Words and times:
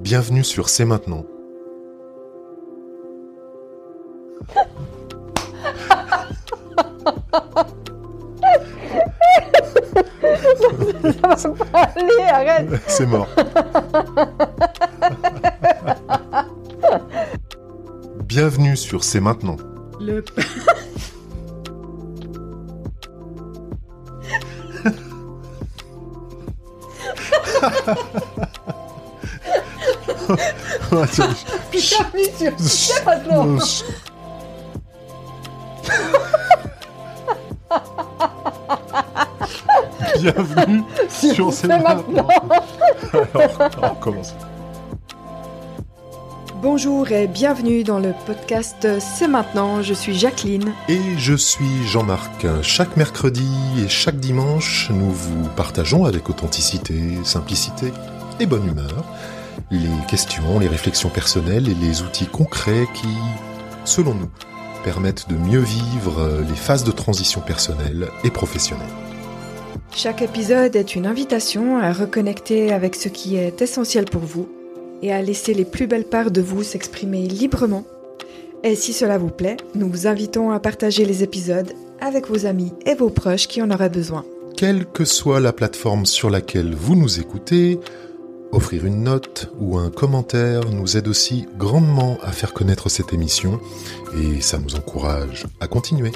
Bienvenue 0.00 0.44
sur 0.44 0.68
C'est 0.68 0.84
maintenant. 0.84 1.24
Ça 11.36 11.48
va 11.48 11.64
pas 11.64 11.82
aller, 11.96 12.22
arrête 12.30 12.68
C'est 12.86 13.06
mort. 13.06 13.26
Bienvenue 18.24 18.76
sur 18.76 19.02
C'est 19.02 19.20
maintenant. 19.20 19.56
Le... 20.00 20.24
Bienvenue 30.90 32.24
sur 32.36 32.52
C'est 32.58 33.04
maintenant 33.04 33.58
je- 33.58 33.84
Bienvenue 40.20 40.82
sur 41.08 41.52
C'est 41.52 41.68
maintenant. 41.68 42.26
Alors, 43.12 43.70
on 43.82 43.88
recommence. 43.94 44.34
Bonjour 46.60 47.10
et 47.12 47.28
bienvenue 47.28 47.84
dans 47.84 48.00
le 48.00 48.12
podcast 48.26 48.88
C'est 48.98 49.28
maintenant, 49.28 49.80
je 49.82 49.94
suis 49.94 50.18
Jacqueline. 50.18 50.72
Et 50.88 51.00
je 51.16 51.34
suis 51.34 51.86
Jean-Marc. 51.86 52.46
Chaque 52.62 52.96
mercredi 52.96 53.48
et 53.84 53.88
chaque 53.88 54.16
dimanche, 54.18 54.90
nous 54.92 55.10
vous 55.12 55.48
partageons 55.56 56.04
avec 56.04 56.28
authenticité, 56.28 57.00
simplicité 57.22 57.92
et 58.40 58.46
bonne 58.46 58.66
humeur 58.66 59.04
les 59.70 60.06
questions, 60.08 60.58
les 60.58 60.68
réflexions 60.68 61.10
personnelles 61.10 61.68
et 61.68 61.74
les 61.74 62.02
outils 62.02 62.26
concrets 62.26 62.86
qui, 62.94 63.08
selon 63.84 64.14
nous, 64.14 64.30
permettent 64.84 65.28
de 65.28 65.36
mieux 65.36 65.60
vivre 65.60 66.42
les 66.48 66.56
phases 66.56 66.84
de 66.84 66.90
transition 66.90 67.40
personnelle 67.40 68.08
et 68.24 68.30
professionnelle. 68.30 68.86
Chaque 69.94 70.22
épisode 70.22 70.76
est 70.76 70.94
une 70.94 71.06
invitation 71.06 71.78
à 71.78 71.92
reconnecter 71.92 72.72
avec 72.72 72.94
ce 72.94 73.08
qui 73.08 73.36
est 73.36 73.60
essentiel 73.60 74.04
pour 74.04 74.22
vous 74.22 74.48
et 75.02 75.12
à 75.12 75.22
laisser 75.22 75.54
les 75.54 75.64
plus 75.64 75.86
belles 75.86 76.04
parts 76.04 76.30
de 76.30 76.40
vous 76.40 76.62
s'exprimer 76.62 77.26
librement. 77.26 77.84
Et 78.64 78.74
si 78.74 78.92
cela 78.92 79.18
vous 79.18 79.30
plaît, 79.30 79.56
nous 79.74 79.88
vous 79.88 80.06
invitons 80.06 80.50
à 80.50 80.60
partager 80.60 81.04
les 81.04 81.22
épisodes 81.22 81.72
avec 82.00 82.28
vos 82.28 82.46
amis 82.46 82.72
et 82.86 82.94
vos 82.94 83.10
proches 83.10 83.48
qui 83.48 83.62
en 83.62 83.70
auraient 83.70 83.88
besoin. 83.88 84.24
Quelle 84.56 84.86
que 84.86 85.04
soit 85.04 85.40
la 85.40 85.52
plateforme 85.52 86.06
sur 86.06 86.30
laquelle 86.30 86.74
vous 86.74 86.96
nous 86.96 87.20
écoutez, 87.20 87.78
offrir 88.52 88.84
une 88.84 89.02
note 89.02 89.50
ou 89.60 89.78
un 89.78 89.90
commentaire 89.90 90.62
nous 90.70 90.96
aide 90.96 91.08
aussi 91.08 91.46
grandement 91.56 92.18
à 92.22 92.32
faire 92.32 92.52
connaître 92.52 92.88
cette 92.88 93.12
émission 93.12 93.60
et 94.16 94.40
ça 94.40 94.58
nous 94.58 94.74
encourage 94.76 95.46
à 95.60 95.66
continuer. 95.66 96.12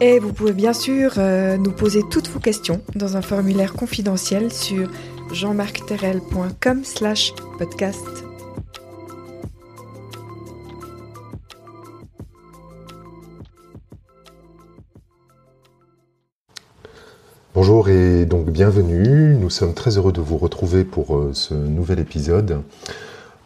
Et 0.00 0.18
vous 0.18 0.32
pouvez 0.32 0.52
bien 0.52 0.72
sûr 0.72 1.14
euh, 1.18 1.56
nous 1.56 1.70
poser 1.70 2.02
toutes 2.10 2.28
vos 2.28 2.40
questions 2.40 2.82
dans 2.94 3.16
un 3.16 3.22
formulaire 3.22 3.74
confidentiel 3.74 4.52
sur 4.52 4.90
jeanmarcterrel.com 5.32 6.84
slash 6.84 7.32
podcast. 7.58 8.33
Bonjour 17.54 17.88
et 17.88 18.26
donc 18.26 18.50
bienvenue. 18.50 19.36
Nous 19.36 19.48
sommes 19.48 19.74
très 19.74 19.96
heureux 19.96 20.10
de 20.10 20.20
vous 20.20 20.38
retrouver 20.38 20.82
pour 20.82 21.16
euh, 21.16 21.30
ce 21.34 21.54
nouvel 21.54 22.00
épisode 22.00 22.62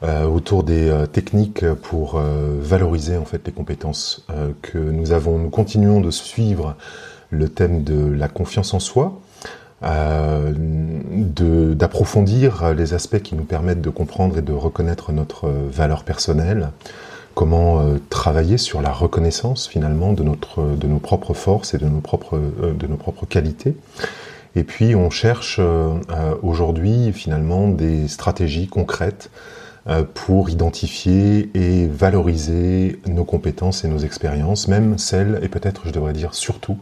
euh, 0.02 0.24
autour 0.24 0.62
des 0.62 0.88
euh, 0.88 1.04
techniques 1.04 1.70
pour 1.82 2.18
valoriser 2.18 3.18
en 3.18 3.26
fait 3.26 3.42
les 3.44 3.52
compétences 3.52 4.26
que 4.62 4.78
nous 4.78 5.12
avons. 5.12 5.36
Nous 5.36 5.50
continuons 5.50 6.00
de 6.00 6.10
suivre 6.10 6.74
le 7.28 7.50
thème 7.50 7.84
de 7.84 8.10
la 8.10 8.28
confiance 8.28 8.72
en 8.72 8.80
soi, 8.80 9.20
d'approfondir 11.76 12.72
les 12.72 12.94
aspects 12.94 13.20
qui 13.20 13.34
nous 13.34 13.44
permettent 13.44 13.82
de 13.82 13.90
comprendre 13.90 14.38
et 14.38 14.42
de 14.42 14.54
reconnaître 14.54 15.12
notre 15.12 15.50
valeur 15.50 16.04
personnelle, 16.04 16.70
comment 17.38 17.78
euh, 17.78 17.98
travailler 18.10 18.58
sur 18.58 18.82
la 18.82 18.90
reconnaissance 18.90 19.68
finalement 19.68 20.12
de 20.12 20.24
notre 20.24 20.74
de 20.76 20.88
nos 20.88 20.98
propres 20.98 21.34
forces 21.34 21.72
et 21.72 21.78
de 21.78 21.86
nos 21.86 22.00
propres 22.00 22.36
euh, 22.36 22.74
de 22.74 22.88
nos 22.88 22.96
propres 22.96 23.26
qualités. 23.26 23.76
Et 24.56 24.64
puis 24.64 24.96
on 24.96 25.08
cherche 25.08 25.58
euh, 25.60 25.94
aujourd'hui 26.42 27.12
finalement 27.12 27.68
des 27.68 28.08
stratégies 28.08 28.66
concrètes 28.66 29.30
pour 30.12 30.50
identifier 30.50 31.48
et 31.54 31.86
valoriser 31.86 33.00
nos 33.06 33.24
compétences 33.24 33.84
et 33.84 33.88
nos 33.88 34.00
expériences, 34.00 34.68
même 34.68 34.98
celles 34.98 35.38
et 35.40 35.48
peut-être 35.48 35.82
je 35.86 35.92
devrais 35.92 36.12
dire 36.12 36.34
surtout 36.34 36.76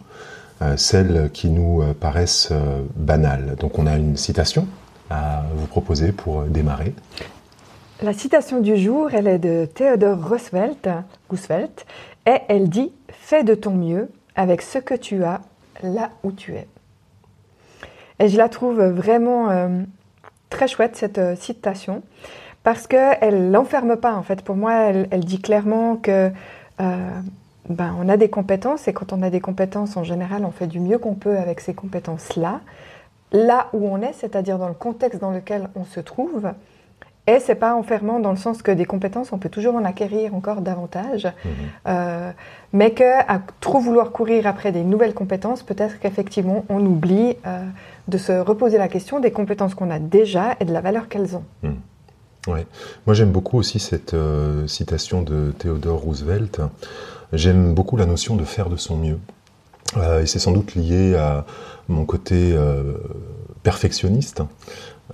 celles 0.76 1.30
qui 1.32 1.50
nous 1.50 1.84
paraissent 2.00 2.52
banales. 2.96 3.54
Donc 3.60 3.78
on 3.78 3.86
a 3.86 3.94
une 3.96 4.16
citation 4.16 4.66
à 5.08 5.44
vous 5.54 5.66
proposer 5.66 6.10
pour 6.10 6.42
démarrer. 6.44 6.94
La 8.02 8.12
citation 8.12 8.60
du 8.60 8.76
jour, 8.76 9.14
elle 9.14 9.26
est 9.26 9.38
de 9.38 9.64
Theodore 9.64 10.18
Roosevelt, 10.28 10.86
et 12.26 12.38
elle 12.48 12.68
dit 12.68 12.92
«Fais 13.08 13.42
de 13.42 13.54
ton 13.54 13.70
mieux 13.70 14.10
avec 14.34 14.60
ce 14.60 14.78
que 14.78 14.92
tu 14.92 15.24
as 15.24 15.40
là 15.82 16.10
où 16.22 16.30
tu 16.30 16.52
es». 16.52 16.68
Et 18.18 18.28
je 18.28 18.36
la 18.36 18.50
trouve 18.50 18.82
vraiment 18.82 19.48
euh, 19.48 19.80
très 20.50 20.68
chouette, 20.68 20.94
cette 20.94 21.16
euh, 21.16 21.36
citation, 21.36 22.02
parce 22.64 22.86
qu'elle 22.86 23.50
l'enferme 23.50 23.96
pas, 23.96 24.14
en 24.14 24.22
fait. 24.22 24.42
Pour 24.42 24.56
moi, 24.56 24.74
elle, 24.74 25.08
elle 25.10 25.24
dit 25.24 25.40
clairement 25.40 25.96
que 25.96 26.30
euh, 26.80 27.10
ben, 27.70 27.96
on 27.98 28.10
a 28.10 28.18
des 28.18 28.28
compétences, 28.28 28.88
et 28.88 28.92
quand 28.92 29.14
on 29.14 29.22
a 29.22 29.30
des 29.30 29.40
compétences, 29.40 29.96
en 29.96 30.04
général, 30.04 30.44
on 30.44 30.50
fait 30.50 30.66
du 30.66 30.80
mieux 30.80 30.98
qu'on 30.98 31.14
peut 31.14 31.38
avec 31.38 31.60
ces 31.60 31.72
compétences-là, 31.72 32.60
là 33.32 33.68
où 33.72 33.88
on 33.88 34.02
est, 34.02 34.12
c'est-à-dire 34.12 34.58
dans 34.58 34.68
le 34.68 34.74
contexte 34.74 35.18
dans 35.18 35.30
lequel 35.30 35.70
on 35.74 35.86
se 35.86 36.00
trouve. 36.00 36.52
Et 37.28 37.40
c'est 37.40 37.56
pas 37.56 37.74
enfermant 37.74 38.20
dans 38.20 38.30
le 38.30 38.36
sens 38.36 38.62
que 38.62 38.70
des 38.70 38.84
compétences, 38.84 39.32
on 39.32 39.38
peut 39.38 39.48
toujours 39.48 39.74
en 39.74 39.84
acquérir 39.84 40.34
encore 40.34 40.60
davantage, 40.60 41.26
euh, 41.88 42.30
mais 42.72 42.92
que 42.92 43.20
à 43.26 43.40
trop 43.60 43.80
vouloir 43.80 44.12
courir 44.12 44.46
après 44.46 44.70
des 44.70 44.84
nouvelles 44.84 45.14
compétences, 45.14 45.64
peut-être 45.64 45.98
qu'effectivement 45.98 46.64
on 46.68 46.84
oublie 46.86 47.36
euh, 47.46 47.64
de 48.06 48.18
se 48.18 48.30
reposer 48.32 48.78
la 48.78 48.86
question 48.86 49.18
des 49.18 49.32
compétences 49.32 49.74
qu'on 49.74 49.90
a 49.90 49.98
déjà 49.98 50.54
et 50.60 50.64
de 50.64 50.72
la 50.72 50.80
valeur 50.80 51.08
qu'elles 51.08 51.34
ont. 51.34 51.44
Ouais. 52.46 52.64
Moi, 53.06 53.14
j'aime 53.14 53.32
beaucoup 53.32 53.58
aussi 53.58 53.80
cette 53.80 54.14
euh, 54.14 54.68
citation 54.68 55.22
de 55.22 55.52
Theodore 55.58 55.98
Roosevelt. 55.98 56.60
J'aime 57.32 57.74
beaucoup 57.74 57.96
la 57.96 58.06
notion 58.06 58.36
de 58.36 58.44
faire 58.44 58.70
de 58.70 58.76
son 58.76 58.96
mieux. 58.96 59.18
Et 60.20 60.26
c'est 60.26 60.38
sans 60.38 60.52
doute 60.52 60.74
lié 60.74 61.14
à 61.14 61.44
mon 61.88 62.04
côté 62.04 62.56
perfectionniste. 63.62 64.42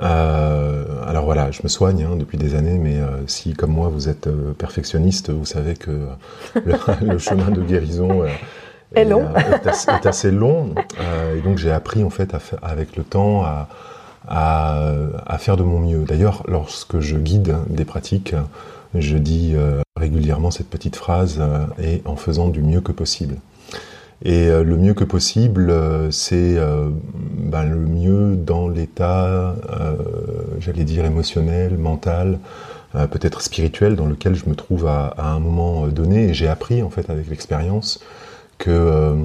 Euh, 0.00 0.84
alors 1.06 1.25
voilà, 1.25 1.50
je 1.50 1.60
me 1.62 1.69
soigne 1.69 2.04
hein, 2.04 2.16
depuis 2.16 2.38
des 2.38 2.54
années, 2.54 2.78
mais 2.78 2.97
euh, 2.97 3.26
si, 3.26 3.53
comme 3.53 3.72
moi, 3.72 3.88
vous 3.88 4.08
êtes 4.08 4.26
euh, 4.26 4.53
perfectionniste, 4.54 5.30
vous 5.30 5.44
savez 5.44 5.75
que 5.75 6.08
le, 6.54 6.75
le 7.03 7.19
chemin 7.19 7.50
de 7.50 7.62
guérison 7.62 8.25
Est 8.94 9.04
long. 9.04 9.26
est 9.36 9.66
assez, 9.66 9.91
est 9.91 10.06
assez 10.06 10.30
long. 10.30 10.75
Et 11.36 11.41
donc, 11.41 11.58
j'ai 11.58 11.70
appris, 11.70 12.04
en 12.04 12.10
fait, 12.10 12.34
à 12.34 12.41
avec 12.62 12.97
le 12.97 13.04
temps, 13.04 13.44
à, 13.44 13.69
à, 14.28 14.82
à 15.26 15.38
faire 15.38 15.56
de 15.56 15.62
mon 15.62 15.80
mieux. 15.80 16.04
D'ailleurs, 16.04 16.42
lorsque 16.47 17.00
je 17.00 17.16
guide 17.16 17.56
des 17.69 17.84
pratiques, 17.84 18.34
je 18.94 19.16
dis 19.16 19.54
régulièrement 19.97 20.50
cette 20.50 20.69
petite 20.69 20.97
phrase 20.97 21.41
et 21.82 22.03
en 22.04 22.16
faisant 22.16 22.48
du 22.48 22.62
mieux 22.62 22.80
que 22.80 22.92
possible. 22.92 23.36
Et 24.25 24.49
euh, 24.49 24.62
le 24.62 24.77
mieux 24.77 24.94
que 24.94 25.05
possible, 25.05 25.71
euh, 25.71 26.10
c'est 26.10 26.56
euh, 26.56 26.91
ben, 27.13 27.65
le 27.65 27.78
mieux 27.78 28.36
dans 28.36 28.69
l'état, 28.69 29.54
j'allais 30.60 30.84
dire 30.84 31.04
émotionnel, 31.04 31.77
mental, 31.77 32.39
peut-être 32.92 33.41
spirituel, 33.41 33.97
dans 33.97 34.07
lequel 34.07 34.34
je 34.34 34.48
me 34.48 34.54
trouve 34.54 34.86
à, 34.86 35.15
un 35.19 35.39
moment 35.39 35.86
donné. 35.89 36.28
Et 36.28 36.34
j'ai 36.34 36.48
appris 36.48 36.83
en 36.83 36.91
fait 36.91 37.10
avec 37.10 37.28
l'expérience 37.28 38.01
que 38.59 39.16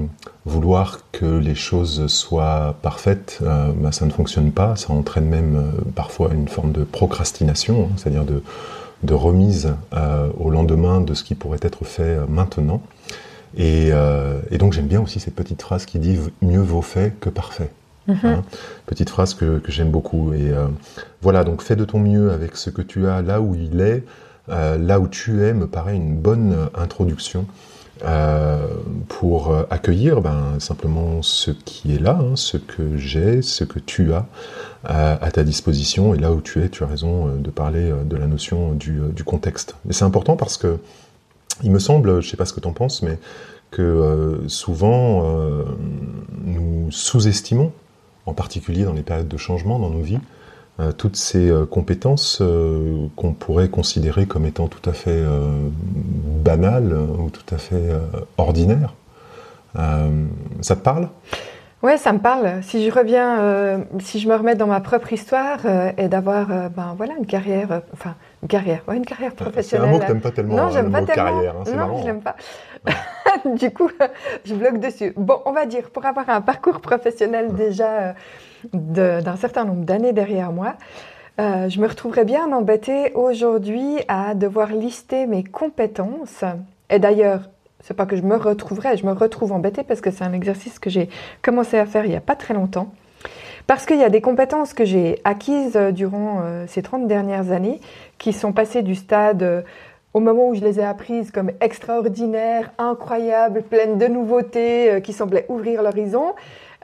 vouloir 0.44 1.00
que 1.12 1.38
les 1.38 1.54
choses 1.54 2.06
soient 2.08 2.76
parfaites, 2.82 3.38
ben, 3.40 3.92
ça 3.92 4.04
ne 4.04 4.10
fonctionne 4.10 4.52
pas. 4.52 4.76
Ça 4.76 4.92
entraîne 4.92 5.26
même 5.26 5.72
parfois 5.94 6.30
une 6.34 6.48
forme 6.48 6.72
de 6.72 6.84
procrastination, 6.84 7.84
hein, 7.84 7.94
c'est-à-dire 7.96 8.24
de, 8.24 9.14
remise 9.14 9.74
au 10.38 10.50
lendemain 10.50 11.00
de 11.00 11.14
ce 11.14 11.24
qui 11.24 11.34
pourrait 11.34 11.60
être 11.62 11.84
fait 11.84 12.18
maintenant. 12.28 12.82
Et, 13.56 13.90
euh, 13.92 14.40
et 14.50 14.58
donc 14.58 14.72
j'aime 14.72 14.86
bien 14.86 15.00
aussi 15.00 15.20
cette 15.20 15.34
petite 15.34 15.62
phrase 15.62 15.86
qui 15.86 15.98
dit 15.98 16.18
mieux 16.42 16.60
vaut 16.60 16.82
fait 16.82 17.14
que 17.20 17.30
parfait. 17.30 17.70
Hein. 18.08 18.42
Petite 18.86 19.10
phrase 19.10 19.34
que, 19.34 19.58
que 19.58 19.70
j'aime 19.70 19.90
beaucoup. 19.90 20.32
Et 20.32 20.50
euh, 20.50 20.66
voilà, 21.20 21.44
donc 21.44 21.62
fais 21.62 21.76
de 21.76 21.84
ton 21.84 21.98
mieux 21.98 22.30
avec 22.30 22.56
ce 22.56 22.70
que 22.70 22.82
tu 22.82 23.06
as 23.06 23.20
là 23.20 23.40
où 23.40 23.54
il 23.54 23.80
est, 23.80 24.02
euh, 24.48 24.78
là 24.78 24.98
où 24.98 25.08
tu 25.08 25.42
es, 25.44 25.52
me 25.52 25.66
paraît 25.66 25.96
une 25.96 26.16
bonne 26.16 26.68
introduction 26.74 27.46
pour 29.08 29.52
accueillir 29.70 30.20
ben, 30.20 30.60
simplement 30.60 31.20
ce 31.20 31.50
qui 31.50 31.96
est 31.96 31.98
là, 31.98 32.20
hein, 32.20 32.36
ce 32.36 32.56
que 32.56 32.96
j'ai, 32.96 33.42
ce 33.42 33.64
que 33.64 33.80
tu 33.80 34.12
as 34.12 34.26
à, 34.84 35.30
ta 35.32 35.42
disposition. 35.42 36.14
Et 36.14 36.18
là 36.18 36.30
où 36.30 36.40
tu 36.40 36.62
es, 36.62 36.68
tu 36.68 36.84
as 36.84 36.86
raison 36.86 37.26
de 37.26 37.50
parler 37.50 37.92
de 38.04 38.16
la 38.16 38.28
notion 38.28 38.70
du, 38.74 39.00
du 39.12 39.24
contexte. 39.24 39.74
Et 39.90 39.92
c'est 39.92 40.04
important 40.04 40.36
parce 40.36 40.56
que 40.56 40.78
il 41.62 41.70
me 41.70 41.78
semble, 41.78 42.20
je 42.20 42.26
ne 42.26 42.30
sais 42.30 42.36
pas 42.36 42.46
ce 42.46 42.52
que 42.52 42.60
tu 42.60 42.68
en 42.68 42.72
penses, 42.72 43.02
mais 43.02 43.18
que 43.70 43.82
euh, 43.82 44.48
souvent 44.48 45.22
euh, 45.24 45.64
nous 46.44 46.90
sous-estimons, 46.90 47.72
en 48.26 48.34
particulier 48.34 48.84
dans 48.84 48.92
les 48.92 49.02
périodes 49.02 49.28
de 49.28 49.36
changement 49.36 49.78
dans 49.78 49.90
nos 49.90 50.00
vies, 50.00 50.18
euh, 50.80 50.92
toutes 50.92 51.16
ces 51.16 51.50
compétences 51.70 52.42
qu'on 53.16 53.32
pourrait 53.32 53.68
considérer 53.68 54.26
comme 54.26 54.46
étant 54.46 54.68
tout 54.68 54.88
à 54.88 54.92
fait 54.92 55.22
banales 56.44 56.96
ou 57.18 57.30
tout 57.30 57.54
à 57.54 57.58
fait 57.58 57.90
ordinaires. 58.36 58.94
ça 59.74 60.76
te 60.76 60.82
parle? 60.82 61.08
Ouais, 61.80 61.96
ça 61.96 62.12
me 62.12 62.18
parle. 62.18 62.60
Si 62.62 62.84
je 62.84 62.92
reviens, 62.92 63.38
euh, 63.38 63.78
si 64.00 64.18
je 64.18 64.28
me 64.28 64.34
remets 64.34 64.56
dans 64.56 64.66
ma 64.66 64.80
propre 64.80 65.12
histoire 65.12 65.60
euh, 65.64 65.92
et 65.96 66.08
d'avoir, 66.08 66.50
euh, 66.50 66.68
ben 66.68 66.94
voilà, 66.96 67.14
une 67.16 67.26
carrière, 67.26 67.82
enfin 67.92 68.16
une 68.42 68.48
carrière, 68.48 68.82
ouais, 68.88 68.96
une 68.96 69.06
carrière 69.06 69.32
professionnelle. 69.32 69.86
C'est 69.86 69.94
un 69.94 69.96
mot 69.96 70.00
que 70.00 70.06
t'aimes 70.06 70.20
pas 70.20 70.30
tellement. 70.32 70.56
Non, 70.56 70.70
j'aime 70.70 70.90
pas 70.90 71.02
tellement. 71.02 71.30
Carrière, 71.30 71.54
hein, 71.56 71.72
non, 71.76 72.00
je 72.00 72.06
l'aime 72.06 72.20
pas. 72.20 72.34
du 73.54 73.70
coup, 73.70 73.88
je 74.44 74.54
bloque 74.54 74.80
dessus. 74.80 75.12
Bon, 75.16 75.40
on 75.46 75.52
va 75.52 75.66
dire 75.66 75.90
pour 75.90 76.04
avoir 76.04 76.28
un 76.30 76.40
parcours 76.40 76.80
professionnel 76.80 77.54
déjà 77.54 78.14
d'un 78.72 79.36
certain 79.36 79.64
nombre 79.64 79.84
d'années 79.84 80.12
derrière 80.12 80.50
moi. 80.50 80.74
je 81.38 81.80
me 81.80 81.86
retrouverais 81.86 82.24
bien 82.24 82.50
embêtée 82.50 83.12
aujourd'hui 83.14 84.00
à 84.08 84.34
devoir 84.34 84.72
lister 84.72 85.26
mes 85.26 85.44
compétences. 85.44 86.42
Et 86.90 86.98
d'ailleurs, 86.98 87.42
c'est 87.82 87.94
pas 87.94 88.06
que 88.06 88.16
je 88.16 88.22
me 88.22 88.36
retrouverai, 88.36 88.96
je 88.96 89.06
me 89.06 89.12
retrouve 89.12 89.52
embêtée 89.52 89.82
parce 89.82 90.00
que 90.00 90.10
c'est 90.10 90.24
un 90.24 90.32
exercice 90.32 90.78
que 90.78 90.90
j'ai 90.90 91.08
commencé 91.42 91.78
à 91.78 91.86
faire 91.86 92.04
il 92.04 92.10
n'y 92.10 92.16
a 92.16 92.20
pas 92.20 92.36
très 92.36 92.54
longtemps. 92.54 92.92
Parce 93.68 93.84
qu'il 93.84 93.98
y 93.98 94.02
a 94.02 94.08
des 94.08 94.22
compétences 94.22 94.72
que 94.72 94.86
j'ai 94.86 95.20
acquises 95.24 95.76
euh, 95.76 95.92
durant 95.92 96.40
euh, 96.42 96.64
ces 96.68 96.80
30 96.80 97.06
dernières 97.06 97.52
années 97.52 97.82
qui 98.16 98.32
sont 98.32 98.52
passées 98.52 98.82
du 98.82 98.94
stade 98.94 99.42
euh, 99.42 99.60
au 100.14 100.20
moment 100.20 100.48
où 100.48 100.54
je 100.54 100.62
les 100.62 100.80
ai 100.80 100.84
apprises 100.84 101.30
comme 101.30 101.50
extraordinaires, 101.60 102.72
incroyables, 102.78 103.62
pleines 103.62 103.98
de 103.98 104.06
nouveautés, 104.06 105.02
qui 105.04 105.12
semblaient 105.12 105.44
ouvrir 105.50 105.82
l'horizon. 105.82 106.34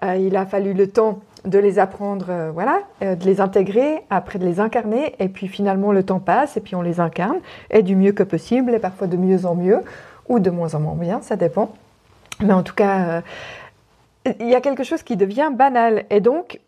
il 0.03 0.37
a 0.37 0.45
fallu 0.45 0.75
le 0.75 0.89
temps 0.89 1.21
de 1.47 1.59
les 1.59 1.79
apprendre, 1.79 2.51
voilà, 2.53 2.81
de 3.01 3.25
les 3.25 3.41
intégrer, 3.41 4.03
après 4.11 4.39
de 4.39 4.45
les 4.45 4.61
incarner, 4.61 5.15
et 5.19 5.29
puis 5.29 5.49
finalement 5.49 5.91
le 5.91 6.03
temps 6.03 6.21
passe, 6.21 6.59
et 6.59 6.61
puis 6.61 6.75
on 6.77 6.83
les 6.83 7.01
incarne, 7.01 7.39
et 7.71 7.83
du 7.83 7.97
mieux 7.97 8.13
que 8.13 8.23
possible, 8.23 8.75
et 8.75 8.79
parfois 8.79 9.07
de 9.07 9.17
mieux 9.17 9.47
en 9.47 9.55
mieux 9.55 9.81
ou 10.29 10.39
de 10.39 10.51
moins 10.51 10.75
en 10.75 10.81
moins 10.81 10.95
bien, 10.95 11.21
ça 11.23 11.37
dépend. 11.37 11.73
Mais 12.41 12.53
en 12.53 12.63
tout 12.63 12.75
cas, 12.75 13.23
euh, 14.27 14.33
il 14.41 14.49
y 14.49 14.55
a 14.55 14.61
quelque 14.61 14.85
chose 14.85 15.03
qui 15.03 15.17
devient 15.17 15.51
banal. 15.53 16.05
Et 16.11 16.21
donc, 16.21 16.61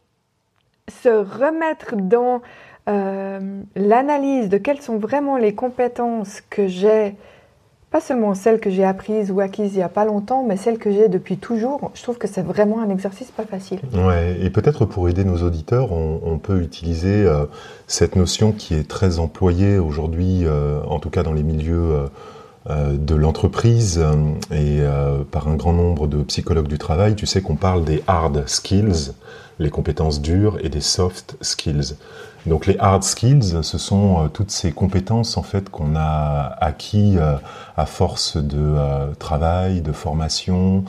se 1.02 1.08
remettre 1.08 1.96
dans 1.96 2.42
euh, 2.88 3.60
l'analyse 3.74 4.48
de 4.48 4.58
quelles 4.58 4.80
sont 4.80 4.98
vraiment 4.98 5.36
les 5.36 5.54
compétences 5.54 6.40
que 6.48 6.68
j'ai, 6.68 7.16
pas 7.90 8.00
seulement 8.00 8.34
celles 8.34 8.60
que 8.60 8.70
j'ai 8.70 8.84
apprises 8.84 9.32
ou 9.32 9.40
acquises 9.40 9.72
il 9.74 9.78
n'y 9.78 9.82
a 9.82 9.88
pas 9.88 10.04
longtemps, 10.04 10.44
mais 10.44 10.56
celles 10.56 10.78
que 10.78 10.92
j'ai 10.92 11.08
depuis 11.08 11.38
toujours, 11.38 11.90
je 11.94 12.02
trouve 12.02 12.18
que 12.18 12.28
c'est 12.28 12.42
vraiment 12.42 12.80
un 12.80 12.90
exercice 12.90 13.32
pas 13.32 13.44
facile. 13.44 13.80
Ouais, 13.92 14.38
et 14.40 14.50
peut-être 14.50 14.84
pour 14.84 15.08
aider 15.08 15.24
nos 15.24 15.42
auditeurs, 15.42 15.90
on, 15.92 16.38
peut 16.38 16.60
utiliser 16.60 17.24
euh, 17.24 17.46
cette 17.88 18.14
notion 18.14 18.52
qui 18.52 18.74
est 18.74 18.88
très 18.88 19.18
employée 19.18 19.78
aujourd'hui, 19.78 20.44
en 20.46 21.00
tout 21.00 21.10
cas 21.10 21.24
dans 21.24 21.32
les 21.32 21.42
milieux 21.42 22.06
de 22.68 23.14
l'entreprise 23.14 23.98
euh, 23.98 24.14
et 24.50 24.80
euh, 24.80 25.22
par 25.30 25.46
un 25.46 25.54
grand 25.54 25.72
nombre 25.72 26.08
de 26.08 26.22
psychologues 26.24 26.66
du 26.66 26.78
travail, 26.78 27.14
tu 27.14 27.26
sais 27.26 27.40
qu'on 27.40 27.54
parle 27.54 27.84
des 27.84 28.02
hard 28.08 28.48
skills, 28.48 29.12
les 29.58 29.70
compétences 29.70 30.20
dures, 30.20 30.58
et 30.62 30.68
des 30.68 30.80
soft 30.80 31.36
skills. 31.40 31.94
Donc 32.44 32.66
les 32.66 32.76
hard 32.78 33.04
skills, 33.04 33.62
ce 33.62 33.78
sont 33.78 34.28
toutes 34.32 34.50
ces 34.50 34.72
compétences 34.72 35.36
en 35.36 35.42
fait 35.42 35.70
qu'on 35.70 35.96
a 35.96 36.56
acquis 36.60 37.16
à 37.76 37.86
force 37.86 38.36
de 38.36 38.76
travail, 39.18 39.80
de 39.80 39.90
formation, 39.90 40.84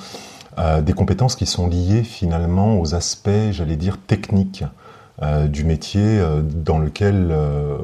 des 0.81 0.94
compétences 0.94 1.35
qui 1.35 1.47
sont 1.47 1.68
liées 1.68 2.03
finalement 2.03 2.79
aux 2.79 2.94
aspects, 2.94 3.50
j'allais 3.50 3.75
dire, 3.75 3.97
techniques 3.97 4.65
du 5.47 5.63
métier 5.63 6.21
dans 6.44 6.77
lequel 6.77 7.35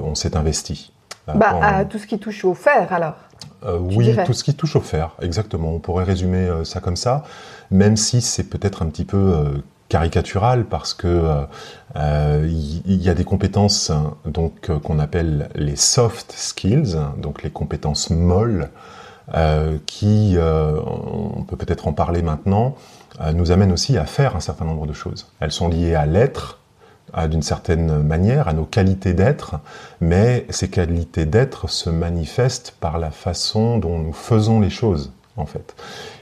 on 0.04 0.14
s'est 0.14 0.38
investi. 0.38 0.92
Bah, 1.34 1.58
à 1.62 1.86
tout 1.86 1.98
ce 1.98 2.06
qui 2.06 2.20
touche 2.20 2.44
au 2.44 2.54
fer 2.54 2.92
alors 2.92 3.16
euh, 3.66 3.78
oui, 3.80 4.16
tout 4.26 4.34
ce 4.34 4.44
qui 4.44 4.54
touche 4.54 4.76
au 4.76 4.82
fer, 4.82 5.12
exactement. 5.22 5.74
On 5.74 5.80
pourrait 5.80 6.04
résumer 6.04 6.48
euh, 6.48 6.64
ça 6.64 6.80
comme 6.80 6.96
ça, 6.96 7.24
même 7.72 7.98
si 7.98 8.22
c'est 8.22 8.44
peut-être 8.44 8.82
un 8.82 8.88
petit 8.88 9.06
peu 9.06 9.18
euh, 9.18 9.64
caricatural 9.90 10.66
parce 10.66 10.94
que 10.94 11.46
il 11.96 13.04
y, 13.04 13.10
a 13.10 13.14
des 13.14 13.24
compétences 13.24 13.92
donc 14.26 14.72
qu'on 14.82 14.98
appelle 14.98 15.50
les 15.54 15.76
soft 15.76 16.32
skills, 16.32 16.98
donc 17.20 17.44
les 17.44 17.52
compétences 17.52 18.10
molles, 18.10 18.70
qui, 19.86 20.36
on 20.40 21.44
peut 21.44 21.58
peut-être 21.58 21.88
en 21.88 21.94
parler 21.94 22.24
maintenant, 22.24 22.76
nous 23.36 23.52
amènent 23.52 23.72
aussi 23.72 23.96
à 24.00 24.06
faire 24.06 24.36
un 24.36 24.40
certain 24.40 24.66
nombre 24.66 24.88
de 24.88 24.94
choses. 24.94 25.28
Elles 25.40 25.52
sont 25.52 25.68
liées 25.68 25.94
à 25.94 26.08
l'être, 26.08 26.63
d'une 27.30 27.44
certaine 27.44 28.02
manière, 28.02 28.48
à 28.48 28.54
nos 28.54 28.66
qualités 28.66 29.14
d'être, 29.14 29.56
mais 30.02 30.46
ces 30.50 30.70
qualités 30.70 31.26
d'être 31.26 31.70
se 31.70 31.90
manifestent 31.90 32.76
par 32.80 32.98
la 32.98 33.12
façon 33.12 33.78
dont 33.78 34.00
nous 34.00 34.14
faisons 34.14 34.60
les 34.60 34.70
choses, 34.70 35.12
en 35.38 35.46
fait. 35.46 35.76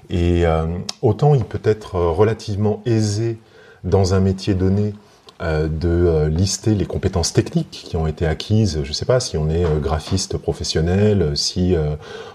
Et 0.09 0.45
euh, 0.45 0.65
autant 1.01 1.33
il 1.35 1.45
peut 1.45 1.61
être 1.63 1.95
relativement 1.95 2.81
aisé 2.85 3.39
dans 3.83 4.13
un 4.13 4.19
métier 4.19 4.53
donné 4.53 4.93
de 5.41 5.89
euh, 5.89 6.29
lister 6.29 6.75
les 6.75 6.85
compétences 6.85 7.33
techniques 7.33 7.85
qui 7.87 7.97
ont 7.97 8.07
été 8.07 8.25
acquises. 8.25 8.81
Je 8.83 8.89
ne 8.89 8.93
sais 8.93 9.05
pas 9.05 9.19
si 9.19 9.37
on 9.37 9.49
est 9.49 9.65
euh, 9.65 9.79
graphiste 9.79 10.37
professionnel, 10.37 11.35
si 11.35 11.75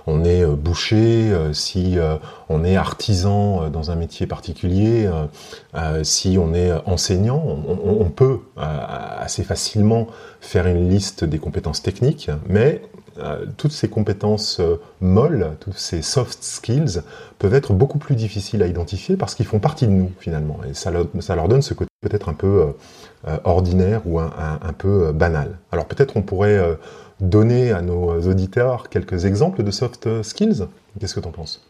on 0.07 0.25
est 0.25 0.45
boucher, 0.47 1.33
si 1.53 1.97
on 2.49 2.65
est 2.65 2.77
artisan 2.77 3.69
dans 3.71 3.91
un 3.91 3.97
métier 3.97 4.27
particulier, 4.27 5.09
si 6.03 6.39
on 6.39 6.55
est 6.55 6.73
enseignant. 6.87 7.43
On 7.85 8.11
peut 8.11 8.41
assez 8.57 9.43
facilement 9.43 10.07
faire 10.41 10.67
une 10.67 10.89
liste 10.89 11.25
des 11.25 11.39
compétences 11.39 11.83
techniques, 11.83 12.31
mais 12.49 12.83
toutes 13.57 13.73
ces 13.73 13.89
compétences 13.89 14.61
molles, 15.01 15.53
tous 15.61 15.73
ces 15.73 16.03
soft 16.03 16.43
skills 16.43 17.03
peuvent 17.39 17.55
être 17.55 17.73
beaucoup 17.73 17.99
plus 17.99 18.17
difficiles 18.17 18.63
à 18.63 18.67
identifier 18.67 19.17
parce 19.17 19.35
qu'ils 19.35 19.47
font 19.47 19.59
partie 19.59 19.87
de 19.87 19.93
nous 19.93 20.11
finalement. 20.19 20.59
Et 20.69 20.75
ça 20.75 20.91
leur, 20.91 21.07
ça 21.21 21.35
leur 21.35 21.49
donne 21.49 21.63
ce 21.63 21.75
côté 21.75 21.89
peut-être 22.03 22.29
un 22.29 22.35
peu 22.35 22.75
euh, 23.27 23.37
ordinaire 23.45 24.03
ou 24.07 24.21
un, 24.21 24.73
peu 24.79 25.09
euh, 25.09 25.13
banal. 25.13 25.59
Alors 25.73 25.87
peut-être 25.87 26.17
on 26.17 26.23
pourrait 26.23 26.57
euh, 26.57 26.75
donner 27.21 27.73
à 27.73 27.83
nos 27.83 28.21
auditeurs 28.21 28.89
quelques 28.89 29.25
exemples 29.25 29.63
de 29.63 29.71
soft 29.71 30.23
skills. 30.23 30.67
Qu'est-ce 31.01 31.15
que 31.15 31.21
tu 31.21 31.29
en 31.29 31.33
penses? 31.33 31.67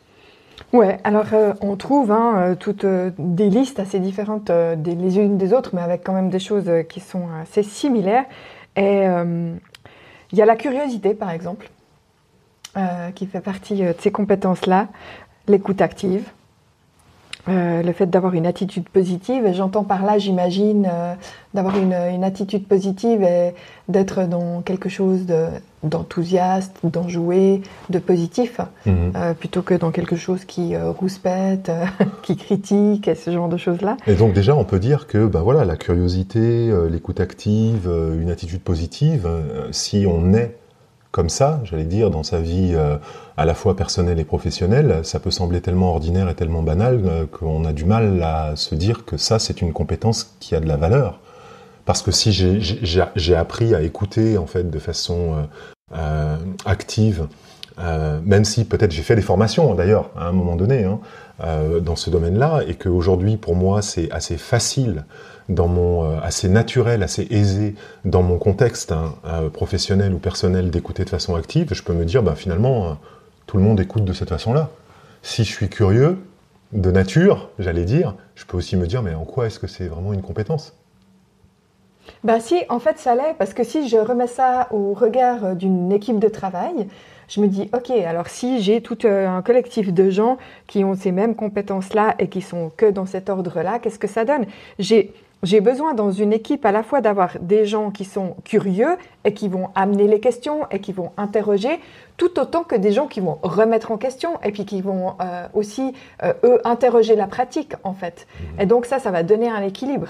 Ouais, 0.72 0.98
alors 1.04 1.26
on 1.60 1.76
trouve 1.76 2.10
hein, 2.10 2.56
toutes 2.58 2.86
des 3.18 3.50
listes 3.50 3.78
assez 3.78 4.00
différentes 4.00 4.50
des, 4.50 4.94
les 4.94 5.18
unes 5.18 5.38
des 5.38 5.52
autres, 5.52 5.70
mais 5.74 5.82
avec 5.82 6.02
quand 6.02 6.14
même 6.14 6.30
des 6.30 6.38
choses 6.38 6.70
qui 6.88 7.00
sont 7.00 7.28
assez 7.40 7.62
similaires. 7.62 8.24
Et 8.74 9.06
il 10.32 10.38
y 10.38 10.42
a 10.42 10.46
la 10.46 10.56
curiosité, 10.56 11.14
par 11.14 11.30
exemple, 11.30 11.70
qui 13.14 13.26
fait 13.26 13.40
partie 13.40 13.76
de 13.76 13.94
ces 13.98 14.10
compétences-là, 14.10 14.88
l'écoute 15.48 15.80
active, 15.80 16.28
euh, 17.48 17.82
le 17.82 17.92
fait 17.92 18.06
d'avoir 18.06 18.34
une 18.34 18.46
attitude 18.46 18.88
positive, 18.88 19.46
et 19.46 19.54
j'entends 19.54 19.84
par 19.84 20.04
là, 20.04 20.18
j'imagine, 20.18 20.88
euh, 20.92 21.14
d'avoir 21.54 21.76
une, 21.78 22.24
attitude 22.24 22.66
positive 22.66 23.22
et 23.22 23.54
d'être 23.88 24.26
dans 24.26 24.62
quelque 24.62 24.88
chose 24.88 25.26
d'enthousiaste, 25.84 26.78
d'enjoué, 26.82 27.62
de 27.88 27.98
positif, 28.00 28.60
mhm. 28.84 29.12
euh, 29.14 29.32
plutôt 29.32 29.62
que 29.62 29.74
dans 29.74 29.92
quelque 29.92 30.16
chose 30.16 30.44
qui 30.44 30.76
rouspète, 30.76 31.70
qui 32.22 32.36
critique, 32.36 33.06
et 33.06 33.14
ce 33.14 33.30
genre 33.30 33.48
de 33.48 33.56
choses-là. 33.56 33.96
Et 34.08 34.14
donc 34.14 34.32
déjà, 34.32 34.56
on 34.56 34.64
peut 34.64 34.80
dire 34.80 35.06
que 35.06 35.26
ben 35.26 35.42
voilà, 35.42 35.64
la 35.64 35.76
curiosité, 35.76 36.72
l'écoute 36.90 37.20
active, 37.20 37.88
une 38.20 38.30
attitude 38.30 38.60
positive, 38.60 39.28
si 39.70 40.04
on 40.08 40.34
est 40.34 40.56
comme 41.16 41.30
ça, 41.30 41.62
j'allais 41.64 41.84
dire, 41.84 42.10
dans 42.10 42.22
sa 42.22 42.40
vie 42.40 42.72
euh, 42.74 42.98
à 43.38 43.46
la 43.46 43.54
fois 43.54 43.74
personnelle 43.74 44.20
et 44.20 44.24
professionnelle, 44.24 45.00
ça 45.02 45.18
peut 45.18 45.30
sembler 45.30 45.62
tellement 45.62 45.88
ordinaire 45.92 46.28
et 46.28 46.34
tellement 46.34 46.62
banal 46.62 47.00
euh, 47.06 47.24
qu'on 47.24 47.64
a 47.64 47.72
du 47.72 47.86
mal 47.86 48.22
à 48.22 48.54
se 48.54 48.74
dire 48.74 49.06
que 49.06 49.16
ça, 49.16 49.38
c'est 49.38 49.62
une 49.62 49.72
compétence 49.72 50.36
qui 50.40 50.54
a 50.54 50.60
de 50.60 50.68
la 50.68 50.76
valeur. 50.76 51.20
Parce 51.86 52.02
que 52.02 52.10
si 52.10 52.32
j'ai 52.32 53.34
appris 53.34 53.74
à 53.74 53.80
écouter 53.80 54.36
en 54.36 54.44
fait 54.44 54.68
de 54.68 54.78
façon 54.78 55.48
euh, 55.96 56.36
active, 56.66 57.28
même 57.78 58.44
si 58.44 58.64
peut-être 58.66 58.90
j'ai 58.90 59.02
fait 59.02 59.14
des 59.14 59.22
formations 59.22 59.74
d'ailleurs 59.74 60.10
à 60.16 60.26
un 60.26 60.32
moment 60.32 60.56
donné 60.56 60.84
hein, 60.84 60.98
dans 61.80 61.94
ce 61.94 62.10
domaine-là, 62.10 62.62
et 62.66 62.74
qu'aujourd'hui 62.74 63.36
pour 63.36 63.54
moi 63.54 63.82
c'est 63.82 64.10
assez 64.10 64.36
facile 64.36 65.04
dans 65.48 65.68
mon 65.68 66.04
euh, 66.04 66.18
assez 66.22 66.48
naturel, 66.48 67.02
assez 67.02 67.26
aisé 67.30 67.74
dans 68.04 68.22
mon 68.22 68.38
contexte 68.38 68.92
hein, 68.92 69.14
euh, 69.26 69.48
professionnel 69.48 70.12
ou 70.12 70.18
personnel 70.18 70.70
d'écouter 70.70 71.04
de 71.04 71.10
façon 71.10 71.34
active, 71.34 71.72
je 71.72 71.82
peux 71.82 71.92
me 71.92 72.04
dire, 72.04 72.22
bah, 72.22 72.34
finalement, 72.34 72.86
euh, 72.86 72.92
tout 73.46 73.56
le 73.56 73.62
monde 73.62 73.78
écoute 73.80 74.04
de 74.04 74.12
cette 74.12 74.30
façon-là. 74.30 74.70
Si 75.22 75.44
je 75.44 75.50
suis 75.50 75.68
curieux 75.68 76.18
de 76.72 76.90
nature, 76.90 77.50
j'allais 77.58 77.84
dire, 77.84 78.14
je 78.34 78.44
peux 78.44 78.56
aussi 78.56 78.76
me 78.76 78.86
dire, 78.86 79.02
mais 79.02 79.14
en 79.14 79.24
quoi 79.24 79.46
est-ce 79.46 79.58
que 79.58 79.66
c'est 79.66 79.86
vraiment 79.86 80.12
une 80.12 80.22
compétence? 80.22 80.74
Ben 82.22 82.40
si, 82.40 82.62
en 82.68 82.78
fait, 82.78 82.98
ça 82.98 83.14
l'est, 83.14 83.34
parce 83.38 83.52
que 83.52 83.64
si 83.64 83.88
je 83.88 83.96
remets 83.96 84.28
ça 84.28 84.68
au 84.70 84.94
regard 84.94 85.56
d'une 85.56 85.92
équipe 85.92 86.18
de 86.18 86.28
travail, 86.28 86.86
je 87.28 87.40
me 87.40 87.48
dis, 87.48 87.68
ok, 87.72 87.90
alors 87.90 88.28
si 88.28 88.62
j'ai 88.62 88.80
tout 88.80 88.98
un 89.04 89.42
collectif 89.42 89.92
de 89.92 90.10
gens 90.10 90.38
qui 90.68 90.84
ont 90.84 90.94
ces 90.94 91.10
mêmes 91.10 91.34
compétences-là 91.34 92.14
et 92.20 92.28
qui 92.28 92.42
sont 92.42 92.70
que 92.76 92.88
dans 92.88 93.06
cet 93.06 93.28
ordre-là, 93.28 93.80
qu'est-ce 93.80 93.98
que 93.98 94.06
ça 94.06 94.24
donne? 94.24 94.46
J'ai 94.78 95.12
j'ai 95.42 95.60
besoin 95.60 95.94
dans 95.94 96.10
une 96.10 96.32
équipe 96.32 96.64
à 96.64 96.72
la 96.72 96.82
fois 96.82 97.00
d'avoir 97.00 97.38
des 97.40 97.66
gens 97.66 97.90
qui 97.90 98.04
sont 98.04 98.36
curieux 98.44 98.96
et 99.24 99.34
qui 99.34 99.48
vont 99.48 99.68
amener 99.74 100.08
les 100.08 100.20
questions 100.20 100.66
et 100.70 100.80
qui 100.80 100.92
vont 100.92 101.12
interroger, 101.16 101.80
tout 102.16 102.38
autant 102.40 102.64
que 102.64 102.74
des 102.74 102.92
gens 102.92 103.06
qui 103.06 103.20
vont 103.20 103.38
remettre 103.42 103.92
en 103.92 103.98
question 103.98 104.40
et 104.42 104.50
puis 104.50 104.64
qui 104.64 104.80
vont 104.80 105.14
euh, 105.20 105.46
aussi, 105.54 105.92
euh, 106.22 106.32
eux, 106.44 106.60
interroger 106.64 107.16
la 107.16 107.26
pratique, 107.26 107.74
en 107.84 107.92
fait. 107.92 108.26
Mmh. 108.26 108.60
Et 108.62 108.66
donc 108.66 108.86
ça, 108.86 108.98
ça 108.98 109.10
va 109.10 109.22
donner 109.22 109.48
un 109.48 109.62
équilibre. 109.62 110.08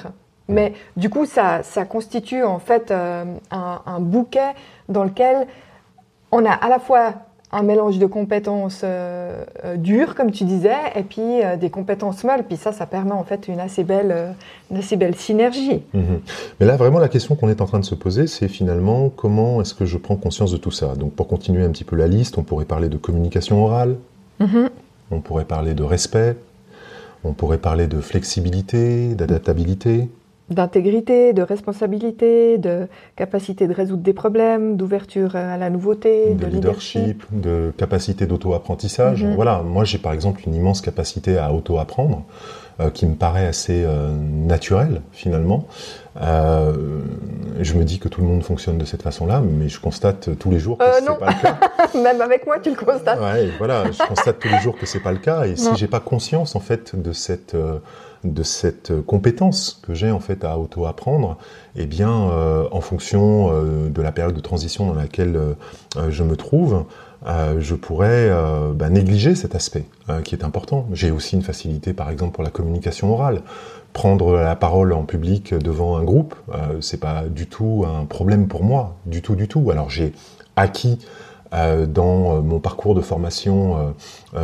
Mais 0.49 0.75
du 0.97 1.11
coup, 1.11 1.26
ça, 1.26 1.62
ça 1.64 1.85
constitue 1.85 2.45
en 2.45 2.61
fait 2.61 2.92
un, 2.92 3.26
un, 3.50 4.00
bouquet 4.00 4.54
dans 4.88 5.02
lequel 5.02 5.49
on 6.30 6.45
a 6.45 6.52
à 6.52 6.68
la 6.68 6.78
fois 6.78 7.14
un 7.52 7.62
mélange 7.62 7.98
de 7.98 8.06
compétences 8.06 8.80
euh, 8.82 9.44
euh, 9.64 9.76
dures, 9.76 10.14
comme 10.14 10.32
tu 10.32 10.44
disais, 10.44 10.74
et 10.96 11.02
puis 11.02 11.20
euh, 11.22 11.56
des 11.56 11.70
compétences 11.70 12.24
molles. 12.24 12.44
Puis 12.46 12.56
ça, 12.56 12.72
ça 12.72 12.86
permet 12.86 13.12
en 13.12 13.22
fait 13.22 13.48
une 13.48 13.60
assez 13.60 13.84
belle, 13.84 14.34
une 14.70 14.78
assez 14.78 14.96
belle 14.96 15.14
synergie. 15.14 15.82
Mhm. 15.94 16.20
Mais 16.58 16.66
là, 16.66 16.76
vraiment, 16.76 16.98
la 16.98 17.08
question 17.08 17.36
qu'on 17.36 17.48
est 17.48 17.60
en 17.60 17.66
train 17.66 17.78
de 17.78 17.84
se 17.84 17.94
poser, 17.94 18.26
c'est 18.26 18.48
finalement 18.48 19.10
comment 19.10 19.60
est-ce 19.60 19.74
que 19.74 19.84
je 19.84 19.96
prends 19.96 20.16
conscience 20.16 20.50
de 20.50 20.56
tout 20.56 20.72
ça? 20.72 20.94
Donc, 20.96 21.12
pour 21.12 21.28
continuer 21.28 21.64
un 21.64 21.70
petit 21.70 21.84
peu 21.84 21.96
la 21.96 22.08
liste, 22.08 22.36
on 22.36 22.42
pourrait 22.42 22.64
parler 22.64 22.88
de 22.88 22.96
communication 22.96 23.64
orale, 23.64 23.96
mhm. 24.40 24.68
on 25.12 25.20
pourrait 25.20 25.44
parler 25.44 25.74
de 25.74 25.84
respect, 25.84 26.36
on 27.22 27.32
pourrait 27.32 27.58
parler 27.58 27.86
de 27.86 28.00
flexibilité, 28.00 29.14
d'adaptabilité 29.14 30.08
d'intégrité, 30.50 31.32
de 31.32 31.42
responsabilité, 31.42 32.58
de 32.58 32.88
capacité 33.16 33.66
de 33.66 33.74
résoudre 33.74 34.02
des 34.02 34.12
problèmes, 34.12 34.76
d'ouverture 34.76 35.34
à 35.34 35.56
la 35.56 35.70
nouveauté, 35.70 36.34
de, 36.34 36.46
leadership, 36.46 37.24
de 37.32 37.72
capacité 37.76 38.26
d'auto-apprentissage. 38.26 39.24
Mhm. 39.24 39.34
Voilà, 39.34 39.62
moi 39.62 39.84
j'ai 39.84 39.98
par 39.98 40.12
exemple 40.12 40.42
une 40.46 40.54
immense 40.54 40.80
capacité 40.80 41.38
à 41.38 41.52
auto-apprendre. 41.52 42.24
Euh, 42.78 42.90
qui 42.90 43.06
me 43.06 43.14
paraît 43.14 43.46
assez 43.46 43.84
euh, 43.86 44.10
naturelle 44.10 45.00
finalement. 45.10 45.66
Euh, 46.20 46.74
je 47.58 47.72
me 47.72 47.84
dis 47.84 47.98
que 47.98 48.08
tout 48.08 48.20
le 48.20 48.26
monde 48.26 48.42
fonctionne 48.42 48.76
de 48.76 48.84
cette 48.84 49.00
façon-là, 49.00 49.40
mais 49.40 49.70
je 49.70 49.80
constate 49.80 50.36
tous 50.38 50.50
les 50.50 50.58
jours 50.58 50.76
que 50.76 50.84
ce 50.84 51.00
n'est 51.00 51.16
pas 51.16 51.30
le 51.30 51.40
cas. 51.40 51.58
Même 51.98 52.20
avec 52.20 52.44
moi, 52.44 52.58
tu 52.58 52.68
le 52.68 52.76
constates. 52.76 53.18
Ouais, 53.18 53.48
voilà, 53.56 53.90
je 53.90 54.06
constate 54.06 54.40
tous 54.40 54.48
les 54.48 54.58
jours 54.58 54.76
que 54.76 54.84
c'est 54.84 55.00
pas 55.00 55.12
le 55.12 55.16
cas. 55.16 55.46
Et 55.46 55.56
si 55.56 55.74
j'ai 55.76 55.86
pas 55.86 56.00
conscience 56.00 56.54
en 56.54 56.60
fait 56.60 56.94
de 56.94 57.12
cette 57.12 57.56
de 58.33 58.42
cette 58.42 58.92
compétence 59.02 59.80
que 59.87 59.95
j'ai 59.95 60.11
en 60.11 60.21
fait 60.21 60.45
à 60.45 60.59
auto-apprendre, 60.59 61.38
eh 61.76 61.87
bien, 61.87 62.11
en 62.11 62.80
fonction 62.80 63.50
de 63.62 64.02
la 64.02 64.12
période 64.12 64.35
de 64.35 64.40
transition 64.40 64.87
dans 64.87 64.95
laquelle 64.95 65.38
je 66.09 66.23
me 66.23 66.37
trouve, 66.37 66.85
euh, 67.26 67.56
je 67.61 67.75
pourrais 67.75 68.28
euh, 68.30 68.73
bah, 68.73 68.88
négliger 68.88 69.35
cet 69.35 69.54
aspect 69.54 69.85
euh, 70.09 70.21
qui 70.21 70.35
est 70.35 70.45
important. 70.45 70.87
J'ai 70.92 71.11
aussi 71.11 71.35
une 71.35 71.42
facilité, 71.42 71.92
par 71.92 72.11
exemple, 72.11 72.35
pour 72.35 72.45
la 72.45 72.50
communication 72.50 73.12
orale. 73.12 73.42
Prendre 73.92 74.37
la 74.37 74.54
parole 74.56 74.92
en 74.92 75.04
public 75.04 75.54
devant 75.54 75.97
un 75.97 76.04
groupe, 76.04 76.35
c'est 76.83 77.00
pas 77.00 77.23
du 77.30 77.47
tout 77.47 77.87
un 77.88 78.04
problème 78.04 78.47
pour 78.47 78.62
moi, 78.62 78.97
du 79.06 79.23
tout, 79.23 79.37
du 79.37 79.49
tout. 79.49 79.71
Alors 79.71 79.88
j'ai 79.88 80.12
acquis 80.54 80.99
dans 81.50 82.42
mon 82.42 82.59
parcours 82.59 82.95
de 82.95 83.00
formation 83.00 83.95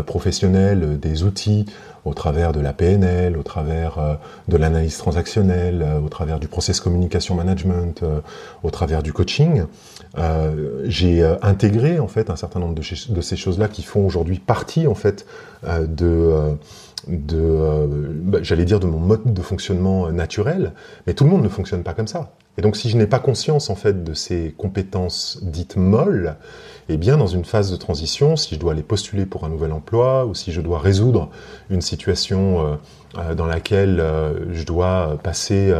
professionnelle 0.06 0.98
des 0.98 1.24
outils 1.24 1.66
au 2.04 2.14
travers 2.14 2.52
de 2.52 2.60
la 2.60 2.72
PNL, 2.72 3.36
au 3.36 3.42
travers 3.42 3.98
euh, 3.98 4.14
de 4.48 4.56
l'analyse 4.56 4.96
transactionnelle, 4.98 5.82
euh, 5.82 6.00
au 6.00 6.08
travers 6.08 6.40
du 6.40 6.48
process 6.48 6.80
communication 6.80 7.34
management, 7.34 8.02
euh, 8.02 8.20
au 8.62 8.70
travers 8.70 9.02
du 9.02 9.12
coaching. 9.12 9.64
J'ai 10.84 11.24
intégré 11.40 11.98
en 11.98 12.06
fait 12.06 12.28
un 12.28 12.36
certain 12.36 12.60
nombre 12.60 12.74
de, 12.74 13.20
ces 13.22 13.36
choses-là 13.36 13.68
qui 13.68 13.82
font 13.82 14.04
aujourd'hui 14.04 14.38
partie 14.38 14.86
en 14.86 14.94
fait 14.94 15.24
de 15.66 16.54
de, 17.08 17.88
bah, 18.24 18.38
j'allais 18.42 18.64
dire, 18.64 18.80
de 18.80 18.86
mon 18.86 18.98
mode 18.98 19.32
de 19.32 19.42
fonctionnement 19.42 20.10
naturel, 20.10 20.72
mais 21.06 21.14
tout 21.14 21.24
le 21.24 21.30
monde 21.30 21.42
ne 21.42 21.48
fonctionne 21.48 21.82
pas 21.82 21.94
comme 21.94 22.06
ça. 22.06 22.32
Et 22.58 22.62
donc, 22.62 22.76
si 22.76 22.90
je 22.90 22.96
n'ai 22.96 23.06
pas 23.06 23.18
conscience 23.18 23.70
en 23.70 23.74
fait 23.74 24.04
de 24.04 24.12
ces 24.12 24.54
compétences 24.56 25.38
dites 25.42 25.76
molles, 25.76 26.36
eh 26.88 26.96
bien, 26.96 27.16
dans 27.16 27.26
une 27.26 27.44
phase 27.44 27.70
de 27.70 27.76
transition, 27.76 28.36
si 28.36 28.54
je 28.54 28.60
dois 28.60 28.72
aller 28.72 28.82
postuler 28.82 29.24
pour 29.24 29.44
un 29.44 29.48
nouvel 29.48 29.72
emploi 29.72 30.26
ou 30.26 30.34
si 30.34 30.52
je 30.52 30.60
dois 30.60 30.78
résoudre 30.78 31.30
une 31.70 31.80
situation 31.80 32.66
euh, 32.66 32.74
euh, 33.18 33.34
dans 33.34 33.46
laquelle 33.46 34.00
euh, 34.00 34.52
je 34.52 34.64
dois 34.64 35.18
passer 35.22 35.72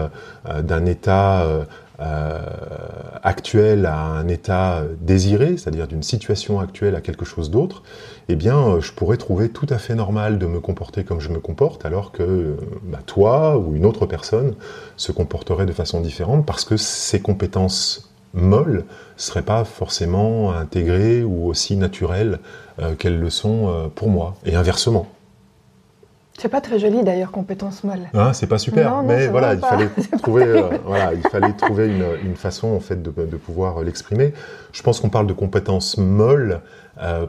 d'un 0.63 0.87
état 0.87 1.47
actuel 3.23 3.87
à 3.87 3.99
un 3.99 4.29
état 4.29 4.83
désiré, 5.01 5.57
c'est-à-dire 5.57 5.87
d'une 5.87 6.03
situation 6.03 6.61
actuelle 6.61 6.97
à 6.97 7.01
quelque 7.01 7.25
chose 7.25 7.51
d'autre, 7.51 7.83
eh 8.29 8.37
bien, 8.37 8.81
je 8.81 8.93
pourrais 8.93 9.17
trouver 9.17 9.49
tout 9.49 9.67
à 9.71 9.79
fait 9.79 9.95
normal 9.95 10.39
de 10.39 10.47
me 10.47 10.61
comporter 10.61 11.05
comme 11.05 11.21
je 11.21 11.29
me 11.29 11.39
comporte, 11.39 11.85
alors 11.85 12.13
que 12.13 12.57
bah, 12.85 13.01
toi 13.07 13.59
ou 13.59 13.77
une 13.77 13.85
autre 13.85 14.07
personne 14.07 14.55
se 14.97 15.13
comporterait 15.13 15.67
de 15.67 15.73
façon 15.73 16.01
différente 16.01 16.47
parce 16.47 16.65
que 16.65 16.77
ses 16.77 17.21
compétences 17.21 18.13
molles 18.35 18.85
seraient 19.17 19.43
pas 19.43 19.65
forcément 19.65 20.53
intégrées 20.53 21.23
ou 21.23 21.47
aussi 21.47 21.77
naturelles 21.77 22.39
euh, 22.79 22.95
qu'elles 22.95 23.19
le 23.19 23.31
sont 23.31 23.69
euh, 23.69 23.89
pour 23.95 24.09
moi, 24.09 24.35
et 24.45 24.55
inversement. 24.55 25.07
C'est 26.39 26.49
pas 26.49 26.61
très 26.61 26.79
joli 26.79 27.03
d'ailleurs, 27.03 27.31
compétence 27.31 27.85
molle. 27.85 28.09
Hein, 28.15 28.33
c'est 28.33 28.47
pas 28.47 28.59
super, 28.59 29.03
mais 29.03 29.29
voilà, 29.29 29.55
il 29.55 29.61
fallait, 29.61 29.89
trouver, 30.23 30.45
euh, 30.45 30.79
voilà, 30.85 31.13
il 31.15 31.23
fallait 31.29 31.53
trouver 31.53 31.89
une, 31.89 32.07
une, 32.25 32.37
façon 32.37 32.69
en 32.69 32.81
fait 32.81 33.03
de, 33.03 33.11
de 33.11 33.37
pouvoir 33.37 33.83
l'exprimer. 33.83 34.33
Je 34.73 34.83
pense 34.83 35.01
qu'on 35.01 35.11
parle 35.11 35.27
de 35.27 35.35
compétences 35.35 35.99
molles 35.99 36.61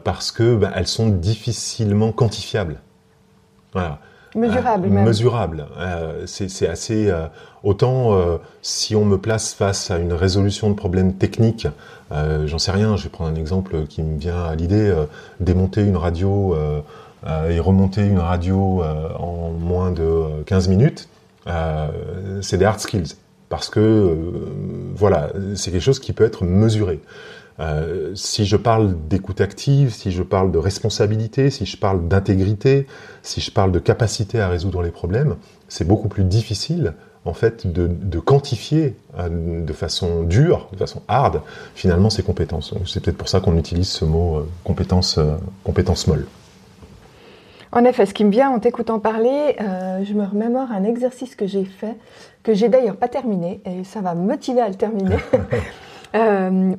parce 0.04 0.30
que 0.30 0.56
ben, 0.56 0.70
elles 0.74 0.86
sont 0.86 1.08
difficilement 1.08 2.12
quantifiables. 2.12 2.80
Voilà. 3.72 3.98
Mesurable. 4.34 4.88
Euh, 4.88 5.04
mesurable. 5.04 5.66
Euh, 5.78 6.22
c'est 6.26 6.68
assez. 6.68 7.08
Euh, 7.08 7.26
autant 7.62 8.18
si 8.62 8.94
on 8.94 9.04
me 9.04 9.16
place 9.16 9.54
face 9.54 9.90
à 9.90 9.98
une 9.98 10.12
résolution 10.12 10.68
de 10.68 10.74
problèmes 10.74 11.14
techniques, 11.14 11.66
j'en 12.10 12.58
sais 12.58 12.72
rien. 12.72 12.96
Je 12.96 13.04
vais 13.04 13.08
prendre 13.08 13.30
un 13.30 13.36
exemple 13.36 13.86
qui 13.86 14.02
me 14.02 14.18
vient 14.18 14.44
à 14.44 14.54
l'idée 14.54 14.94
démonter 15.40 15.82
une 15.82 15.96
radio 15.96 16.54
et 17.26 17.58
remonter 17.58 18.06
une 18.06 18.18
radio 18.18 18.82
en 19.18 19.50
moins 19.50 19.90
de 19.90 20.42
15 20.44 20.68
minutes. 20.68 21.08
c'est 22.42 22.58
des 22.58 22.64
hard 22.64 22.80
skills 22.80 23.14
parce 23.48 23.70
que 23.70 24.16
voilà, 24.94 25.32
c'est 25.54 25.70
quelque 25.70 25.82
chose 25.82 26.00
qui 26.00 26.12
peut 26.12 26.24
être 26.24 26.44
mesuré. 26.44 27.00
Euh, 27.60 28.12
si 28.14 28.46
je 28.46 28.56
parle 28.56 28.96
d'écoute 29.08 29.40
active, 29.40 29.94
si 29.94 30.10
je 30.10 30.22
parle 30.22 30.50
de 30.50 30.58
responsabilité, 30.58 31.50
si 31.50 31.66
je 31.66 31.76
parle 31.76 32.08
d'intégrité, 32.08 32.86
si 33.22 33.40
je 33.40 33.50
parle 33.50 33.70
de 33.70 33.78
capacité 33.78 34.40
à 34.40 34.48
résoudre 34.48 34.82
les 34.82 34.90
problèmes, 34.90 35.36
c'est 35.68 35.86
beaucoup 35.86 36.08
plus 36.08 36.24
difficile 36.24 36.94
en 37.26 37.32
fait 37.32 37.66
de, 37.66 38.18
quantifier 38.18 38.96
euh, 39.18 39.64
de 39.64 39.72
façon 39.72 40.24
dure, 40.24 40.68
de 40.72 40.78
façon 40.78 41.00
hard, 41.08 41.42
finalement 41.74 42.10
ces 42.10 42.22
compétences. 42.22 42.74
C'est 42.86 43.02
peut-être 43.02 43.16
pour 43.16 43.28
ça 43.28 43.40
qu'on 43.40 43.56
utilise 43.56 43.88
ce 43.88 44.04
mot 44.04 44.36
euh, 44.36 44.48
compétence, 44.64 45.18
compétence 45.62 46.06
molle. 46.06 46.26
En 47.74 47.84
effet, 47.84 48.06
ce 48.06 48.14
qui 48.14 48.24
me 48.24 48.30
vient 48.30 48.50
en 48.50 48.60
t'écoutant 48.60 49.00
parler, 49.00 49.56
je 49.58 50.14
me 50.14 50.24
remémore 50.24 50.70
un 50.70 50.84
exercice 50.84 51.34
que 51.34 51.46
j'ai 51.46 51.64
fait, 51.64 51.96
que 52.42 52.54
j'ai 52.54 52.68
d'ailleurs 52.68 52.96
pas 52.96 53.08
terminé, 53.08 53.60
et 53.66 53.84
ça 53.84 54.00
va 54.00 54.14
me 54.14 54.24
motiver 54.24 54.60
à 54.60 54.68
le 54.68 54.76
terminer. 54.76 55.16
Euh, 56.14 56.74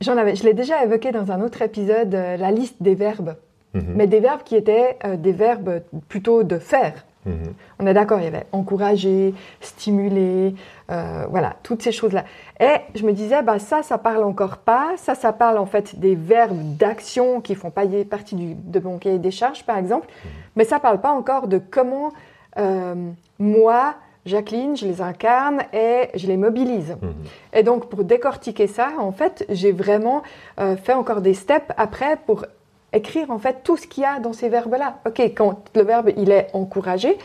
j'en 0.00 0.16
avais, 0.16 0.34
je 0.34 0.44
l'ai 0.44 0.54
déjà 0.54 0.82
évoqué 0.84 1.12
dans 1.12 1.30
un 1.30 1.40
autre 1.42 1.62
épisode, 1.62 2.14
euh, 2.14 2.36
la 2.36 2.50
liste 2.50 2.76
des 2.82 2.94
verbes. 2.94 3.36
Mhm. 3.74 3.92
Mais 3.94 4.06
des 4.06 4.20
verbes 4.20 4.42
qui 4.44 4.56
étaient 4.56 4.98
euh, 5.04 5.16
des 5.16 5.32
verbes 5.32 5.82
plutôt 6.08 6.42
de 6.42 6.58
faire. 6.58 7.04
Mhm. 7.26 7.54
On 7.78 7.86
est 7.86 7.94
d'accord, 7.94 8.18
il 8.18 8.24
y 8.24 8.28
avait 8.28 8.46
encourager, 8.52 9.34
stimuler, 9.60 10.54
voilà, 10.88 11.54
toutes 11.62 11.82
ces 11.82 11.92
choses-là. 11.92 12.24
Et 12.58 12.80
je 12.94 13.04
me 13.04 13.12
disais, 13.12 13.42
bah, 13.42 13.58
ça, 13.58 13.82
ça 13.82 13.98
parle 13.98 14.24
encore 14.24 14.56
pas. 14.56 14.94
Ça, 14.96 15.14
ça 15.14 15.32
parle 15.32 15.58
en 15.58 15.66
fait 15.66 16.00
des 16.00 16.14
verbes 16.16 16.76
d'action 16.76 17.40
qui 17.40 17.54
font 17.54 17.70
pas 17.70 17.84
partie 18.08 18.34
du, 18.34 18.54
de 18.54 18.80
mon 18.80 18.98
cahier 18.98 19.18
des 19.18 19.30
charges, 19.30 19.64
par 19.64 19.78
exemple. 19.78 20.08
Mhm. 20.08 20.30
Mais 20.56 20.64
ça 20.64 20.80
parle 20.80 21.00
pas 21.00 21.12
encore 21.12 21.46
de 21.46 21.58
comment 21.58 22.12
moi, 23.38 23.94
Jacqueline, 24.26 24.76
je 24.76 24.86
les 24.86 25.00
incarne 25.00 25.62
et 25.72 26.10
je 26.14 26.26
les 26.26 26.36
mobilise. 26.36 26.96
Mhm. 27.00 27.14
Et 27.54 27.62
donc, 27.62 27.88
pour 27.88 28.04
décortiquer 28.04 28.66
ça, 28.66 28.90
en 28.98 29.12
fait, 29.12 29.46
j'ai 29.48 29.72
vraiment 29.72 30.22
euh, 30.60 30.76
fait 30.76 30.92
encore 30.92 31.22
des 31.22 31.34
steps 31.34 31.72
après 31.76 32.16
pour 32.26 32.44
écrire 32.92 33.30
en 33.30 33.38
fait 33.38 33.58
tout 33.62 33.76
ce 33.76 33.86
qu'il 33.86 34.02
y 34.02 34.06
a 34.06 34.18
dans 34.18 34.32
ces 34.32 34.48
verbes-là. 34.48 34.98
Ok, 35.06 35.20
quand 35.36 35.62
le 35.74 35.82
verbe 35.82 36.10
il 36.16 36.30
est 36.30 36.48
encouragé, 36.52 37.16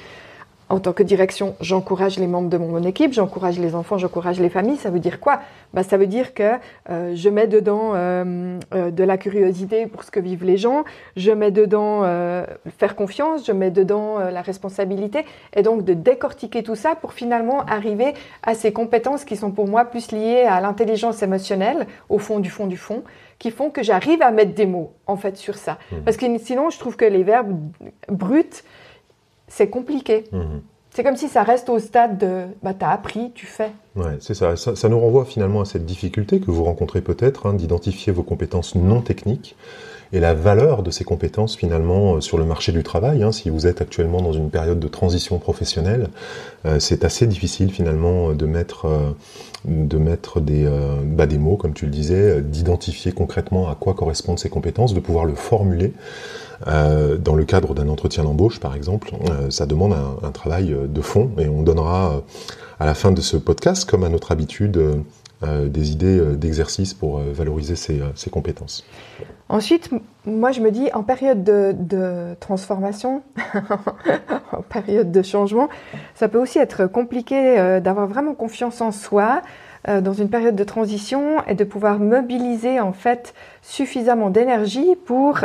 en 0.67 0.79
tant 0.79 0.93
que 0.93 1.03
direction, 1.03 1.55
j'encourage 1.61 2.17
les 2.17 2.25
membres 2.25 2.49
de 2.49 2.57
mon 2.57 2.81
équipe, 2.81 3.13
j'encourage 3.13 3.59
les 3.59 3.75
enfants, 3.75 3.99
j'encourage 3.99 4.39
les 4.39 4.49
familles. 4.49 4.77
Ça 4.77 4.89
veut 4.89 4.99
dire 4.99 5.19
quoi? 5.19 5.41
Bah, 5.75 5.83
Ça 5.83 5.97
veut 5.97 6.07
dire 6.07 6.33
que 6.33 6.53
euh, 6.89 7.13
je 7.15 7.29
mets 7.29 7.45
dedans 7.45 7.91
euh, 7.93 8.57
euh, 8.73 8.89
de 8.89 9.03
la 9.03 9.17
curiosité 9.17 9.85
pour 9.85 10.03
ce 10.03 10.09
que 10.09 10.19
vivent 10.19 10.43
les 10.43 10.57
gens, 10.57 10.83
je 11.17 11.31
mets 11.31 11.51
dedans 11.51 12.01
faire 12.77 12.95
confiance, 12.95 13.45
je 13.45 13.51
mets 13.51 13.69
dedans 13.69 14.17
la 14.31 14.41
responsabilité, 14.41 15.25
et 15.55 15.61
donc 15.61 15.83
de 15.83 15.93
décortiquer 15.93 16.63
tout 16.63 16.75
ça 16.75 16.95
pour 16.95 17.13
finalement 17.13 17.61
arriver 17.65 18.13
à 18.43 18.55
ces 18.55 18.73
compétences 18.73 19.23
qui 19.23 19.35
sont 19.35 19.51
pour 19.51 19.67
moi 19.67 19.85
plus 19.85 20.11
liées 20.11 20.45
à 20.47 20.61
l'intelligence 20.61 21.21
émotionnelle, 21.21 21.85
au 22.09 22.17
fond 22.17 22.39
du 22.39 22.49
fond 22.49 22.67
du 22.67 22.77
fond, 22.77 23.03
qui 23.39 23.51
font 23.51 23.69
que 23.69 23.83
j'arrive 23.83 24.21
à 24.21 24.31
mettre 24.31 24.53
des 24.53 24.65
mots 24.65 24.93
en 25.07 25.17
fait 25.17 25.37
sur 25.37 25.55
ça. 25.55 25.77
Mmh. 25.91 25.95
Parce 26.05 26.17
que 26.17 26.25
sinon, 26.39 26.69
je 26.69 26.79
trouve 26.79 26.95
que 26.95 27.05
les 27.05 27.23
verbes 27.23 27.57
bruts 28.07 28.63
c'est 29.47 29.69
compliqué. 29.69 30.25
Mhm. 30.31 30.61
C'est 30.91 31.03
comme 31.03 31.17
si 31.17 31.27
ça 31.27 31.43
reste 31.43 31.67
au 31.69 31.77
stade 31.77 32.17
de 32.17 32.45
bah, 32.63 32.73
t'as 32.73 32.89
appris, 32.89 33.31
tu 33.35 33.45
fais. 33.45 33.71
Ouais, 33.97 34.15
c'est 34.21 34.33
ça. 34.33 34.55
ça. 34.55 34.89
nous 34.89 34.99
renvoie 34.99 35.25
finalement 35.25 35.59
à 35.59 35.65
cette 35.65 35.85
difficulté 35.85 36.39
que 36.39 36.49
vous 36.51 36.63
rencontrez 36.63 37.01
peut-être 37.01 37.47
hein, 37.47 37.53
d'identifier 37.53 38.13
vos 38.13 38.23
compétences 38.23 38.75
non 38.75 39.01
techniques 39.01 39.57
et 40.13 40.21
la 40.21 40.33
valeur 40.33 40.83
de 40.83 40.91
ces 40.91 41.03
compétences 41.03 41.57
finalement 41.57 42.15
euh, 42.15 42.21
sur 42.21 42.37
le 42.37 42.45
marché 42.45 42.71
du 42.71 42.81
travail. 42.81 43.23
Hein, 43.23 43.33
si 43.33 43.49
vous 43.49 43.67
êtes 43.67 43.81
actuellement 43.81 44.21
dans 44.21 44.31
une 44.31 44.49
période 44.49 44.79
de 44.79 44.87
transition 44.87 45.37
professionnelle, 45.37 46.07
euh, 46.65 46.79
c'est 46.79 47.03
assez 47.03 47.27
difficile 47.27 47.73
finalement 47.73 48.31
de 48.31 48.45
mettre, 48.45 48.85
euh, 48.85 49.11
de 49.67 49.97
mettre 49.97 50.39
des, 50.39 50.69
bah, 51.03 51.25
des 51.25 51.37
mots, 51.37 51.57
comme 51.57 51.73
tu 51.73 51.85
le 51.85 51.91
disais, 51.91 52.41
d'identifier 52.41 53.11
concrètement 53.11 53.69
à 53.69 53.75
quoi 53.75 53.93
correspondent 53.93 54.39
ces 54.39 54.49
compétences, 54.49 54.93
de 54.93 54.99
pouvoir 54.99 55.25
le 55.25 55.35
formuler. 55.35 55.93
Euh, 56.67 57.17
dans 57.17 57.35
le 57.35 57.45
cadre 57.45 57.73
d'un 57.73 57.89
entretien 57.89 58.23
d'embauche, 58.23 58.59
par 58.59 58.75
exemple, 58.75 59.11
euh, 59.29 59.49
ça 59.49 59.65
demande 59.65 59.93
un, 59.93 60.31
travail 60.31 60.73
euh, 60.73 60.87
de 60.87 61.01
fond 61.01 61.31
et 61.37 61.47
on 61.47 61.63
donnera 61.63 62.23
à 62.79 62.85
la 62.85 62.93
fin 62.93 63.11
de 63.11 63.21
ce 63.21 63.37
podcast, 63.37 63.89
comme 63.89 64.03
à 64.03 64.09
notre 64.09 64.31
habitude, 64.31 64.79
des 65.43 65.91
idées 65.91 66.19
d'exercice 66.35 66.93
pour 66.93 67.19
valoriser 67.19 67.75
ces, 67.75 68.29
compétences. 68.31 68.83
Ensuite, 69.47 69.91
moi 70.25 70.51
je 70.51 70.61
me 70.61 70.71
dis, 70.71 70.89
en 70.93 71.03
période 71.03 71.43
de, 71.43 72.35
transformation, 72.39 73.21
en 74.51 74.61
période 74.61 75.11
de 75.11 75.21
changement, 75.21 75.69
ça 76.15 76.27
peut 76.27 76.39
aussi 76.39 76.57
être 76.57 76.87
compliqué 76.87 77.79
d'avoir 77.79 78.07
vraiment 78.07 78.33
confiance 78.33 78.81
en 78.81 78.91
soi 78.91 79.41
dans 79.87 80.13
une 80.13 80.29
période 80.29 80.55
de 80.55 80.63
transition 80.63 81.43
et 81.45 81.53
de 81.53 81.63
pouvoir 81.63 81.99
mobiliser 81.99 82.79
en 82.79 82.91
fait 82.91 83.35
suffisamment 83.61 84.31
d'énergie 84.31 84.95
pour 85.05 85.41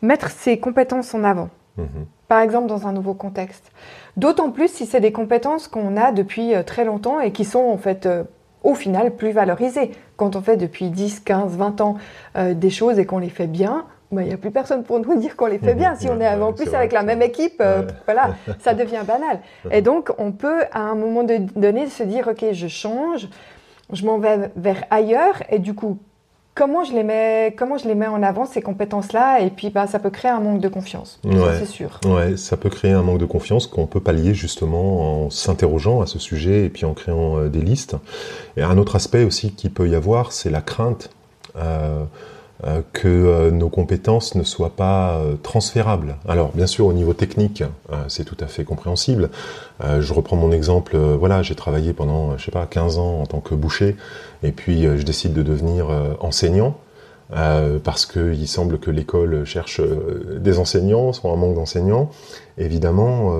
mettre 0.00 0.30
ses 0.30 0.58
compétences 0.58 1.14
en 1.14 1.22
avant. 1.22 1.50
Mhm. 1.76 2.06
Par 2.28 2.40
exemple, 2.40 2.66
dans 2.66 2.86
un 2.86 2.92
nouveau 2.92 3.14
contexte. 3.14 3.72
D'autant 4.16 4.50
plus 4.50 4.68
si 4.68 4.86
c'est 4.86 5.00
des 5.00 5.12
compétences 5.12 5.68
qu'on 5.68 5.96
a 5.96 6.12
depuis 6.12 6.54
euh, 6.54 6.62
très 6.62 6.84
longtemps 6.84 7.20
et 7.20 7.32
qui 7.32 7.44
sont 7.44 7.60
en 7.60 7.76
fait 7.76 8.06
euh, 8.06 8.24
au 8.62 8.74
final 8.74 9.14
plus 9.16 9.32
valorisées. 9.32 9.92
Quand 10.16 10.36
on 10.36 10.42
fait 10.42 10.56
depuis 10.56 10.90
10, 10.90 11.20
15, 11.20 11.56
20 11.56 11.80
ans 11.80 11.96
euh, 12.36 12.54
des 12.54 12.70
choses 12.70 12.98
et 12.98 13.06
qu'on 13.06 13.18
les 13.18 13.28
fait 13.28 13.46
bien, 13.46 13.86
bah, 14.10 14.22
il 14.22 14.28
n'y 14.28 14.34
a 14.34 14.36
plus 14.36 14.50
personne 14.50 14.84
pour 14.84 15.00
nous 15.00 15.14
dire 15.18 15.36
qu'on 15.36 15.46
les 15.46 15.58
fait 15.58 15.74
bien. 15.74 15.94
Si 15.94 16.08
on 16.08 16.20
est 16.20 16.28
en 16.28 16.52
plus 16.52 16.74
avec 16.74 16.92
la 16.92 17.02
même 17.02 17.22
équipe, 17.22 17.62
voilà, 18.04 18.34
ça 18.60 18.74
devient 18.74 19.02
banal. 19.06 19.40
Et 19.70 19.82
donc, 19.82 20.10
on 20.18 20.32
peut 20.32 20.62
à 20.72 20.80
un 20.80 20.94
moment 20.94 21.24
donné 21.24 21.86
se 21.88 22.02
dire, 22.02 22.28
OK, 22.28 22.44
je 22.52 22.68
change, 22.68 23.28
je 23.92 24.04
m'en 24.06 24.18
vais 24.18 24.50
vers 24.56 24.84
ailleurs 24.90 25.42
et 25.50 25.58
du 25.58 25.74
coup, 25.74 25.98
comment 26.54 26.84
je 26.84 26.92
les 26.92 27.02
mets, 27.02 27.54
comment 27.56 27.78
je 27.78 27.86
les 27.86 27.94
mets 27.94 28.06
en 28.06 28.22
avant 28.22 28.44
ces 28.44 28.62
compétences-là 28.62 29.40
et 29.40 29.50
puis 29.50 29.70
bah, 29.70 29.86
ça 29.86 29.98
peut 29.98 30.10
créer 30.10 30.30
un 30.30 30.40
manque 30.40 30.60
de 30.60 30.68
confiance, 30.68 31.18
c'est 31.22 31.66
sûr. 31.66 32.00
Ouais, 32.04 32.36
ça 32.36 32.56
peut 32.56 32.70
créer 32.70 32.92
un 32.92 33.02
manque 33.02 33.18
de 33.18 33.26
confiance 33.26 33.66
qu'on 33.66 33.86
peut 33.86 34.00
pallier 34.00 34.34
justement 34.34 35.24
en 35.24 35.30
s'interrogeant 35.30 36.00
à 36.00 36.06
ce 36.06 36.18
sujet 36.18 36.66
et 36.66 36.68
puis 36.68 36.84
en 36.84 36.94
créant 36.94 37.38
euh, 37.38 37.48
des 37.48 37.60
listes. 37.60 37.96
Et 38.56 38.62
un 38.62 38.76
autre 38.78 38.96
aspect 38.96 39.24
aussi 39.24 39.52
qui 39.52 39.68
peut 39.68 39.88
y 39.88 39.94
avoir, 39.94 40.32
c'est 40.32 40.50
la 40.50 40.60
crainte. 40.60 41.10
Euh, 41.56 42.04
que 42.92 43.08
euh, 43.08 43.50
nos 43.50 43.68
compétences 43.68 44.34
ne 44.36 44.44
soient 44.44 44.76
pas 44.76 45.16
euh, 45.16 45.34
transférables. 45.42 46.16
Alors 46.28 46.52
bien 46.54 46.66
sûr 46.66 46.86
au 46.86 46.92
niveau 46.92 47.12
technique, 47.12 47.64
c'est 48.08 48.24
tout 48.24 48.36
à 48.40 48.46
fait 48.46 48.64
compréhensible. 48.64 49.30
je 49.82 50.12
reprends 50.12 50.36
mon 50.36 50.52
exemple, 50.52 50.96
voilà, 50.96 51.42
j'ai 51.42 51.54
travaillé 51.54 51.92
pendant 51.92 52.36
je 52.38 52.44
sais 52.44 52.50
pas 52.50 52.66
15 52.66 52.98
ans 52.98 53.20
en 53.20 53.26
tant 53.26 53.40
que 53.40 53.54
boucher 53.54 53.96
et 54.42 54.52
puis 54.52 54.82
je 54.82 55.02
décide 55.02 55.32
de 55.32 55.42
devenir 55.42 55.86
enseignant. 56.20 56.76
parce 57.84 58.06
qu'il 58.06 58.48
semble 58.48 58.78
que 58.78 58.90
l'école 58.90 59.44
cherche 59.44 59.80
des 60.38 60.58
enseignants, 60.58 61.12
soit 61.12 61.30
un 61.30 61.36
manque 61.36 61.54
d'enseignants. 61.54 62.10
Évidemment, 62.58 63.32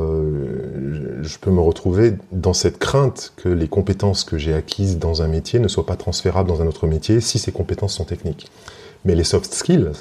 je 1.23 1.39
peux 1.39 1.51
me 1.51 1.61
retrouver 1.61 2.15
dans 2.31 2.55
cette 2.55 2.79
crainte 2.79 3.33
que 3.37 3.49
les 3.49 3.69
compétences 3.69 4.25
que 4.25 4.39
j'ai 4.39 4.55
acquises 4.55 4.99
dans 4.99 5.23
un 5.23 5.29
métier 5.29 5.61
ne 5.61 5.69
soient 5.69 5.87
pas 5.87 5.97
transférables 5.97 6.49
dans 6.49 6.63
un 6.63 6.67
autre 6.67 6.87
métier 6.87 7.21
si 7.21 7.39
ces 7.39 7.53
compétences 7.53 7.95
sont 7.95 8.05
techniques. 8.05 8.51
Mais 9.05 9.15
les 9.15 9.25
soft 9.25 9.53
skills 9.53 9.93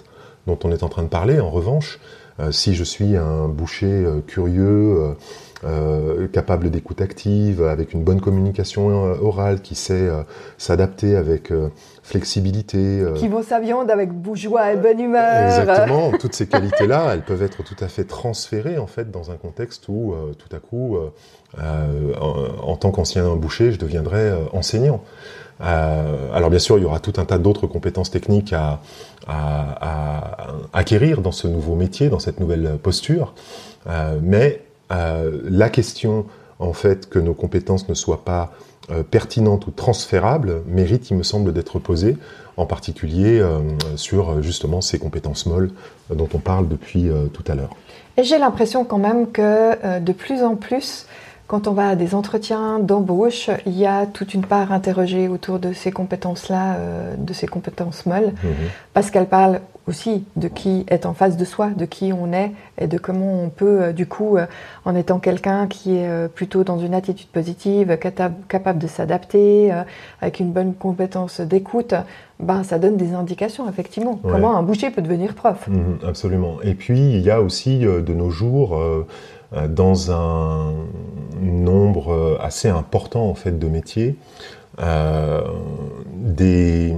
dont 0.47 0.57
on 0.63 0.71
est 0.71 0.83
en 0.83 0.89
train 0.89 1.03
de 1.03 1.07
parler, 1.07 1.39
en 1.39 1.49
revanche, 1.49 1.99
euh, 2.39 2.51
si 2.51 2.75
je 2.75 2.83
suis 2.83 3.15
un 3.17 3.47
boucher 3.47 3.85
euh, 3.85 4.21
curieux, 4.25 5.15
euh, 5.63 6.27
capable 6.29 6.71
d'écoute 6.71 7.01
active, 7.01 7.63
avec 7.63 7.93
une 7.93 8.03
bonne 8.03 8.19
communication 8.19 8.87
orale, 9.21 9.61
qui 9.61 9.75
sait 9.75 10.09
s'adapter 10.57 11.15
avec 11.15 11.53
flexibilité. 12.01 13.03
qui 13.15 13.27
vend 13.27 13.43
sa 13.43 13.59
viande 13.59 13.91
avec 13.91 14.09
joie 14.33 14.73
et 14.73 14.75
bonne 14.75 14.99
humeur. 14.99 15.59
Exactement. 15.59 16.11
Toutes 16.17 16.33
ces 16.33 16.47
qualités-là, 16.47 17.09
elles 17.13 17.21
peuvent 17.21 17.43
être 17.43 17.63
tout 17.63 17.75
à 17.79 17.87
fait 17.89 18.05
transférées 18.05 18.79
en 18.79 18.87
fait 18.87 19.11
dans 19.11 19.29
un 19.29 19.35
contexte 19.35 19.87
où 19.87 20.15
tout 20.39 20.55
à 20.55 20.59
coup, 20.59 20.97
en, 21.59 22.23
en, 22.63 22.75
tant 22.75 22.89
qu'ancien 22.89 23.35
boucher, 23.35 23.71
je 23.71 23.77
deviendrai 23.77 24.33
enseignant. 24.53 25.03
Euh, 25.63 26.33
alors 26.33 26.49
bien 26.49 26.59
sûr, 26.59 26.77
il 26.77 26.83
y 26.83 26.85
aura 26.85 26.99
tout 26.99 27.13
un 27.17 27.25
tas 27.25 27.37
d'autres 27.37 27.67
compétences 27.67 28.11
techniques 28.11 28.53
à, 28.53 28.79
acquérir 30.73 31.21
dans 31.21 31.31
ce 31.31 31.47
nouveau 31.47 31.75
métier, 31.75 32.09
dans 32.09 32.19
cette 32.19 32.39
nouvelle 32.39 32.77
posture. 32.81 33.33
Euh, 33.87 34.19
mais 34.21 34.63
euh, 34.91 35.39
la 35.45 35.69
question, 35.69 36.25
en 36.59 36.73
fait, 36.73 37.07
que 37.07 37.19
nos 37.19 37.33
compétences 37.33 37.87
ne 37.87 37.93
soient 37.93 38.25
pas 38.25 38.51
pertinentes 39.09 39.67
ou 39.67 39.71
transférables 39.71 40.63
mérite, 40.67 41.11
il 41.11 41.17
me 41.17 41.23
semble, 41.23 41.53
d'être 41.53 41.79
posée, 41.79 42.17
en 42.57 42.65
particulier 42.65 43.41
sur 43.95 44.41
justement 44.41 44.81
ces 44.81 44.99
compétences 44.99 45.45
molles 45.45 45.71
dont 46.13 46.27
on 46.33 46.39
parle 46.39 46.67
depuis 46.67 47.09
tout 47.31 47.43
à 47.47 47.55
l'heure. 47.55 47.69
Et 48.17 48.23
j'ai 48.23 48.37
l'impression 48.37 48.83
quand 48.83 48.97
même 48.97 49.31
que 49.31 49.99
de 49.99 50.11
plus 50.11 50.43
en 50.43 50.55
plus, 50.55 51.05
quand 51.51 51.67
on 51.67 51.73
va 51.73 51.89
à 51.89 51.95
des 51.97 52.15
entretiens 52.15 52.79
d'embauche, 52.79 53.49
il 53.65 53.77
y 53.77 53.85
a 53.85 54.05
toute 54.05 54.33
une 54.33 54.45
part 54.45 54.71
interrogée 54.71 55.27
autour 55.27 55.59
de 55.59 55.73
ces 55.73 55.91
compétences-là, 55.91 56.75
euh, 56.75 57.15
de 57.17 57.33
ces 57.33 57.45
compétences 57.45 58.05
molles, 58.05 58.31
mhm. 58.41 58.69
parce 58.93 59.11
qu'elles 59.11 59.25
parlent 59.25 59.59
aussi 59.85 60.23
de 60.37 60.47
qui 60.47 60.85
est 60.87 61.05
en 61.05 61.13
face 61.13 61.35
de 61.35 61.43
soi, 61.43 61.71
de 61.75 61.83
qui 61.83 62.13
on 62.13 62.31
est 62.31 62.53
et 62.77 62.87
de 62.87 62.97
comment 62.97 63.43
on 63.43 63.49
peut, 63.49 63.81
euh, 63.81 63.91
du 63.91 64.05
coup, 64.05 64.37
euh, 64.37 64.45
en 64.85 64.95
étant 64.95 65.19
quelqu'un 65.19 65.67
qui 65.67 65.97
est 65.97 66.29
plutôt 66.29 66.63
dans 66.63 66.79
une 66.79 66.93
attitude 66.93 67.27
positive, 67.27 67.97
capable 67.97 68.79
de 68.79 68.87
s'adapter, 68.87 69.73
avec 70.21 70.39
une 70.39 70.53
bonne 70.53 70.73
compétence 70.73 71.41
d'écoute, 71.41 71.93
ben, 72.39 72.63
ça 72.63 72.79
donne 72.79 72.95
des 72.95 73.13
indications, 73.13 73.67
effectivement. 73.67 74.21
Comment 74.23 74.55
un 74.55 74.63
boucher 74.63 74.89
peut 74.89 75.01
devenir 75.01 75.35
prof. 75.35 75.67
Mhm, 75.67 75.99
absolument. 76.07 76.61
Et 76.63 76.75
puis, 76.75 76.97
il 76.97 77.19
y 77.19 77.29
a 77.29 77.41
aussi 77.41 77.79
de 77.79 78.13
nos 78.13 78.29
jours 78.29 78.79
dans 79.51 80.11
un 80.11 80.73
nombre 81.41 82.13
euh, 82.13 82.37
assez 82.39 82.69
important 82.69 83.29
en 83.29 83.35
fait 83.35 83.57
de 83.57 83.67
métiers, 83.67 84.15
euh, 84.79 85.41
des 86.15 86.95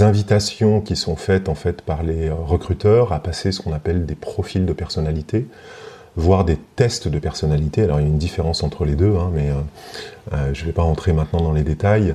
invitations 0.00 0.80
qui 0.80 0.96
sont 0.96 1.16
faites 1.16 1.48
en 1.48 1.54
fait 1.54 1.82
par 1.82 2.02
les 2.02 2.30
recruteurs 2.30 3.12
à 3.12 3.20
passer 3.20 3.52
ce 3.52 3.60
qu'on 3.60 3.72
appelle 3.72 4.06
des 4.06 4.14
profils 4.14 4.64
de 4.64 4.72
personnalité, 4.72 5.46
voire 6.16 6.44
des 6.44 6.58
tests 6.76 7.08
de 7.08 7.18
personnalité. 7.18 7.84
Alors 7.84 7.98
il 7.98 8.02
y 8.04 8.06
a 8.06 8.08
une 8.08 8.18
différence 8.18 8.62
entre 8.62 8.84
les 8.84 8.94
deux, 8.94 9.16
hein, 9.16 9.30
mais 9.32 9.50
je 10.52 10.60
ne 10.60 10.66
vais 10.66 10.72
pas 10.72 10.82
rentrer 10.82 11.12
maintenant 11.12 11.40
dans 11.40 11.52
les 11.52 11.62
détails. 11.62 12.14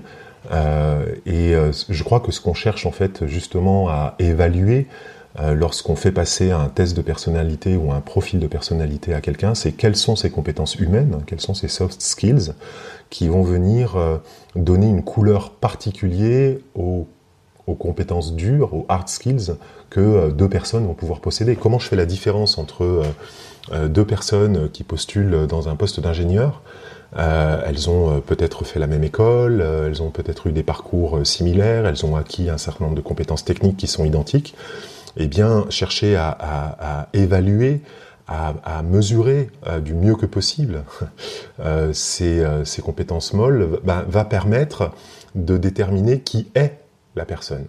et 1.26 1.56
je 1.90 2.04
crois 2.04 2.20
que 2.20 2.32
ce 2.32 2.42
qu'on 2.42 2.54
cherche 2.54 2.86
en 2.86 2.92
fait 2.92 3.26
justement 3.26 3.90
à 3.90 4.16
évaluer, 4.20 4.88
euh, 5.40 5.56
lorsqu'on 5.56 5.96
fait 5.96 6.12
passer 6.12 6.52
un 6.52 6.70
test 6.70 6.96
de 6.96 7.02
personnalité 7.02 7.76
ou 7.76 7.92
un 7.92 8.02
profil 8.02 8.40
de 8.40 8.46
personnalité 8.46 9.16
à 9.16 9.22
quelqu'un, 9.22 9.56
c'est 9.56 9.72
quelles 9.72 9.96
sont 9.96 10.16
ses 10.16 10.30
compétences 10.30 10.76
humaines, 10.76 11.24
quelles 11.26 11.42
sont 11.42 11.56
ses 11.56 11.68
soft 11.68 12.02
skills 12.02 12.54
qui 13.10 13.28
vont 13.28 13.42
venir 13.42 13.96
euh, 13.96 14.18
donner 14.56 14.88
une 14.88 15.04
couleur 15.04 15.50
particulière 15.52 16.58
aux, 16.76 17.08
compétences 17.80 18.36
dures, 18.36 18.74
aux 18.76 18.86
hard 18.90 19.10
skills 19.10 19.56
que 19.90 20.00
euh, 20.00 20.30
deux 20.30 20.50
personnes 20.50 20.86
vont 20.86 20.94
pouvoir 20.94 21.20
posséder. 21.20 21.56
Comment 21.56 21.80
je 21.80 21.88
fais 21.88 21.96
la 21.96 22.06
différence 22.06 22.58
entre 22.58 23.04
deux 23.88 24.06
personnes 24.06 24.70
qui 24.72 24.84
postulent 24.84 25.48
dans 25.48 25.70
un 25.70 25.76
poste 25.76 26.00
d'ingénieur 26.02 26.62
elles 27.16 27.92
ont 27.92 28.22
peut-être 28.22 28.66
fait 28.66 28.80
la 28.80 28.88
même 28.88 29.04
école, 29.04 29.62
elles 29.62 30.02
ont 30.02 30.10
peut-être 30.10 30.48
eu 30.48 30.52
des 30.52 30.64
parcours 30.64 31.20
similaires, 31.26 31.86
elles 31.86 32.08
ont 32.08 32.16
acquis 32.16 32.50
un 32.50 32.58
certain 32.58 32.86
nombre 32.86 32.98
de 32.98 33.02
compétences 33.02 33.46
techniques 33.46 33.78
qui 33.78 33.86
sont 33.86 34.04
identiques 34.04 34.56
eh 35.18 35.28
bien, 35.28 35.66
chercher 35.70 36.16
à, 36.16 37.08
évaluer, 37.14 37.82
à, 38.28 38.82
mesurer 38.84 39.50
du 39.82 39.94
mieux 39.94 40.16
que 40.16 40.26
possible 40.26 40.84
ces, 41.94 42.82
compétences 42.84 43.34
molles 43.34 43.80
ben, 43.84 44.04
va 44.08 44.26
permettre 44.26 44.92
de 45.36 45.58
déterminer 45.58 46.22
qui 46.22 46.48
est 46.56 46.78
la 47.16 47.26
personne, 47.26 47.66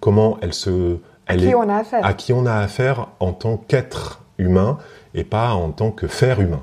comment 0.00 0.38
elle 0.42 0.54
se, 0.54 0.98
elle 1.26 1.44
à 1.44 1.48
qui 1.48 1.54
on 1.54 1.68
a 1.68 1.76
affaire, 1.76 2.04
à 2.04 2.14
qui 2.14 2.32
on 2.32 2.46
a 2.46 2.54
affaire 2.54 3.08
en 3.20 3.32
tant 3.32 3.56
qu'être 3.56 4.22
humain 4.38 4.78
et 5.14 5.24
pas 5.24 5.52
en 5.52 5.70
tant 5.70 5.90
que 5.90 6.06
faire 6.06 6.40
humain. 6.40 6.62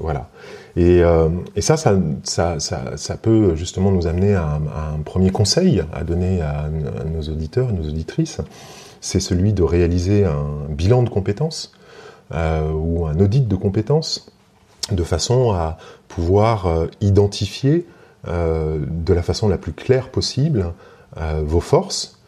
voilà. 0.00 0.28
Euh, 0.78 1.28
et, 1.54 1.60
ça, 1.60 1.76
ça, 1.76 2.58
ça, 2.58 3.16
peut 3.16 3.54
justement 3.56 3.90
nous 3.90 4.06
amener 4.06 4.34
à, 4.34 4.58
un 4.94 5.02
premier 5.04 5.30
conseil 5.30 5.82
à 5.92 6.02
donner 6.04 6.40
à, 6.40 6.68
nos 7.04 7.22
auditeurs 7.22 7.70
et 7.70 7.72
nos 7.72 7.88
auditrices. 7.88 8.40
C'est 9.02 9.20
celui 9.20 9.52
de 9.52 9.62
réaliser 9.62 10.24
un 10.24 10.66
bilan 10.70 11.02
de 11.02 11.10
compétences 11.10 11.72
euh, 12.32 12.72
ou 12.72 13.06
un 13.06 13.20
audit 13.20 13.46
de 13.46 13.56
compétences 13.56 14.32
de 14.90 15.04
façon 15.04 15.52
à 15.52 15.76
pouvoir 16.08 16.66
euh, 16.66 16.86
identifier 17.02 17.86
de 18.24 19.12
la 19.12 19.20
façon 19.20 19.48
la 19.48 19.58
plus 19.58 19.72
claire 19.72 20.08
possible 20.08 20.74
vos 21.42 21.58
forces, 21.58 22.20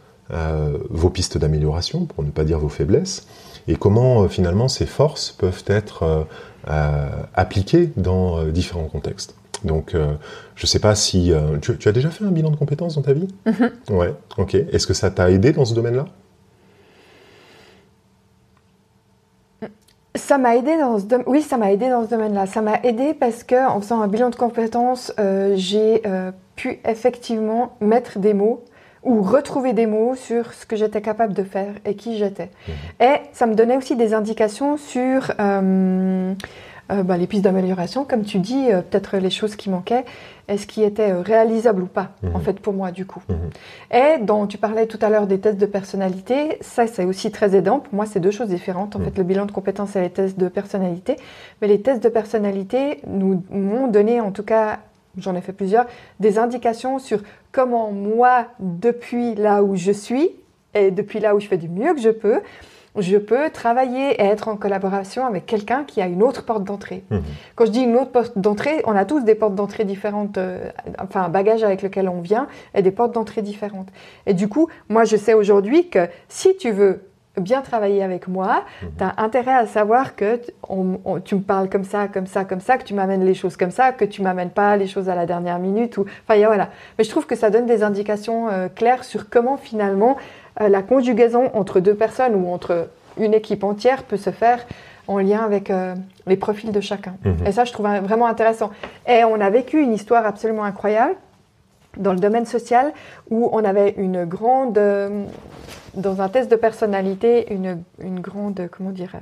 vos 0.90 1.08
pistes 1.08 1.38
d'amélioration, 1.38 2.04
pour 2.04 2.24
ne 2.24 2.30
pas 2.30 2.42
dire 2.42 2.58
vos 2.58 2.68
faiblesses, 2.68 3.28
et 3.68 3.76
comment 3.76 4.28
finalement 4.28 4.66
ces 4.66 4.86
forces 4.86 5.30
peuvent 5.30 5.62
être 5.68 6.26
appliquer 7.34 7.90
dans 7.96 8.38
euh, 8.38 8.50
différents 8.50 8.86
contextes. 8.86 9.34
Donc, 9.64 9.94
euh, 9.94 10.14
je 10.56 10.64
ne 10.64 10.66
sais 10.66 10.78
pas 10.78 10.94
si... 10.94 11.32
Euh, 11.32 11.58
tu, 11.58 11.88
as 11.88 11.92
déjà 11.92 12.10
fait 12.10 12.24
un 12.24 12.30
bilan 12.30 12.50
de 12.50 12.56
compétences 12.56 12.96
dans 12.96 13.02
ta 13.02 13.12
vie? 13.12 13.28
Mm-hmm. 13.46 13.94
Ouais, 13.94 14.14
ok. 14.36 14.54
Est-ce 14.54 14.86
que 14.86 14.94
ça 14.94 15.10
t'a 15.10 15.30
aidé 15.30 15.52
dans 15.52 15.64
ce 15.64 15.74
domaine-là? 15.74 16.06
Ça 20.16 20.38
m'a 20.38 20.56
aidé 20.56 20.78
dans 20.78 20.98
ce 20.98 21.04
Oui, 21.26 21.42
ça 21.42 21.56
m'a 21.56 21.72
aidé 21.72 21.88
dans 21.88 22.04
ce 22.04 22.10
domaine-là. 22.10 22.46
Ça 22.46 22.62
m'a 22.62 22.78
aidé 22.82 23.14
parce 23.14 23.42
que 23.42 23.68
en 23.68 23.80
faisant 23.80 24.00
un 24.00 24.08
bilan 24.08 24.30
de 24.30 24.36
compétences, 24.36 25.12
j'ai 25.54 26.02
pu 26.56 26.80
effectivement 26.84 27.76
mettre 27.80 28.18
des 28.18 28.34
mots 28.34 28.62
ou 29.04 29.22
retrouver 29.22 29.72
des 29.72 29.86
mots 29.86 30.14
sur 30.14 30.52
ce 30.52 30.66
que 30.66 30.76
j'étais 30.76 31.02
capable 31.02 31.34
de 31.34 31.42
faire 31.42 31.74
et 31.84 31.94
qui 31.94 32.16
j'étais. 32.16 32.50
Mhm. 32.66 32.74
Et 33.06 33.14
ça 33.32 33.46
me 33.46 33.54
donnait 33.54 33.76
aussi 33.76 33.96
des 33.96 34.14
indications 34.14 34.76
sur 34.76 35.30
euh, 35.38 36.34
euh, 36.92 37.02
bah, 37.02 37.16
les 37.16 37.26
pistes 37.26 37.44
d'amélioration, 37.44 38.04
comme 38.04 38.24
tu 38.24 38.38
dis, 38.38 38.70
euh, 38.70 38.82
peut-être 38.82 39.16
les 39.16 39.30
choses 39.30 39.56
qui 39.56 39.70
manquaient, 39.70 40.04
est 40.48 40.58
ce 40.58 40.66
qui 40.66 40.82
était 40.82 41.12
réalisable 41.12 41.82
ou 41.82 41.86
pas, 41.86 42.10
en 42.22 42.38
mhm. 42.38 42.44
fait, 42.44 42.60
pour 42.60 42.74
moi, 42.74 42.90
du 42.90 43.06
coup. 43.06 43.22
Mhm. 43.28 43.98
Et 43.98 44.18
dont 44.22 44.46
tu 44.46 44.58
parlais 44.58 44.86
tout 44.86 44.98
à 45.00 45.08
l'heure 45.08 45.26
des 45.26 45.38
tests 45.38 45.58
de 45.58 45.66
personnalité, 45.66 46.58
ça, 46.60 46.86
c'est 46.86 47.04
aussi 47.04 47.30
très 47.30 47.56
aidant. 47.56 47.78
Pour 47.80 47.94
moi, 47.94 48.04
c'est 48.04 48.20
deux 48.20 48.30
choses 48.30 48.48
différentes. 48.48 48.96
En 48.96 49.00
fait, 49.00 49.16
le 49.16 49.24
bilan 49.24 49.46
de 49.46 49.52
compétences 49.52 49.96
et 49.96 50.02
les 50.02 50.10
tests 50.10 50.38
de 50.38 50.48
personnalité. 50.48 51.16
Mais 51.62 51.68
les 51.68 51.80
tests 51.80 52.04
de 52.04 52.10
personnalité 52.10 53.00
nous 53.06 53.42
m'ont 53.50 53.86
donné, 53.86 54.20
en 54.20 54.32
tout 54.32 54.42
cas, 54.42 54.80
j'en 55.16 55.34
ai 55.34 55.40
fait 55.40 55.52
plusieurs, 55.52 55.86
des 56.20 56.38
indications 56.38 56.98
sur 56.98 57.22
comment 57.52 57.90
moi, 57.92 58.46
depuis 58.58 59.34
là 59.34 59.62
où 59.62 59.76
je 59.76 59.92
suis, 59.92 60.30
et 60.74 60.90
depuis 60.90 61.20
là 61.20 61.34
où 61.34 61.40
je 61.40 61.46
fais 61.46 61.56
du 61.56 61.68
mieux 61.68 61.94
que 61.94 62.00
je 62.00 62.10
peux, 62.10 62.40
je 62.96 63.16
peux 63.16 63.50
travailler 63.50 64.10
et 64.20 64.24
être 64.24 64.48
en 64.48 64.56
collaboration 64.56 65.26
avec 65.26 65.46
quelqu'un 65.46 65.84
qui 65.84 66.00
a 66.00 66.06
une 66.06 66.22
autre 66.22 66.44
porte 66.44 66.64
d'entrée. 66.64 67.04
Mhm. 67.10 67.22
Quand 67.56 67.66
je 67.66 67.70
dis 67.70 67.82
une 67.82 67.96
autre 67.96 68.12
porte 68.12 68.38
d'entrée, 68.38 68.82
on 68.84 68.94
a 68.94 69.04
tous 69.04 69.24
des 69.24 69.34
portes 69.34 69.54
d'entrée 69.54 69.84
différentes, 69.84 70.38
euh, 70.38 70.70
enfin 70.98 71.22
un 71.22 71.28
bagage 71.28 71.64
avec 71.64 71.82
lequel 71.82 72.08
on 72.08 72.20
vient 72.20 72.46
et 72.74 72.82
des 72.82 72.90
portes 72.90 73.12
d'entrée 73.12 73.42
différentes. 73.42 73.88
Et 74.26 74.34
du 74.34 74.48
coup, 74.48 74.68
moi 74.88 75.04
je 75.04 75.16
sais 75.16 75.34
aujourd'hui 75.34 75.88
que 75.88 76.08
si 76.28 76.56
tu 76.56 76.70
veux 76.70 77.02
bien 77.36 77.62
travailler 77.62 78.02
avec 78.02 78.28
moi, 78.28 78.64
mhm. 78.82 78.88
tu 78.98 79.04
as 79.04 79.14
intérêt 79.18 79.54
à 79.54 79.66
savoir 79.66 80.16
que 80.16 80.40
tu 81.24 81.34
me 81.34 81.40
parles 81.40 81.68
comme 81.68 81.84
ça, 81.84 82.08
comme 82.08 82.26
ça, 82.26 82.44
comme 82.44 82.60
ça, 82.60 82.78
que 82.78 82.84
tu 82.84 82.94
m'amènes 82.94 83.24
les 83.24 83.34
choses 83.34 83.56
comme 83.56 83.70
ça, 83.70 83.92
que 83.92 84.04
tu 84.04 84.22
m'amènes 84.22 84.50
pas 84.50 84.76
les 84.76 84.86
choses 84.86 85.08
à 85.08 85.14
la 85.14 85.26
dernière 85.26 85.58
minute. 85.58 85.96
Ou... 85.98 86.06
Enfin, 86.28 86.38
voilà. 86.46 86.68
Mais 86.98 87.04
je 87.04 87.10
trouve 87.10 87.26
que 87.26 87.36
ça 87.36 87.50
donne 87.50 87.66
des 87.66 87.82
indications 87.82 88.48
euh, 88.48 88.68
claires 88.68 89.04
sur 89.04 89.28
comment 89.28 89.56
finalement 89.56 90.16
euh, 90.60 90.68
la 90.68 90.82
conjugaison 90.82 91.50
entre 91.54 91.80
deux 91.80 91.94
personnes 91.94 92.34
ou 92.34 92.52
entre 92.52 92.88
une 93.18 93.34
équipe 93.34 93.64
entière 93.64 94.04
peut 94.04 94.16
se 94.16 94.30
faire 94.30 94.64
en 95.06 95.18
lien 95.18 95.40
avec 95.40 95.70
euh, 95.70 95.94
les 96.26 96.36
profils 96.36 96.72
de 96.72 96.80
chacun. 96.80 97.16
Mhm. 97.24 97.46
Et 97.46 97.52
ça, 97.52 97.64
je 97.64 97.72
trouve 97.72 97.86
vraiment 97.86 98.26
intéressant. 98.26 98.70
Et 99.08 99.24
on 99.24 99.40
a 99.40 99.50
vécu 99.50 99.80
une 99.80 99.92
histoire 99.92 100.24
absolument 100.24 100.64
incroyable 100.64 101.14
dans 101.96 102.12
le 102.12 102.18
domaine 102.18 102.46
social 102.46 102.92
où 103.30 103.48
on 103.52 103.64
avait 103.64 103.94
une 103.98 104.24
grande 104.24 104.78
dans 105.96 106.20
un 106.20 106.28
test 106.28 106.50
de 106.50 106.56
personnalité 106.56 107.52
une, 107.52 107.82
une 108.00 108.20
grande, 108.20 108.68
comment 108.70 108.90
dire, 108.90 109.16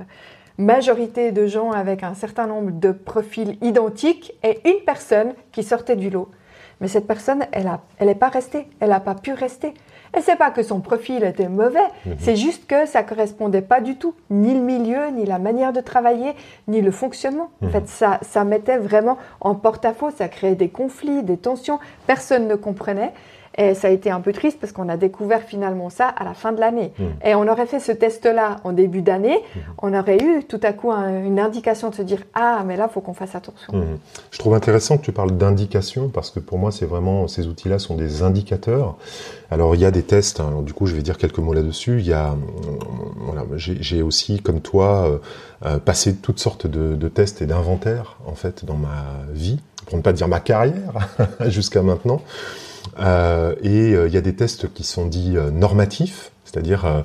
majorité 0.57 1.31
de 1.31 1.47
gens 1.47 1.71
avec 1.71 2.03
un 2.03 2.13
certain 2.13 2.47
nombre 2.47 2.71
de 2.71 2.91
profils 2.91 3.57
identiques 3.61 4.33
et 4.43 4.59
une 4.65 4.83
personne 4.85 5.33
qui 5.51 5.63
sortait 5.63 5.95
du 5.95 6.09
lot. 6.09 6.29
Mais 6.81 6.87
cette 6.87 7.07
personne, 7.07 7.45
elle 7.51 7.65
n'est 7.65 8.09
elle 8.09 8.15
pas 8.17 8.29
restée, 8.29 8.67
elle 8.79 8.89
n'a 8.89 8.99
pas 8.99 9.15
pu 9.15 9.33
rester. 9.33 9.73
Et 10.15 10.21
c'est 10.21 10.35
pas 10.35 10.51
que 10.51 10.61
son 10.61 10.79
profil 10.79 11.23
était 11.23 11.49
mauvais, 11.49 11.79
mhm. 12.05 12.15
c'est 12.19 12.35
juste 12.35 12.67
que 12.67 12.85
ça 12.85 13.01
correspondait 13.01 13.63
pas 13.63 13.81
du 13.81 13.95
tout, 13.95 14.13
ni 14.29 14.53
le 14.53 14.59
milieu, 14.59 15.07
ni 15.07 15.25
la 15.25 15.39
manière 15.39 15.73
de 15.73 15.81
travailler, 15.81 16.33
ni 16.67 16.81
le 16.81 16.91
fonctionnement. 16.91 17.49
En 17.61 17.67
mhm. 17.67 17.71
fait, 17.71 17.87
ça, 17.87 18.19
ça 18.21 18.43
mettait 18.43 18.77
vraiment 18.77 19.17
en 19.41 19.55
porte-à-faux, 19.55 20.11
ça 20.11 20.27
créait 20.27 20.55
des 20.55 20.69
conflits, 20.69 21.23
des 21.23 21.37
tensions, 21.37 21.79
personne 22.05 22.47
ne 22.47 22.55
comprenait. 22.55 23.13
Et 23.57 23.75
ça 23.75 23.87
a 23.87 23.91
été 23.91 24.09
un 24.09 24.21
peu 24.21 24.33
triste 24.33 24.59
parce 24.59 24.73
qu'on 24.73 24.89
a 24.89 24.97
découvert 24.97 25.41
finalement 25.41 25.89
ça 25.89 26.07
à 26.07 26.23
la 26.23 26.33
fin 26.33 26.51
de 26.51 26.59
l'année. 26.59 26.91
Mmh. 26.97 27.03
Et 27.25 27.35
on 27.35 27.47
aurait 27.47 27.67
fait 27.67 27.79
ce 27.79 27.91
test-là 27.91 28.57
en 28.63 28.71
début 28.71 29.01
d'année, 29.01 29.37
mmh. 29.37 29.59
on 29.81 29.93
aurait 29.93 30.17
eu 30.17 30.43
tout 30.43 30.59
à 30.63 30.73
coup 30.73 30.91
une 30.91 31.39
indication 31.39 31.89
de 31.89 31.95
se 31.95 32.01
dire 32.01 32.23
Ah, 32.33 32.63
mais 32.65 32.77
là, 32.77 32.87
il 32.89 32.93
faut 32.93 33.01
qu'on 33.01 33.13
fasse 33.13 33.35
attention. 33.35 33.73
Mmh. 33.73 33.97
Je 34.31 34.39
trouve 34.39 34.55
intéressant 34.55 34.97
que 34.97 35.03
tu 35.03 35.11
parles 35.11 35.37
d'indication 35.37 36.09
parce 36.09 36.31
que 36.31 36.39
pour 36.39 36.57
moi, 36.57 36.71
c'est 36.71 36.85
vraiment, 36.85 37.27
ces 37.27 37.47
outils-là 37.47 37.79
sont 37.79 37.95
des 37.95 38.23
indicateurs. 38.23 38.95
Alors, 39.51 39.75
il 39.75 39.81
y 39.81 39.85
a 39.85 39.91
des 39.91 40.01
tests, 40.01 40.39
hein. 40.39 40.47
alors 40.47 40.63
du 40.63 40.73
coup, 40.73 40.87
je 40.87 40.95
vais 40.95 41.03
dire 41.03 41.19
quelques 41.19 41.37
mots 41.37 41.53
là-dessus. 41.53 41.99
Il 41.99 42.07
y 42.07 42.13
a, 42.13 42.35
voilà, 43.17 43.43
j'ai 43.57 44.01
aussi, 44.01 44.39
comme 44.39 44.61
toi, 44.61 45.05
euh, 45.05 45.17
euh, 45.65 45.77
passé 45.77 46.15
toutes 46.15 46.39
sortes 46.39 46.65
de, 46.65 46.95
de 46.95 47.07
tests 47.07 47.43
et 47.43 47.45
d'inventaires, 47.45 48.17
en 48.25 48.33
fait, 48.33 48.65
dans 48.65 48.77
ma 48.77 49.03
vie, 49.31 49.59
pour 49.85 49.97
ne 49.97 50.01
pas 50.01 50.11
dire 50.11 50.27
ma 50.27 50.39
carrière, 50.39 51.07
jusqu'à 51.47 51.83
maintenant. 51.83 52.21
Euh, 52.99 53.55
et 53.61 53.93
euh, 53.93 54.07
il 54.07 54.13
y 54.13 54.17
a 54.17 54.21
des 54.21 54.35
tests 54.35 54.71
qui 54.73 54.83
sont 54.83 55.05
dits 55.05 55.37
euh, 55.37 55.51
normatifs, 55.51 56.31
c'est-à-dire 56.45 57.03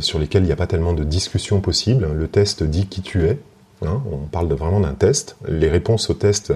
sur 0.00 0.18
lesquels 0.18 0.44
il 0.44 0.46
n'y 0.46 0.52
a 0.52 0.56
pas 0.56 0.68
tellement 0.68 0.92
de 0.92 1.04
discussion 1.04 1.60
possible. 1.60 2.08
Le 2.14 2.28
test 2.28 2.62
dit 2.62 2.86
qui 2.86 3.02
tu 3.02 3.26
es. 3.26 3.38
Hein, 3.84 4.00
on 4.10 4.18
parle 4.18 4.46
vraiment 4.54 4.80
d'un 4.80 4.94
test. 4.94 5.36
Les 5.48 5.68
réponses 5.68 6.10
au 6.10 6.14
test 6.14 6.52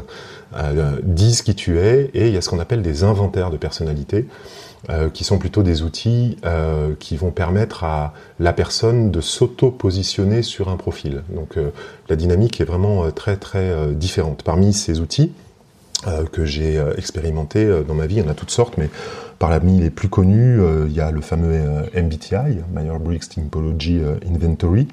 disent 1.02 1.42
qui 1.42 1.54
tu 1.56 1.78
es. 1.78 2.10
Et 2.14 2.28
il 2.28 2.32
y 2.32 2.36
a 2.36 2.40
ce 2.40 2.48
qu'on 2.48 2.60
appelle 2.60 2.80
des 2.80 3.02
inventaires 3.02 3.50
de 3.50 3.56
personnalité. 3.56 4.26
qui 5.12 5.24
sont 5.24 5.38
plutôt 5.38 5.62
des 5.62 5.82
outils 5.82 6.36
qui 7.00 7.16
vont 7.16 7.32
permettre 7.32 7.82
à 7.82 8.14
la 8.38 8.52
personne 8.52 9.10
de 9.10 9.20
s'auto-positionner 9.20 10.42
sur 10.42 10.68
un 10.68 10.76
profil. 10.76 11.22
Donc 11.34 11.58
la 12.08 12.16
dynamique 12.16 12.60
est 12.60 12.64
vraiment 12.64 13.10
très 13.10 13.36
très 13.36 13.92
différente. 13.94 14.42
Parmi 14.44 14.72
ces 14.72 15.00
outils, 15.00 15.32
que 16.32 16.44
j'ai 16.44 16.78
euh, 16.78 16.94
expérimenté 16.96 17.64
euh, 17.64 17.82
dans 17.82 17.94
ma 17.94 18.06
vie. 18.06 18.16
Il 18.16 18.24
y 18.24 18.26
en 18.26 18.30
a 18.30 18.34
toutes 18.34 18.50
sortes, 18.50 18.78
mais 18.78 18.90
parmi 19.38 19.80
les 19.80 19.90
plus 19.90 20.08
connus, 20.08 20.60
il 20.86 20.92
y 20.92 21.00
a 21.00 21.10
le 21.10 21.20
fameux 21.20 21.58
MBTI, 21.94 22.60
Myers-Briggs 22.72 23.28
Typology 23.28 24.00
Inventory. 24.24 24.86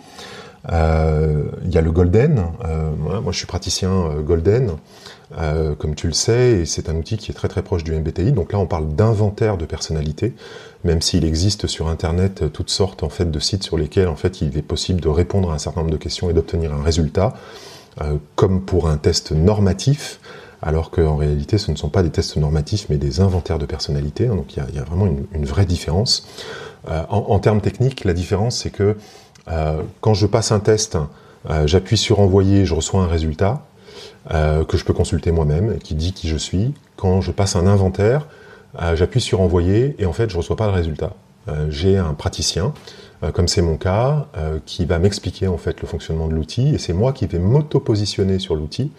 il 0.67 1.71
y 1.71 1.77
a 1.77 1.81
le 1.81 1.91
Golden. 1.91 2.45
moi, 2.97 3.31
je 3.31 3.37
suis 3.37 3.45
praticien 3.45 4.09
Golden, 4.25 4.71
comme 5.77 5.93
tu 5.93 6.07
le 6.07 6.13
sais, 6.13 6.61
et 6.61 6.65
c'est 6.65 6.89
un 6.89 6.95
outil 6.95 7.17
qui 7.17 7.29
est 7.29 7.35
très 7.35 7.47
très 7.47 7.61
proche 7.61 7.83
du 7.83 7.93
MBTI. 7.93 8.31
Donc 8.31 8.51
là, 8.51 8.57
on 8.57 8.65
parle 8.65 8.87
d'inventaire 8.95 9.55
de 9.55 9.65
personnalité, 9.65 10.33
même 10.83 11.03
s'il 11.03 11.25
existe 11.25 11.67
sur 11.67 11.87
Internet 11.87 12.51
toutes 12.51 12.71
sortes 12.71 13.03
en 13.03 13.09
fait 13.09 13.29
de 13.29 13.39
sites 13.39 13.61
sur 13.61 13.77
lesquels 13.77 14.07
en 14.07 14.15
fait 14.15 14.41
il 14.41 14.57
est 14.57 14.63
possible 14.63 14.99
de 14.99 15.09
répondre 15.09 15.51
à 15.51 15.53
un 15.53 15.59
certain 15.59 15.81
nombre 15.81 15.93
de 15.93 15.97
questions 15.97 16.31
et 16.31 16.33
d'obtenir 16.33 16.73
un 16.73 16.81
résultat, 16.81 17.35
comme 18.35 18.61
pour 18.61 18.89
un 18.89 18.97
test 18.97 19.31
normatif 19.31 20.19
alors 20.61 20.91
qu'en 20.91 21.15
réalité 21.15 21.57
ce 21.57 21.71
ne 21.71 21.75
sont 21.75 21.89
pas 21.89 22.03
des 22.03 22.09
tests 22.09 22.37
normatifs 22.37 22.87
mais 22.89 22.97
des 22.97 23.21
inventaires 23.21 23.59
de 23.59 23.65
personnalité, 23.65 24.27
donc 24.27 24.55
il 24.55 24.75
y, 24.75 24.79
a 24.79 24.83
vraiment 24.83 25.07
une, 25.33 25.45
vraie 25.45 25.65
différence. 25.65 26.27
Euh, 26.89 27.03
en, 27.09 27.39
termes 27.39 27.61
techniques, 27.61 28.05
la 28.05 28.13
différence 28.13 28.59
c'est 28.59 28.69
que 28.69 28.97
euh, 29.49 29.81
quand 30.01 30.13
je 30.13 30.27
passe 30.27 30.51
un 30.51 30.59
test, 30.59 30.97
euh, 31.49 31.67
j'appuie 31.67 31.97
sur 31.97 32.19
envoyer, 32.19 32.65
je 32.65 32.73
reçois 32.73 33.01
un 33.01 33.07
résultat 33.07 33.63
que 34.67 34.77
je 34.77 34.85
peux 34.85 34.93
consulter 34.93 35.31
moi-même, 35.31 35.79
qui 35.79 35.95
dit 35.95 36.13
qui 36.13 36.27
je 36.27 36.37
suis. 36.37 36.75
Quand 36.97 37.19
je 37.19 37.31
passe 37.31 37.55
un 37.55 37.65
inventaire, 37.65 38.27
j'appuie 38.93 39.21
sur 39.21 39.41
envoyer 39.41 39.95
et 39.97 40.05
en 40.05 40.13
fait 40.13 40.29
je 40.29 40.37
reçois 40.37 40.55
pas 40.55 40.67
le 40.67 40.73
résultat. 40.73 41.13
J'ai 41.69 41.97
un 41.97 42.13
praticien 42.13 42.73
comme 43.33 43.47
c'est 43.47 43.61
mon 43.61 43.77
cas, 43.77 44.27
euh, 44.37 44.59
qui 44.65 44.85
va 44.85 44.97
m'expliquer 44.99 45.47
en 45.47 45.57
fait 45.57 45.81
le 45.81 45.87
fonctionnement 45.87 46.27
de 46.27 46.33
l'outil, 46.33 46.73
et 46.73 46.77
c'est 46.77 46.93
moi 46.93 47.11
qui 47.11 47.27
vais 47.27 47.39
m'auto-positionner 47.39 48.39
sur 48.39 48.55
l'outil, 48.55 48.91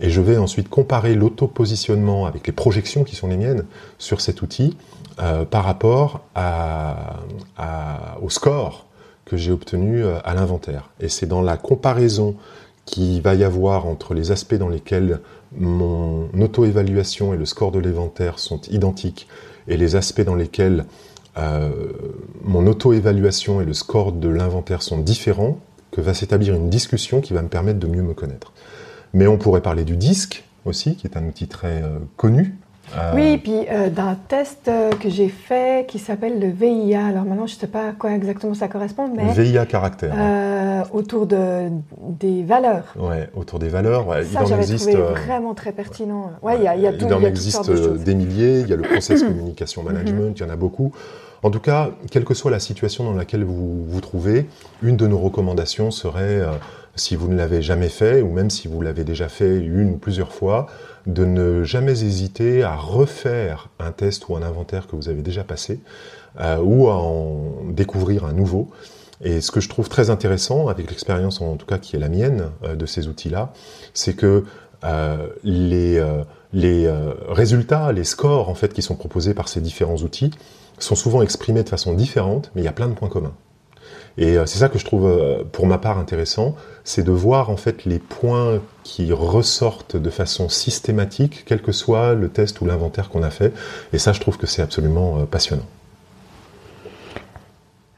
et 0.00 0.10
je 0.10 0.20
vais 0.20 0.36
ensuite 0.36 0.68
comparer 0.68 1.14
l'auto-positionnement 1.14 2.26
avec 2.26 2.46
les 2.46 2.52
projections 2.52 3.04
qui 3.04 3.14
sont 3.14 3.28
les 3.28 3.36
miennes 3.36 3.64
sur 3.98 4.20
cet 4.20 4.42
outil 4.42 4.76
euh, 5.20 5.44
par 5.44 5.64
rapport 5.64 6.22
au 8.20 8.30
score 8.30 8.86
que 9.24 9.36
j'ai 9.36 9.52
obtenus 9.52 10.04
à 10.24 10.34
l'inventaire. 10.34 10.90
Et 11.00 11.08
c'est 11.08 11.26
dans 11.26 11.42
la 11.42 11.56
comparaison 11.56 12.34
qu'il 12.84 13.20
va 13.20 13.34
y 13.34 13.44
avoir 13.44 13.86
entre 13.86 14.14
les 14.14 14.30
aspects 14.30 14.54
dans 14.54 14.68
lesquels 14.68 15.20
mon 15.56 16.28
auto-évaluation 16.40 17.34
et 17.34 17.36
le 17.36 17.44
score 17.44 17.70
de 17.70 17.78
l'inventaire 17.78 18.38
sont 18.38 18.60
identiques 18.70 19.28
et 19.66 19.76
les 19.76 19.96
aspects 19.96 20.22
dans 20.22 20.34
lesquels 20.34 20.80
euh, 20.80 20.84
mon 22.42 22.66
auto-évaluation 22.66 23.60
et 23.60 23.64
le 23.64 23.74
score 23.74 24.12
de 24.12 24.28
l'inventaire 24.28 24.82
sont 24.82 24.98
différents, 24.98 25.58
que 25.90 26.00
va 26.00 26.14
s'établir 26.14 26.54
une 26.54 26.68
discussion 26.68 27.20
qui 27.20 27.32
va 27.32 27.42
me 27.42 27.48
permettre 27.48 27.78
de 27.78 27.86
mieux 27.86 28.02
me 28.02 28.14
connaître. 28.14 28.52
Mais 29.14 29.26
on 29.26 29.38
pourrait 29.38 29.62
parler 29.62 29.84
du 29.84 29.96
disque 29.96 30.44
aussi, 30.64 30.96
qui 30.96 31.06
est 31.06 31.16
un 31.16 31.26
outil 31.26 31.48
très 31.48 31.82
euh, 31.82 31.98
connu 32.16 32.56
euh, 32.96 33.12
oui, 33.14 33.38
puis 33.38 33.66
euh, 33.70 33.90
d'un 33.90 34.16
test 34.28 34.68
euh, 34.68 34.90
que 34.90 35.08
j'ai 35.08 35.28
fait 35.28 35.86
qui 35.88 35.98
s'appelle 35.98 36.40
le 36.40 36.48
VIA. 36.48 37.06
Alors 37.06 37.24
maintenant, 37.24 37.46
je 37.46 37.54
ne 37.54 37.58
sais 37.58 37.66
pas 37.66 37.88
à 37.88 37.92
quoi 37.92 38.12
exactement 38.12 38.54
ça 38.54 38.68
correspond, 38.68 39.10
mais. 39.14 39.32
VIA 39.32 39.66
caractère. 39.66 40.14
autour 40.92 41.26
de, 41.26 41.68
des 42.00 42.42
valeurs. 42.42 42.94
Ouais, 42.98 43.28
autour 43.34 43.58
des 43.58 43.68
valeurs. 43.68 44.06
ça, 44.32 44.44
j'avais 44.44 44.64
trouvé 44.64 44.94
vraiment 44.94 45.54
très 45.54 45.72
pertinent. 45.72 46.32
Ouais, 46.42 46.56
il 46.58 46.64
y 46.64 46.68
a, 46.68 46.76
y 46.76 46.86
a 46.86 46.92
tout. 46.92 47.06
Il 47.06 47.14
en 47.14 47.22
existe 47.22 47.70
des 47.70 48.14
milliers. 48.14 48.60
Il 48.60 48.68
y 48.68 48.72
a 48.72 48.76
le 48.76 48.82
process 48.92 49.22
communication 49.22 49.82
management, 49.82 50.38
il 50.38 50.42
y 50.42 50.46
en 50.46 50.50
a 50.50 50.56
beaucoup. 50.56 50.92
En 51.42 51.50
tout 51.50 51.60
cas, 51.60 51.90
quelle 52.10 52.24
que 52.24 52.34
soit 52.34 52.50
la 52.50 52.58
situation 52.58 53.04
dans 53.04 53.12
laquelle 53.12 53.44
vous 53.44 53.84
vous 53.84 54.00
trouvez, 54.00 54.48
une 54.82 54.96
de 54.96 55.06
nos 55.06 55.18
recommandations 55.18 55.92
serait, 55.92 56.42
si 56.96 57.16
vous 57.16 57.28
ne 57.28 57.36
l'avez 57.36 57.62
jamais 57.62 57.88
fait, 57.88 58.22
ou 58.22 58.30
même 58.30 58.50
si 58.50 58.68
vous 58.68 58.80
l'avez 58.80 59.04
déjà 59.04 59.28
fait 59.28 59.58
une 59.58 59.90
ou 59.90 59.96
plusieurs 59.98 60.32
fois, 60.32 60.66
de 61.06 61.24
ne 61.24 61.64
jamais 61.64 62.02
hésiter 62.04 62.62
à 62.62 62.76
refaire 62.76 63.68
un 63.78 63.92
test 63.92 64.28
ou 64.28 64.36
un 64.36 64.42
inventaire 64.42 64.86
que 64.86 64.96
vous 64.96 65.08
avez 65.08 65.22
déjà 65.22 65.42
passé 65.42 65.80
euh, 66.40 66.58
ou 66.58 66.88
à 66.88 66.96
en 66.96 67.64
découvrir 67.70 68.24
un 68.24 68.32
nouveau. 68.32 68.68
Et 69.24 69.40
ce 69.40 69.50
que 69.50 69.60
je 69.60 69.68
trouve 69.68 69.88
très 69.88 70.10
intéressant 70.10 70.68
avec 70.68 70.90
l'expérience 70.90 71.40
en 71.40 71.56
tout 71.56 71.66
cas 71.66 71.78
qui 71.78 71.96
est 71.96 71.98
la 71.98 72.08
mienne 72.08 72.50
euh, 72.64 72.76
de 72.76 72.86
ces 72.86 73.08
outils-là, 73.08 73.52
c'est 73.94 74.14
que 74.14 74.44
euh, 74.84 75.28
les, 75.42 76.00
les 76.52 76.92
résultats, 77.28 77.90
les 77.90 78.04
scores 78.04 78.48
en 78.48 78.54
fait 78.54 78.72
qui 78.72 78.82
sont 78.82 78.94
proposés 78.94 79.34
par 79.34 79.48
ces 79.48 79.60
différents 79.60 79.96
outils 79.96 80.30
sont 80.78 80.94
souvent 80.94 81.22
exprimés 81.22 81.64
de 81.64 81.68
façon 81.68 81.94
différente, 81.94 82.52
mais 82.54 82.62
il 82.62 82.64
y 82.64 82.68
a 82.68 82.72
plein 82.72 82.88
de 82.88 82.94
points 82.94 83.08
communs. 83.08 83.34
Et 84.18 84.36
euh, 84.36 84.46
c'est 84.46 84.58
ça 84.58 84.68
que 84.68 84.78
je 84.78 84.84
trouve, 84.84 85.06
euh, 85.06 85.44
pour 85.50 85.66
ma 85.66 85.78
part, 85.78 85.96
intéressant, 85.98 86.56
c'est 86.82 87.04
de 87.04 87.12
voir 87.12 87.50
en 87.50 87.56
fait 87.56 87.84
les 87.84 88.00
points 88.00 88.60
qui 88.82 89.12
ressortent 89.12 89.96
de 89.96 90.10
façon 90.10 90.48
systématique, 90.48 91.44
quel 91.46 91.62
que 91.62 91.70
soit 91.70 92.14
le 92.14 92.28
test 92.28 92.60
ou 92.60 92.66
l'inventaire 92.66 93.08
qu'on 93.10 93.22
a 93.22 93.30
fait. 93.30 93.54
Et 93.92 93.98
ça, 93.98 94.12
je 94.12 94.20
trouve 94.20 94.36
que 94.36 94.46
c'est 94.46 94.60
absolument 94.60 95.18
euh, 95.18 95.24
passionnant. 95.24 95.66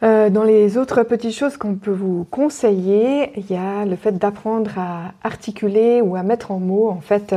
dans 0.03 0.45
les 0.45 0.77
autres 0.79 1.03
petites 1.03 1.35
choses 1.35 1.57
qu'on 1.57 1.75
peut 1.75 1.91
vous 1.91 2.27
conseiller, 2.31 3.33
il 3.37 3.51
y 3.51 3.57
a 3.57 3.85
le 3.85 3.97
fait 3.97 4.17
d'apprendre 4.17 4.71
à 4.77 5.13
articuler 5.25 6.01
ou 6.03 6.15
à 6.17 6.23
mettre 6.23 6.53
en 6.53 6.61
mots 6.61 6.89
en 6.89 7.01
fait 7.01 7.35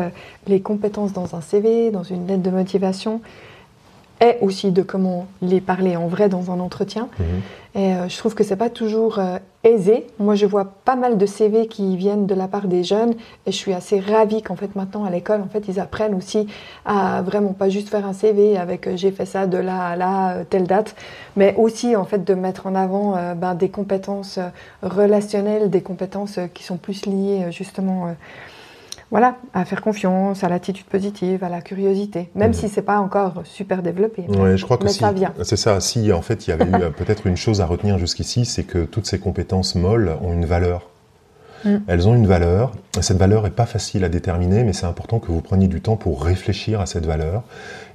les 0.48 0.62
compétences 0.62 1.12
dans 1.12 1.36
un 1.36 1.42
CV, 1.42 1.92
dans 1.92 2.04
une 2.04 2.28
lettre 2.28 2.44
de 2.44 2.52
motivation 2.52 3.22
et 4.22 4.38
aussi 4.42 4.72
de 4.72 4.84
comment 4.84 5.28
les 5.42 5.60
parler 5.60 5.96
en 5.96 6.08
vrai 6.08 6.30
dans 6.30 6.52
un 6.52 6.60
entretien. 6.60 7.10
Mhm. 7.20 7.42
Et 7.76 7.96
euh, 7.96 8.08
je 8.08 8.18
trouve 8.18 8.36
que 8.36 8.44
c'est 8.44 8.56
pas 8.56 8.70
toujours 8.70 9.18
euh, 9.18 9.40
aisé. 9.64 10.06
Moi, 10.20 10.36
je 10.36 10.46
vois 10.46 10.66
pas 10.86 10.96
mal 10.96 11.18
de 11.18 11.26
CV 11.26 11.68
qui 11.68 11.98
viennent 11.98 12.28
de 12.28 12.36
la 12.36 12.48
part 12.48 12.68
des 12.68 12.84
jeunes 12.84 13.16
et 13.48 13.52
je 13.52 13.58
suis 13.58 13.74
assez 13.74 14.00
ravie 14.00 14.44
qu'en 14.44 14.56
fait 14.56 14.76
maintenant 14.76 15.06
à 15.06 15.10
l'école, 15.10 15.42
en 15.42 15.48
fait, 15.48 15.68
ils 15.68 15.80
apprennent 15.80 16.14
aussi 16.14 16.48
à 16.86 17.24
vraiment 17.24 17.54
pas 17.54 17.70
juste 17.70 17.90
faire 17.90 18.06
un 18.06 18.14
CV 18.14 18.58
avec 18.58 18.86
euh, 18.86 18.96
j'ai 18.96 19.12
fait 19.12 19.26
ça 19.26 19.48
de 19.48 19.58
là 19.58 19.88
à 19.88 19.96
là 19.96 20.46
telle 20.46 20.68
date, 20.68 20.96
mais 21.36 21.56
aussi 21.58 21.96
en 21.96 22.06
fait 22.06 22.24
de 22.24 22.34
mettre 22.36 22.68
en 22.68 22.76
avant 22.76 23.34
ben, 23.36 23.56
des 23.56 23.70
compétences 23.70 24.40
relationnelles, 24.82 25.70
des 25.70 25.82
compétences 25.82 26.40
qui 26.54 26.64
sont 26.64 26.78
plus 26.78 27.06
liées 27.06 27.48
justement 27.52 28.14
voilà, 29.14 29.36
à 29.54 29.64
faire 29.64 29.84
confiance, 29.84 30.44
à 30.44 30.50
l'attitude 30.50 30.88
positive, 30.88 31.44
à 31.44 31.50
la 31.50 31.62
curiosité, 31.62 32.32
même 32.34 32.52
si 32.52 32.62
si 32.64 32.70
c'est 32.70 32.82
pas 32.82 32.98
encore 32.98 33.44
super 33.44 33.84
développé. 33.84 34.26
Oui, 34.28 34.58
je 34.58 34.66
crois 34.66 34.78
que 34.78 34.88
ça 34.88 35.12
vient. 35.12 35.32
C'est 35.44 35.56
ça. 35.56 35.80
Si 35.82 36.12
en 36.12 36.24
fait 36.24 36.48
il 36.48 36.50
y 36.50 36.54
avait 36.54 36.66
eu 36.66 36.92
peut-être 36.92 37.28
une 37.28 37.38
chose 37.38 37.62
à 37.62 37.68
retenir 37.68 38.00
jusqu'ici, 38.00 38.44
c'est 38.44 38.64
que 38.64 38.86
toutes 38.86 39.06
ces 39.06 39.20
compétences 39.20 39.76
molles 39.76 40.18
ont 40.24 40.34
une 40.34 40.46
valeur. 40.46 40.90
Mm. 41.66 41.78
Elles 41.88 42.08
ont 42.08 42.16
une 42.16 42.28
valeur. 42.28 42.72
Cette 43.02 43.18
valeur 43.18 43.44
n'est 43.44 43.50
pas 43.50 43.66
facile 43.66 44.04
à 44.04 44.10
déterminer, 44.10 44.64
mais 44.64 44.74
c'est 44.74 44.86
important 44.86 45.20
que 45.20 45.32
vous 45.32 45.42
preniez 45.42 45.68
du 45.68 45.82
temps 45.82 45.96
pour 45.96 46.24
réfléchir 46.24 46.82
à 46.82 46.86
cette 46.86 47.06
valeur 47.06 47.44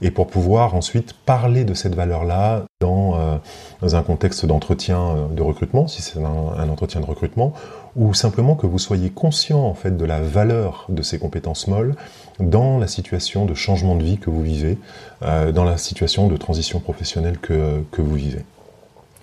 et 0.01 0.11
pour 0.11 0.27
pouvoir 0.27 0.75
ensuite 0.75 1.13
parler 1.13 1.65
de 1.65 1.75
cette 1.75 1.95
valeur-là 1.95 2.65
dans, 2.81 3.19
euh, 3.19 3.37
dans, 3.81 3.97
un 3.97 4.03
contexte 4.03 4.47
d'entretien 4.47 5.01
euh, 5.01 5.27
de 5.35 5.43
recrutement, 5.43 5.87
si 5.87 6.03
c'est 6.03 6.19
un, 6.19 6.69
entretien 6.69 7.01
de 7.01 7.07
recrutement, 7.07 7.53
ou 7.99 8.15
simplement 8.15 8.55
que 8.55 8.67
vous 8.67 8.79
soyez 8.79 9.11
conscient 9.11 9.61
en 9.61 9.75
fait 9.75 9.97
de 9.97 10.05
la 10.05 10.21
valeur 10.21 10.87
de 10.89 11.03
ces 11.03 11.19
compétences 11.19 11.67
molles 11.67 11.97
dans 12.39 12.79
la 12.79 12.87
situation 12.87 13.45
de 13.45 13.55
changement 13.55 13.97
de 13.97 14.05
vie 14.05 14.19
que 14.19 14.31
vous 14.31 14.43
vivez, 14.43 14.79
euh, 15.23 15.51
dans 15.51 15.65
la 15.65 15.77
situation 15.77 16.29
de 16.29 16.37
transition 16.37 16.79
professionnelle 16.79 17.39
que, 17.39 17.83
que 17.91 18.01
vous 18.01 18.15
vivez. 18.15 18.45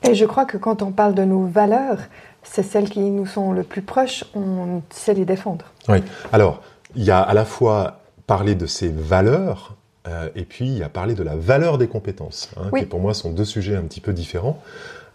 Et 0.03 0.13
je 0.13 0.25
crois 0.25 0.45
que 0.45 0.57
quand 0.57 0.81
on 0.81 0.91
parle 0.91 1.15
de 1.15 1.23
nos 1.23 1.45
valeurs, 1.45 1.99
c'est 2.43 2.63
celles 2.63 2.89
qui 2.89 2.99
nous 2.99 3.25
sont 3.25 3.53
le 3.53 3.63
plus 3.63 3.81
proches, 3.81 4.25
on 4.35 4.81
sait 4.89 5.13
les 5.13 5.25
défendre. 5.25 5.65
Oui. 5.87 6.03
Alors, 6.33 6.61
il 6.95 7.03
y 7.03 7.11
a 7.11 7.21
à 7.21 7.33
la 7.33 7.45
fois 7.45 8.01
parler 8.27 8.55
de 8.55 8.65
ces 8.65 8.89
valeurs, 8.89 9.74
euh, 10.07 10.29
et 10.35 10.43
puis 10.43 10.65
il 10.65 10.77
y 10.77 10.83
a 10.83 10.89
parler 10.89 11.15
de 11.15 11.23
la 11.23 11.35
valeur 11.35 11.77
des 11.77 11.87
compétences, 11.87 12.49
hein, 12.57 12.69
qui 12.77 12.85
pour 12.85 12.99
moi 12.99 13.13
sont 13.13 13.31
deux 13.31 13.45
sujets 13.45 13.75
un 13.75 13.81
petit 13.81 14.01
peu 14.01 14.13
différents. 14.13 14.61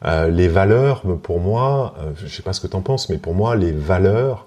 Euh, 0.04 0.28
les 0.28 0.48
valeurs, 0.48 1.02
pour 1.22 1.40
moi, 1.40 1.94
euh, 1.98 2.12
je 2.16 2.24
ne 2.24 2.28
sais 2.28 2.42
pas 2.42 2.52
ce 2.52 2.60
que 2.60 2.66
tu 2.66 2.76
en 2.76 2.80
penses, 2.80 3.08
mais 3.08 3.18
pour 3.18 3.34
moi, 3.34 3.54
les 3.56 3.72
valeurs, 3.72 4.46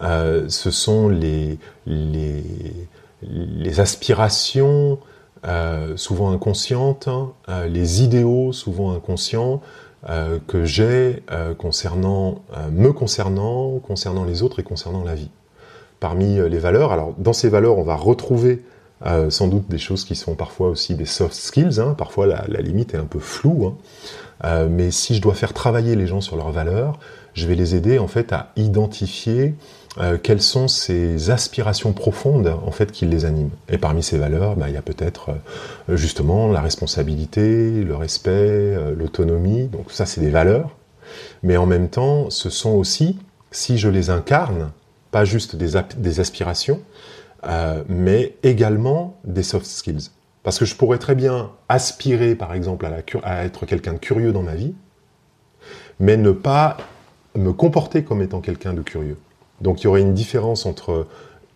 ce 0.00 0.70
sont 0.70 1.08
les, 1.08 1.58
les, 1.86 2.42
les 3.22 3.80
aspirations 3.80 4.98
souvent 5.94 6.32
inconscientes, 6.32 7.06
hein, 7.06 7.32
les 7.68 8.02
idéaux 8.02 8.52
souvent 8.52 8.92
inconscients, 8.92 9.60
que 10.48 10.64
j'ai 10.64 11.22
concernant 11.58 12.42
me 12.72 12.92
concernant, 12.92 13.78
concernant 13.78 14.24
les 14.24 14.42
autres 14.42 14.58
et 14.58 14.62
concernant 14.64 15.04
la 15.04 15.14
vie. 15.14 15.30
Parmi 16.00 16.36
les 16.36 16.58
valeurs, 16.58 16.90
alors 16.90 17.14
dans 17.16 17.32
ces 17.32 17.48
valeurs, 17.48 17.78
on 17.78 17.84
va 17.84 17.94
retrouver 17.94 18.64
sans 19.28 19.48
doute 19.48 19.68
des 19.68 19.78
choses 19.78 20.04
qui 20.04 20.14
sont 20.16 20.34
parfois 20.34 20.68
aussi 20.68 20.94
des 20.94 21.04
soft 21.04 21.34
skills. 21.34 21.78
Hein, 21.78 21.94
parfois 21.96 22.26
la, 22.26 22.60
limite 22.60 22.94
est 22.94 22.98
un 22.98 23.04
peu 23.04 23.18
floue, 23.18 23.74
hein, 24.42 24.66
mais 24.68 24.90
si 24.90 25.14
je 25.14 25.20
dois 25.20 25.34
faire 25.34 25.52
travailler 25.52 25.94
les 25.94 26.06
gens 26.06 26.20
sur 26.20 26.36
leurs 26.36 26.52
valeurs, 26.52 26.98
je 27.34 27.46
vais 27.46 27.54
les 27.54 27.74
aider 27.74 27.98
en 27.98 28.08
fait 28.08 28.32
à 28.32 28.52
identifier 28.56 29.54
euh, 29.98 30.18
quelles 30.20 30.42
sont 30.42 30.66
ces 30.66 31.30
aspirations 31.30 31.92
profondes 31.92 32.48
en 32.48 32.70
fait 32.72 32.90
qui 32.90 33.06
les 33.06 33.24
animent. 33.24 33.50
Et 33.68 33.78
parmi 33.78 34.02
ces 34.02 34.18
valeurs, 34.18 34.56
bah, 34.56 34.68
il 34.68 34.74
y 34.74 34.76
a 34.76 34.82
peut-être 34.82 35.30
euh, 35.88 35.96
justement 35.96 36.50
la 36.50 36.60
responsabilité, 36.60 37.82
le 37.82 37.94
respect, 37.94 38.30
euh, 38.32 38.94
l'autonomie. 38.96 39.66
Donc 39.66 39.92
ça, 39.92 40.04
c'est 40.04 40.20
des 40.20 40.30
valeurs. 40.30 40.70
Mais 41.44 41.56
en 41.56 41.66
même 41.66 41.88
temps, 41.88 42.28
ce 42.30 42.50
sont 42.50 42.72
aussi, 42.72 43.18
si 43.52 43.78
je 43.78 43.88
les 43.88 44.10
incarne, 44.10 44.70
pas 45.12 45.24
juste 45.24 45.54
des 45.54 46.20
aspirations, 46.20 46.80
mais 47.88 48.36
également 48.42 49.16
des 49.24 49.42
soft 49.42 49.66
skills. 49.66 50.10
Parce 50.42 50.58
que 50.58 50.64
je 50.64 50.74
pourrais 50.74 50.98
très 50.98 51.14
bien 51.14 51.50
aspirer, 51.68 52.34
par 52.34 52.52
exemple, 52.54 52.86
à, 52.86 53.02
à 53.22 53.44
être 53.44 53.66
quelqu'un 53.66 53.94
de 53.94 53.98
curieux 53.98 54.32
dans 54.32 54.42
ma 54.42 54.54
vie, 54.54 54.74
mais 56.00 56.16
ne 56.16 56.32
pas 56.32 56.76
me 57.34 57.52
comporter 57.52 58.04
comme 58.04 58.22
étant 58.22 58.40
quelqu'un 58.40 58.74
de 58.74 58.82
curieux. 58.82 59.18
Donc 59.60 59.80
il 59.80 59.84
y 59.84 59.86
aurait 59.86 60.02
une 60.02 60.14
différence 60.14 60.66
entre 60.66 61.06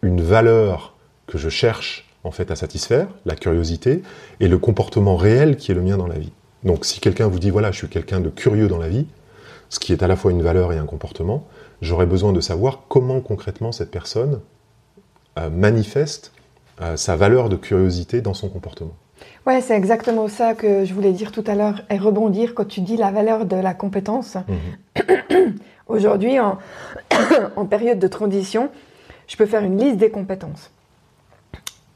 une 0.03 0.21
valeur 0.21 0.95
que 1.27 1.39
je 1.39 1.49
cherche 1.49 2.09
en 2.25 2.31
fait 2.31 2.51
à 2.51 2.57
satisfaire, 2.57 3.09
la 3.25 3.37
curiosité, 3.37 4.03
et 4.41 4.49
le 4.49 4.59
comportement 4.59 5.17
réel 5.17 5.57
qui 5.57 5.71
est 5.71 5.75
le 5.75 5.83
mien 5.83 5.97
dans 5.97 6.07
la 6.07 6.19
vie. 6.19 6.33
Donc 6.65 6.85
si 6.85 7.01
quelqu'un 7.01 7.29
vous 7.29 7.39
dit 7.39 7.51
voilà, 7.51 7.71
je 7.71 7.79
suis 7.79 7.89
quelqu'un 7.89 8.21
de 8.21 8.29
curieux 8.29 8.69
dans 8.69 8.79
la 8.79 8.89
vie, 8.89 9.07
ce 9.69 9.79
qui 9.79 9.93
est 9.93 10.03
à 10.03 10.09
la 10.09 10.17
fois 10.17 10.31
une 10.31 10.43
valeur 10.43 10.73
et 10.73 10.79
un 10.79 10.87
comportement, 10.87 11.47
j'aurais 11.83 12.07
besoin 12.07 12.33
de 12.33 12.41
savoir 12.41 12.85
comment 12.89 13.21
concrètement 13.21 13.73
cette 13.73 13.91
personne 13.91 14.35
euh, 14.35 14.39
manifeste 15.37 16.33
euh, 16.81 16.97
sa 16.97 17.17
valeur 17.17 17.49
de 17.49 17.57
curiosité 17.57 18.21
dans 18.21 18.35
son 18.35 18.49
comportement. 18.49 18.93
Ouais, 19.47 19.61
c'est 19.61 19.75
exactement 19.75 20.29
ça 20.29 20.55
que 20.55 20.85
je 20.85 20.95
voulais 20.95 21.11
dire 21.11 21.33
tout 21.33 21.43
à 21.49 21.57
l'heure 21.57 21.83
et 21.91 21.99
rebondir 21.99 22.55
quand 22.55 22.67
tu 22.67 22.83
dis 22.83 22.97
la 22.97 23.11
valeur 23.11 23.47
de 23.47 23.57
la 23.57 23.75
compétence. 23.75 24.37
Mhm. 24.97 25.55
Aujourd'hui, 25.89 26.39
en, 26.39 26.59
en, 27.57 27.67
période 27.67 27.99
de 27.99 28.07
transition, 28.07 28.71
je 29.27 29.37
peux 29.37 29.47
faire 29.47 29.65
une 29.65 29.77
liste 29.77 29.97
des 29.97 30.11
compétences. 30.11 30.71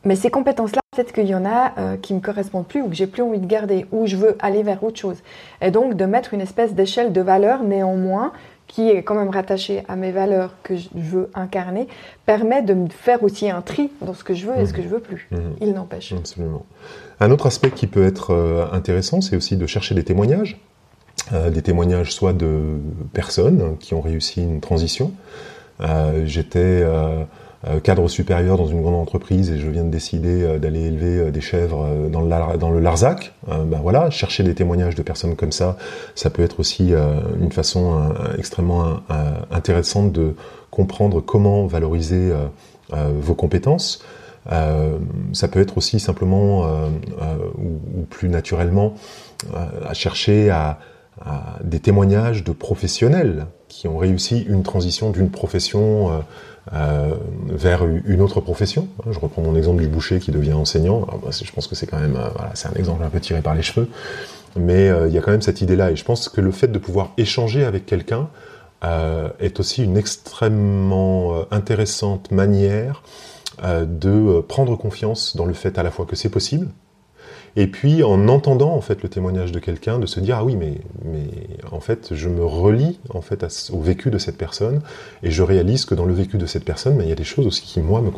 Mais 0.04 0.16
ces 0.16 0.30
compétences-là, 0.30 0.80
peut-être 0.96 1.12
qu'il 1.12 1.28
y 1.28 1.34
en 1.34 1.44
a 1.44 1.72
euh, 1.78 1.96
qui 1.96 2.12
ne 2.12 2.18
me 2.18 2.24
correspondent 2.24 2.66
plus 2.66 2.82
ou 2.82 2.88
que 2.88 2.96
j'ai 2.96 3.06
plus 3.06 3.22
envie 3.22 3.38
de 3.38 3.46
garder 3.46 3.86
ou 3.92 4.08
je 4.08 4.16
veux 4.16 4.36
aller 4.40 4.64
vers 4.64 4.82
autre 4.82 4.98
chose. 4.98 5.18
Et 5.60 5.70
donc 5.70 5.94
de 5.94 6.04
mettre 6.06 6.34
une 6.34 6.40
espèce 6.40 6.74
d'échelle 6.74 7.12
de 7.12 7.20
valeur 7.20 7.62
néanmoins 7.62 8.32
qui 8.72 8.88
est 8.88 9.02
quand 9.02 9.14
même 9.14 9.28
rattachée 9.28 9.82
à 9.86 9.96
mes 9.96 10.12
valeurs 10.12 10.54
que 10.62 10.74
je 10.76 10.88
veux 10.94 11.30
incarner, 11.34 11.86
permet 12.26 12.62
de 12.62 12.74
me 12.74 12.88
faire 12.88 13.22
aussi 13.22 13.48
un 13.50 13.60
tri 13.60 13.90
dans 14.00 14.14
ce 14.14 14.24
que 14.24 14.34
je 14.34 14.46
veux 14.46 14.58
et 14.58 14.66
ce 14.66 14.72
que 14.72 14.82
je 14.82 14.88
veux 14.88 15.00
plus. 15.00 15.28
Mmh. 15.30 15.36
Il 15.60 15.72
n'empêche. 15.74 16.12
Absolument. 16.12 16.64
Un 17.20 17.30
autre 17.30 17.46
aspect 17.46 17.70
qui 17.70 17.86
peut 17.86 18.04
être 18.04 18.32
euh, 18.32 18.66
intéressant, 18.72 19.20
c'est 19.20 19.36
aussi 19.36 19.56
de 19.56 19.66
chercher 19.66 19.94
des 19.94 20.04
témoignages. 20.04 20.58
des 21.30 21.62
témoignages 21.62 22.12
soit 22.12 22.32
de 22.32 22.78
personnes 23.12 23.76
qui 23.78 23.94
ont 23.94 24.00
réussi 24.00 24.42
une 24.42 24.60
transition. 24.60 25.12
J'étais 26.24 26.84
cadre 27.84 28.08
supérieur 28.08 28.56
dans 28.56 28.66
une 28.66 28.82
grande 28.82 28.96
entreprise 28.96 29.50
et 29.50 29.58
je 29.58 29.68
viens 29.68 29.84
de 29.84 29.90
décider 29.90 30.58
d'aller 30.58 30.86
élever 30.86 31.30
des 31.30 31.40
chèvres 31.40 31.86
dans 32.10 32.20
le, 32.20 32.58
dans 32.58 32.70
le 32.70 32.80
Larzac, 32.80 33.34
ben 33.46 33.78
voilà, 33.80 34.10
chercher 34.10 34.42
des 34.42 34.54
témoignages 34.54 34.96
de 34.96 35.02
personnes 35.02 35.36
comme 35.36 35.52
ça, 35.52 35.76
ça 36.16 36.28
peut 36.30 36.42
être 36.42 36.58
aussi 36.58 36.92
une 37.40 37.52
façon 37.52 38.12
extrêmement 38.36 39.00
intéressante 39.52 40.10
de 40.12 40.34
comprendre 40.70 41.20
comment 41.20 41.66
valoriser 41.66 42.32
vos 42.90 43.34
compétences. 43.34 44.02
Euh, 44.50 44.98
ça 45.32 45.48
peut 45.48 45.60
être 45.60 45.78
aussi 45.78 46.00
simplement, 46.00 46.64
euh, 46.64 46.88
euh, 47.20 47.36
ou, 47.56 48.02
plus 48.08 48.28
naturellement, 48.28 48.94
à 49.84 49.94
chercher 49.94 50.50
à, 50.50 50.78
des 51.62 51.78
témoignages 51.78 52.42
de 52.42 52.52
professionnels 52.52 53.46
qui 53.68 53.86
ont 53.86 53.98
réussi 53.98 54.40
une 54.40 54.62
transition 54.62 55.10
d'une 55.10 55.30
profession 55.30 56.24
vers 56.70 57.84
une 57.84 58.20
autre 58.20 58.40
profession. 58.40 58.86
Je 59.10 59.18
reprends 59.18 59.42
mon 59.42 59.56
exemple 59.56 59.82
du 59.82 59.88
boucher 59.88 60.20
qui 60.20 60.30
devient 60.30 60.52
enseignant. 60.52 61.06
je 61.30 61.50
pense 61.52 61.66
que 61.66 61.74
c'est 61.74 61.86
quand 61.86 61.98
même, 61.98 62.12
voilà, 62.12 62.52
c'est 62.54 62.68
un 62.68 62.74
exemple 62.74 63.02
un 63.02 63.08
peu 63.08 63.18
tiré 63.18 63.40
par 63.40 63.54
les 63.54 63.62
cheveux, 63.62 63.88
mais 64.54 64.90
il 65.06 65.12
y 65.12 65.18
a 65.18 65.20
quand 65.20 65.32
même 65.32 65.42
cette 65.42 65.60
idée-là. 65.60 65.90
Et 65.90 65.96
je 65.96 66.04
pense 66.04 66.28
que 66.28 66.40
le 66.40 66.52
fait 66.52 66.68
de 66.68 66.78
pouvoir 66.78 67.12
échanger 67.16 67.64
avec 67.64 67.84
quelqu'un 67.84 68.28
est 68.82 69.58
aussi 69.58 69.82
une 69.82 69.96
extrêmement 69.96 71.44
intéressante 71.50 72.30
manière 72.30 73.02
euh, 73.62 73.84
de 73.84 74.08
euh, 74.08 74.42
prendre 74.42 74.76
confiance 74.76 75.36
dans 75.36 75.44
le 75.44 75.52
fait 75.52 75.78
à 75.78 75.82
la 75.82 75.90
fois 75.90 76.06
que 76.06 76.16
c'est 76.16 76.30
possible, 76.30 76.68
et 77.56 77.66
puis 77.66 78.02
en 78.02 78.28
entendant 78.28 78.74
en 78.74 78.80
fait 78.80 79.02
le 79.02 79.08
témoignage 79.08 79.52
de 79.52 79.58
quelqu'un, 79.58 79.98
de 79.98 80.06
se 80.06 80.20
dire 80.20 80.38
ah 80.38 80.44
oui 80.44 80.56
mais 80.56 80.78
mais 81.04 81.26
en 81.70 81.80
fait 81.80 82.14
je 82.14 82.28
me 82.28 82.44
relie 82.44 82.98
en 83.10 83.20
fait 83.20 83.44
au 83.72 83.80
vécu 83.80 84.10
de 84.10 84.18
cette 84.18 84.38
personne 84.38 84.80
et 85.22 85.30
je 85.30 85.42
réalise 85.42 85.84
que 85.84 85.94
dans 85.94 86.06
le 86.06 86.14
vécu 86.14 86.38
de 86.38 86.46
cette 86.46 86.64
personne, 86.64 86.96
mais 86.96 87.04
il 87.04 87.08
y 87.08 87.12
a 87.12 87.16
des 87.16 87.24
choses 87.24 87.46
aussi 87.46 87.62
qui 87.62 87.80
moi 87.80 88.00
me, 88.00 88.10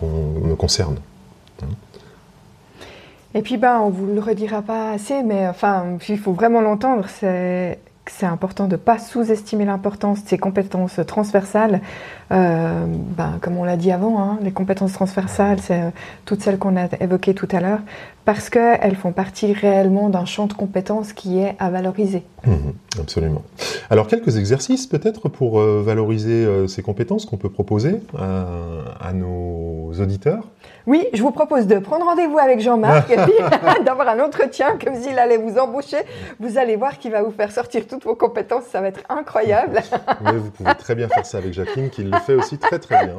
me 0.47 0.55
concernent. 0.55 0.99
Et 3.35 3.43
puis 3.43 3.57
ben 3.57 3.81
on 3.81 3.91
vous 3.91 4.07
le 4.07 4.21
redira 4.21 4.63
pas 4.63 4.93
assez, 4.93 5.23
mais 5.23 5.49
enfin 5.49 5.99
il 6.09 6.19
faut 6.19 6.33
vraiment 6.33 6.61
l'entendre. 6.61 7.07
C'est 7.09 7.79
c'est 8.07 8.27
important 8.27 8.67
de 8.67 8.73
ne 8.73 8.77
pas 8.77 8.99
sous-estimer 8.99 9.65
l'importance 9.65 10.23
de 10.25 10.29
ces 10.29 10.39
compétences 10.39 11.01
transversales. 11.07 11.81
Euh, 12.33 12.87
ben, 12.89 13.39
comme 13.41 13.57
on 13.59 13.65
l'a 13.65 13.77
dit 13.77 13.93
avant, 13.93 14.21
hein, 14.21 14.39
les 14.43 14.53
compétences 14.53 14.93
transversales, 14.93 15.61
c'est 15.61 15.81
euh, 15.81 15.91
toutes 16.25 16.43
celles 16.43 16.59
qu'on 16.59 16.77
a 16.77 16.87
évoquées 17.01 17.35
tout 17.35 17.49
à 17.53 17.61
l'heure, 17.61 17.81
parce 18.25 18.49
qu'elles 18.49 18.97
font 18.97 19.13
partie 19.13 19.53
réellement 19.53 20.09
d'un 20.09 20.25
champ 20.25 20.47
de 20.47 20.55
compétences 20.55 21.13
qui 21.13 21.39
est 21.39 21.55
à 21.59 21.71
valoriser. 21.71 22.23
Mhm, 22.47 22.75
absolument. 23.01 23.43
Alors, 23.91 24.07
quelques 24.07 24.37
exercices 24.37 24.87
peut-être 24.87 25.29
pour 25.29 25.61
euh, 25.61 25.83
valoriser 25.85 26.47
ces 26.69 26.83
compétences 26.83 27.27
qu'on 27.27 27.37
peut 27.37 27.51
proposer 27.51 28.01
à 28.19 29.13
nos 29.13 29.93
auditeurs? 30.01 30.45
Oui, 30.87 31.07
je 31.15 31.23
vous 31.23 31.31
propose 31.31 31.67
de 31.67 31.79
prendre 31.79 32.05
rendez-vous 32.05 32.39
avec 32.39 32.61
Jean-Marc 32.61 33.11
et 33.11 33.17
puis 33.17 33.33
d'avoir 33.85 34.09
un 34.09 34.21
entretien 34.21 34.77
comme 34.83 34.95
s'il 34.97 35.19
allait 35.19 35.39
vous 35.39 35.59
embaucher. 35.59 35.99
Vous 36.41 36.59
allez 36.59 36.77
voir 36.77 36.99
qu'il 36.99 37.11
va 37.11 37.23
vous 37.23 37.31
faire 37.31 37.51
sortir 37.51 37.87
toutes 37.87 38.05
vos 38.05 38.15
compétences, 38.15 38.65
ça 38.71 38.81
va 38.81 38.89
être 38.89 39.01
incroyable. 39.09 39.81
Mais 40.23 40.33
vous 40.33 40.51
pouvez 40.51 40.75
très 40.75 40.95
bien 40.95 41.09
faire 41.09 41.25
ça 41.25 41.39
avec 41.39 41.53
Jacqueline, 41.53 41.91
qui 41.91 42.05
le 42.15 42.21
fait 42.21 42.35
aussi 42.35 42.59
très 42.59 42.79
très 42.79 43.05
bien. 43.05 43.17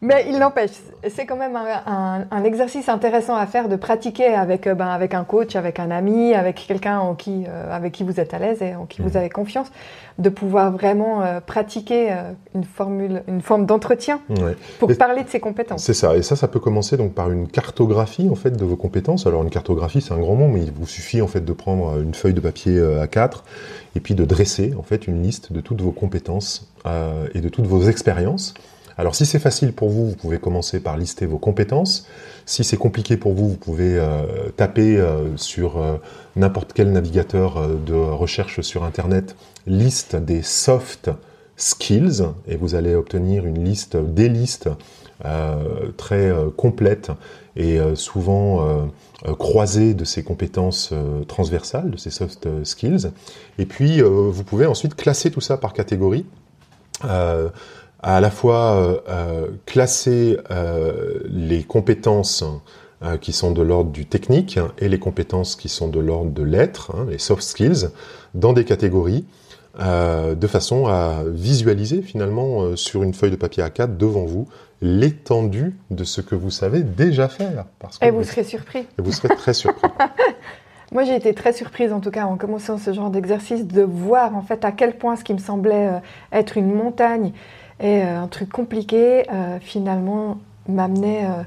Mais 0.00 0.26
il 0.28 0.38
n'empêche, 0.38 0.70
c'est 1.08 1.26
quand 1.26 1.36
même 1.36 1.56
un, 1.56 2.44
exercice 2.44 2.88
intéressant 2.88 3.34
à 3.34 3.46
faire 3.46 3.68
de 3.68 3.74
pratiquer 3.74 4.26
avec, 4.26 4.68
euh, 4.68 4.74
ben, 4.74 4.86
avec 4.86 5.12
un 5.12 5.24
coach, 5.24 5.56
avec 5.56 5.80
un 5.80 5.90
ami, 5.90 6.34
avec 6.34 6.64
quelqu'un 6.68 7.16
qui, 7.18 7.44
euh, 7.48 7.74
avec 7.74 7.94
qui 7.94 8.04
vous 8.04 8.20
êtes 8.20 8.32
à 8.32 8.38
l'aise 8.38 8.62
et 8.62 8.76
en 8.76 8.86
qui 8.86 9.02
vous 9.02 9.10
mhm. 9.10 9.16
avez 9.16 9.28
confiance, 9.28 9.72
de 10.18 10.28
pouvoir 10.28 10.70
vraiment 10.70 11.22
euh, 11.22 11.40
pratiquer 11.40 12.14
une, 12.54 12.62
formule, 12.62 13.24
une 13.26 13.40
forme 13.40 13.66
d'entretien 13.66 14.20
pour 14.78 14.96
parler 14.96 15.24
de 15.24 15.28
ses 15.28 15.40
compétences. 15.40 15.82
C'est 15.82 15.94
ça, 15.94 16.16
et 16.16 16.22
ça, 16.22 16.36
ça 16.36 16.46
peut 16.46 16.60
commencer 16.60 16.96
donc 16.96 17.12
par 17.14 17.32
une 17.32 17.48
cartographie 17.48 18.28
en 18.30 18.36
fait 18.36 18.52
de 18.52 18.64
vos 18.64 18.76
compétences. 18.76 19.26
Alors 19.26 19.42
une 19.42 19.50
cartographie, 19.50 20.00
c'est 20.00 20.14
un 20.14 20.18
grand 20.18 20.36
mot, 20.36 20.46
mais 20.46 20.62
il 20.62 20.70
vous 20.70 20.86
suffit 20.86 21.20
en 21.22 21.26
fait 21.26 21.44
de 21.44 21.52
prendre 21.52 22.00
une 22.00 22.14
feuille 22.14 22.34
de 22.34 22.40
papier 22.40 22.80
A4 22.80 23.42
et 23.94 24.00
puis 24.00 24.14
de 24.14 24.24
dresser 24.24 24.74
en 24.78 24.82
fait 24.82 25.06
une 25.06 25.22
liste 25.22 25.52
de 25.52 25.60
toutes 25.60 25.80
vos 25.80 25.92
compétences 25.92 26.72
et 27.34 27.40
de 27.40 27.48
toutes 27.48 27.66
vos 27.66 27.82
expériences. 27.88 28.54
Alors 28.98 29.14
si 29.14 29.26
c'est 29.26 29.38
facile 29.38 29.72
pour 29.72 29.90
vous, 29.90 30.08
vous 30.08 30.16
pouvez 30.16 30.38
commencer 30.38 30.80
par 30.80 30.96
lister 30.96 31.24
vos 31.24 31.38
compétences. 31.38 32.08
Si 32.46 32.64
c'est 32.64 32.76
compliqué 32.76 33.16
pour 33.16 33.32
vous, 33.32 33.48
vous 33.50 33.56
pouvez 33.56 33.96
euh, 33.96 34.48
taper 34.56 34.98
euh, 34.98 35.36
sur 35.36 35.78
euh, 35.78 35.98
n'importe 36.34 36.72
quel 36.72 36.90
navigateur 36.90 37.68
de 37.68 37.94
recherche 37.94 38.60
sur 38.60 38.82
Internet 38.82 39.36
liste 39.68 40.16
des 40.16 40.42
soft 40.42 41.10
skills 41.58 42.22
et 42.46 42.56
vous 42.56 42.74
allez 42.74 42.94
obtenir 42.94 43.44
une 43.44 43.62
liste, 43.62 43.96
des 43.96 44.30
listes 44.30 44.70
très 45.96 46.32
complètes 46.56 47.10
et 47.56 47.80
souvent 47.96 48.88
croisées 49.36 49.94
de 49.94 50.04
ces 50.04 50.22
compétences 50.22 50.94
transversales, 51.26 51.90
de 51.90 51.96
ces 51.96 52.10
soft 52.10 52.46
skills. 52.62 53.10
Et 53.58 53.66
puis 53.66 54.00
vous 54.00 54.44
pouvez 54.44 54.66
ensuite 54.66 54.94
classer 54.94 55.32
tout 55.32 55.40
ça 55.40 55.56
par 55.56 55.72
catégorie 55.72 56.24
à 58.00 58.20
la 58.20 58.30
fois 58.30 58.76
euh, 58.76 59.00
euh, 59.08 59.48
classer 59.66 60.38
euh, 60.50 61.20
les 61.28 61.62
compétences 61.64 62.44
qui 63.20 63.32
sont 63.32 63.52
de 63.52 63.62
l'ordre 63.62 63.92
du 63.92 64.06
technique 64.06 64.58
et 64.78 64.88
les 64.88 64.98
compétences 64.98 65.54
qui 65.54 65.68
sont 65.68 65.86
de 65.86 66.00
l'ordre 66.00 66.32
de 66.32 66.42
l'être, 66.42 66.96
hein, 66.96 67.06
les 67.08 67.18
soft 67.18 67.44
skills, 67.44 67.90
dans 68.34 68.52
des 68.52 68.64
catégories, 68.64 69.24
de 69.78 70.46
façon 70.46 70.86
à 70.86 71.22
visualiser 71.26 72.02
finalement 72.02 72.76
sur 72.76 73.02
une 73.02 73.14
feuille 73.14 73.30
de 73.30 73.36
papier 73.36 73.62
A4 73.62 73.96
devant 73.96 74.24
vous 74.24 74.48
l'étendue 74.82 75.76
de 75.90 76.04
ce 76.04 76.20
que 76.20 76.34
vous 76.34 76.50
savez 76.50 76.82
déjà 76.82 77.28
faire. 77.28 77.64
Parce 77.78 77.98
que 77.98 78.04
et 78.04 78.10
vous, 78.10 78.24
serez 78.24 78.44
surpris. 78.44 78.80
Et 78.98 79.02
vous 79.02 79.12
serez 79.12 79.28
très 79.28 79.54
surpris. 79.54 79.88
Moi, 80.92 81.04
j'ai 81.04 81.16
été 81.16 81.34
très 81.34 81.52
surprise, 81.52 81.92
en 81.92 82.00
tout 82.00 82.10
cas, 82.10 82.24
en 82.24 82.36
commençant 82.36 82.78
ce 82.78 82.92
genre 82.92 83.10
d'exercice, 83.10 83.66
de 83.66 83.82
voir 83.82 84.34
en 84.34 84.42
fait 84.42 84.64
à 84.64 84.72
quel 84.72 84.96
point 84.96 85.16
ce 85.16 85.24
qui 85.24 85.34
me 85.34 85.38
semblait 85.38 85.90
être 86.32 86.56
une 86.56 86.72
montagne 86.72 87.32
et 87.80 88.02
euh, 88.02 88.22
un 88.22 88.28
truc 88.28 88.50
compliqué, 88.50 89.24
euh, 89.30 89.58
finalement, 89.60 90.38
m'amenait 90.68 91.24
euh, 91.24 91.42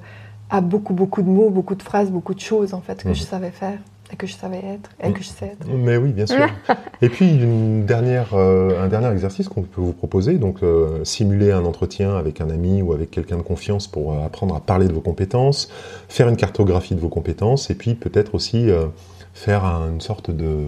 à 0.50 0.62
beaucoup, 0.62 0.94
beaucoup 0.94 1.22
de 1.22 1.30
mots, 1.30 1.50
beaucoup 1.50 1.76
de 1.76 1.84
phrases, 1.84 2.10
beaucoup 2.10 2.34
de 2.34 2.40
choses, 2.40 2.74
en 2.74 2.82
fait, 2.82 3.04
que 3.04 3.14
je 3.14 3.22
mhm. 3.22 3.28
savais 3.28 3.52
faire 3.52 3.78
et 4.12 4.16
que 4.16 4.28
je 4.28 4.34
savais 4.34 4.58
être 4.58 4.90
et 5.04 5.12
que 5.12 5.22
je 5.22 5.30
sais 5.30 5.46
être. 5.46 5.68
Mais 5.68 5.98
oui, 5.98 6.12
bien 6.12 6.26
sûr. 6.26 6.48
et 7.02 7.10
puis 7.10 7.30
une 7.30 7.86
dernière, 7.86 8.34
un 8.34 8.88
dernier 8.88 9.12
exercice 9.12 9.48
qu'on 9.48 9.64
peut 9.64 9.82
vous 9.82 9.94
proposer, 9.94 10.34
donc 10.34 10.60
simuler 11.04 11.52
un 11.52 11.66
entretien 11.66 12.16
avec 12.16 12.42
un 12.42 12.50
ami 12.50 12.82
ou 12.82 12.94
avec 12.94 13.12
quelqu'un 13.12 13.38
de 13.38 13.42
confiance 13.42 13.88
pour 13.88 14.22
apprendre 14.24 14.56
à 14.56 14.60
parler 14.60 14.88
de 14.88 14.94
vos 14.94 15.02
compétences, 15.02 15.70
faire 16.10 16.28
une 16.28 16.38
cartographie 16.38 16.96
de 16.96 17.00
vos 17.00 17.10
compétences 17.10 17.70
et 17.70 17.76
puis 17.76 17.96
peut-être 17.96 18.36
aussi 18.36 18.70
faire 19.34 19.64
une 19.64 20.02
sorte 20.02 20.32
de, 20.32 20.68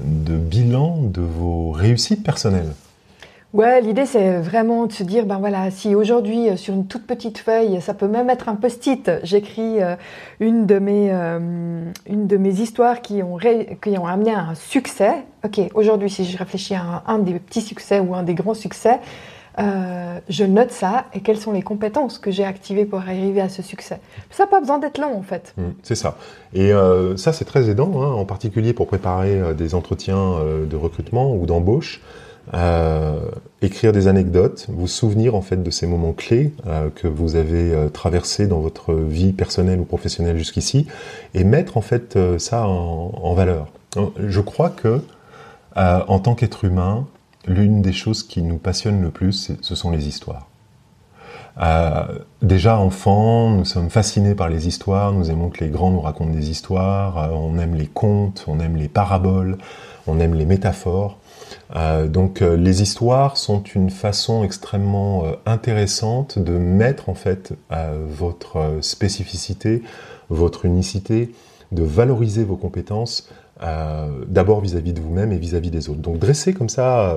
de 0.00 0.36
bilan 0.36 0.98
de 1.02 1.22
vos 1.22 1.70
réussites 1.70 2.22
personnelles. 2.22 2.72
Ouais, 3.52 3.82
l'idée 3.82 4.06
c'est 4.06 4.38
vraiment 4.38 4.86
de 4.86 4.92
se 4.92 5.02
dire, 5.02 5.26
ben 5.26 5.36
voilà, 5.36 5.70
si 5.70 5.94
aujourd'hui 5.94 6.48
euh, 6.48 6.56
sur 6.56 6.72
une 6.72 6.86
toute 6.86 7.06
petite 7.06 7.36
feuille, 7.36 7.82
ça 7.82 7.92
peut 7.92 8.08
même 8.08 8.30
être 8.30 8.48
un 8.48 8.54
post-it, 8.54 9.10
j'écris 9.24 9.82
euh, 9.82 9.94
une 10.40 10.64
de 10.64 10.78
mes 10.78 11.10
euh, 11.12 11.84
une 12.06 12.26
de 12.26 12.36
mes 12.38 12.60
histoires 12.60 13.02
qui 13.02 13.22
ont 13.22 13.36
qui 13.36 13.98
ont 13.98 14.06
amené 14.06 14.32
à 14.32 14.40
un 14.40 14.54
succès. 14.54 15.16
Ok, 15.44 15.60
aujourd'hui 15.74 16.08
si 16.08 16.24
je 16.24 16.38
réfléchis 16.38 16.74
à 16.74 17.02
un, 17.06 17.18
des 17.18 17.34
petits 17.34 17.60
succès 17.60 18.00
ou 18.00 18.14
un 18.14 18.22
des 18.22 18.32
grands 18.32 18.54
succès, 18.54 19.00
je 19.58 20.44
note 20.44 20.70
ça 20.70 21.04
et 21.12 21.20
quelles 21.20 21.36
sont 21.36 21.52
les 21.52 21.60
compétences 21.60 22.18
que 22.18 22.30
j'ai 22.30 22.44
activées 22.44 22.86
pour 22.86 23.00
arriver 23.00 23.42
à 23.42 23.50
ce 23.50 23.60
succès. 23.60 24.00
Ça 24.30 24.46
pas 24.46 24.60
besoin 24.60 24.78
d'être 24.78 24.98
long 24.98 25.14
en 25.14 25.22
fait. 25.22 25.52
Mmh, 25.58 25.62
c'est 25.82 25.94
ça. 25.94 26.16
Et 26.54 26.72
ça 27.16 27.34
c'est 27.34 27.44
très 27.44 27.68
aidant, 27.68 28.00
hein, 28.00 28.12
en 28.12 28.24
particulier 28.24 28.72
pour 28.72 28.86
préparer 28.86 29.52
des 29.54 29.74
entretiens 29.74 30.36
de 30.66 30.76
recrutement 30.76 31.34
ou 31.34 31.44
d'embauche. 31.44 32.00
Euh, 32.54 33.20
écrire 33.62 33.92
des 33.92 34.08
anecdotes, 34.08 34.66
vous 34.68 34.88
souvenir 34.88 35.36
en 35.36 35.42
fait 35.42 35.62
de 35.62 35.70
ces 35.70 35.86
moments 35.86 36.12
clés 36.12 36.52
euh, 36.66 36.90
que 36.90 37.06
vous 37.06 37.36
avez 37.36 37.72
euh, 37.72 37.88
traversés 37.88 38.48
dans 38.48 38.58
votre 38.58 38.94
vie 38.94 39.32
personnelle 39.32 39.78
ou 39.78 39.84
professionnelle 39.84 40.36
jusqu'ici, 40.36 40.86
et 41.34 41.44
mettre 41.44 41.76
en 41.76 41.82
fait 41.82 42.18
ça 42.38 42.66
en, 42.66 43.34
valeur. 43.34 43.68
Je 44.18 44.40
crois 44.40 44.70
que 44.70 45.00
en 45.76 46.18
tant 46.18 46.34
qu'être 46.34 46.64
humain, 46.64 47.06
l'une 47.46 47.80
des 47.80 47.92
choses 47.92 48.22
qui 48.22 48.42
nous 48.42 48.58
passionne 48.58 49.00
le 49.00 49.10
plus, 49.10 49.52
ce 49.60 49.74
sont 49.74 49.90
les 49.90 50.06
histoires. 50.06 50.48
déjà 52.42 52.76
enfant, 52.78 53.50
nous 53.50 53.64
sommes 53.64 53.88
fascinés 53.88 54.34
par 54.34 54.50
les 54.50 54.68
histoires, 54.68 55.12
nous 55.12 55.30
aimons 55.30 55.48
que 55.48 55.64
les 55.64 55.70
grands 55.70 55.90
nous 55.90 56.00
racontent 56.00 56.32
des 56.32 56.50
histoires, 56.50 57.30
on 57.32 57.58
aime 57.58 57.74
les 57.74 57.86
contes, 57.86 58.44
on 58.48 58.60
aime 58.60 58.76
les 58.76 58.88
paraboles, 58.88 59.56
on 60.06 60.20
aime 60.20 60.34
les 60.34 60.46
métaphores. 60.46 61.18
Euh, 61.74 62.06
donc 62.06 62.42
euh, 62.42 62.56
les 62.56 62.82
histoires 62.82 63.36
sont 63.36 63.62
une 63.62 63.90
façon 63.90 64.44
extrêmement 64.44 65.24
euh, 65.24 65.32
intéressante 65.46 66.38
de 66.38 66.52
mettre 66.52 67.08
en 67.08 67.14
fait 67.14 67.54
votre 68.08 68.78
spécificité, 68.80 69.82
votre 70.28 70.64
unicité, 70.64 71.34
de 71.72 71.82
valoriser 71.82 72.44
vos 72.44 72.56
compétences 72.56 73.28
d'abord 74.26 74.60
vis-à-vis 74.60 74.92
de 74.92 75.00
vous-même 75.00 75.30
et 75.30 75.38
vis-à-vis 75.38 75.70
des 75.70 75.88
autres. 75.88 76.00
Donc 76.00 76.18
dressez 76.18 76.52
comme 76.52 76.68
ça, 76.68 77.16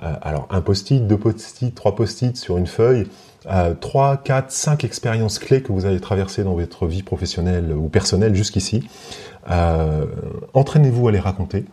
alors 0.00 0.48
un 0.50 0.62
post-it, 0.62 1.06
deux 1.06 1.18
post-it, 1.18 1.74
trois 1.74 1.94
post-it 1.94 2.34
sur 2.36 2.56
une 2.56 2.66
feuille, 2.66 3.06
trois, 3.80 4.16
quatre, 4.16 4.50
cinq 4.50 4.84
expériences 4.84 5.38
clés 5.38 5.62
que 5.62 5.70
vous 5.70 5.84
avez 5.84 6.00
traversées 6.00 6.44
dans 6.44 6.54
votre 6.54 6.86
vie 6.86 7.02
professionnelle 7.02 7.72
ou 7.72 7.88
personnelle 7.88 8.34
jusqu'ici. 8.34 8.88
Entraînez-vous 10.54 11.08
à 11.08 11.12
les 11.12 11.20
raconter. 11.20 11.66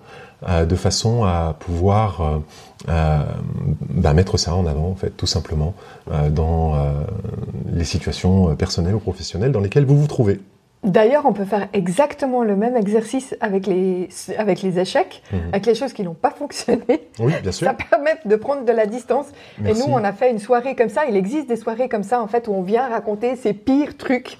Euh, 0.47 0.65
de 0.65 0.75
façon 0.77 1.25
à 1.25 1.53
pouvoir 1.59 2.21
euh, 2.21 2.39
euh, 2.87 3.25
bah, 3.89 4.13
mettre 4.13 4.37
ça 4.37 4.55
en 4.55 4.65
avant, 4.65 4.87
en 4.89 4.95
fait, 4.95 5.09
tout 5.09 5.27
simplement, 5.27 5.73
dans 6.29 6.75
les 7.71 7.83
situations 7.83 8.55
personnelles 8.55 8.95
ou 8.95 8.99
professionnelles 8.99 9.51
dans 9.51 9.59
lesquelles 9.59 9.85
vous 9.85 9.99
vous 9.99 10.07
trouvez. 10.07 10.39
D'ailleurs, 10.83 11.25
on 11.25 11.33
peut 11.33 11.43
faire 11.43 11.67
exactement 11.73 12.43
le 12.43 12.55
même 12.55 12.77
exercice 12.77 13.35
avec 13.41 13.67
les, 13.67 14.07
avec 14.37 14.61
les 14.61 14.79
échecs, 14.79 15.21
mhm. 15.33 15.39
avec 15.49 15.65
les 15.65 15.75
choses 15.75 15.91
qui 15.91 16.03
n'ont 16.03 16.13
pas 16.13 16.31
fonctionné. 16.31 17.09
Oui, 17.19 17.33
bien 17.41 17.51
sûr. 17.51 17.67
Ça 17.67 17.73
permet 17.73 18.17
de 18.23 18.35
prendre 18.37 18.63
de 18.63 18.71
la 18.71 18.85
distance. 18.85 19.25
Et 19.65 19.73
nous, 19.73 19.85
on 19.87 20.01
a 20.05 20.13
fait 20.13 20.31
une 20.31 20.39
soirée 20.39 20.75
comme 20.75 20.87
ça. 20.87 21.01
Il 21.09 21.17
existe 21.17 21.49
des 21.49 21.57
soirées 21.57 21.89
comme 21.89 22.03
ça, 22.03 22.21
en 22.21 22.27
fait, 22.27 22.47
où 22.47 22.53
on 22.53 22.61
vient 22.61 22.87
raconter 22.87 23.35
ses 23.35 23.53
pires 23.53 23.97
trucs. 23.97 24.37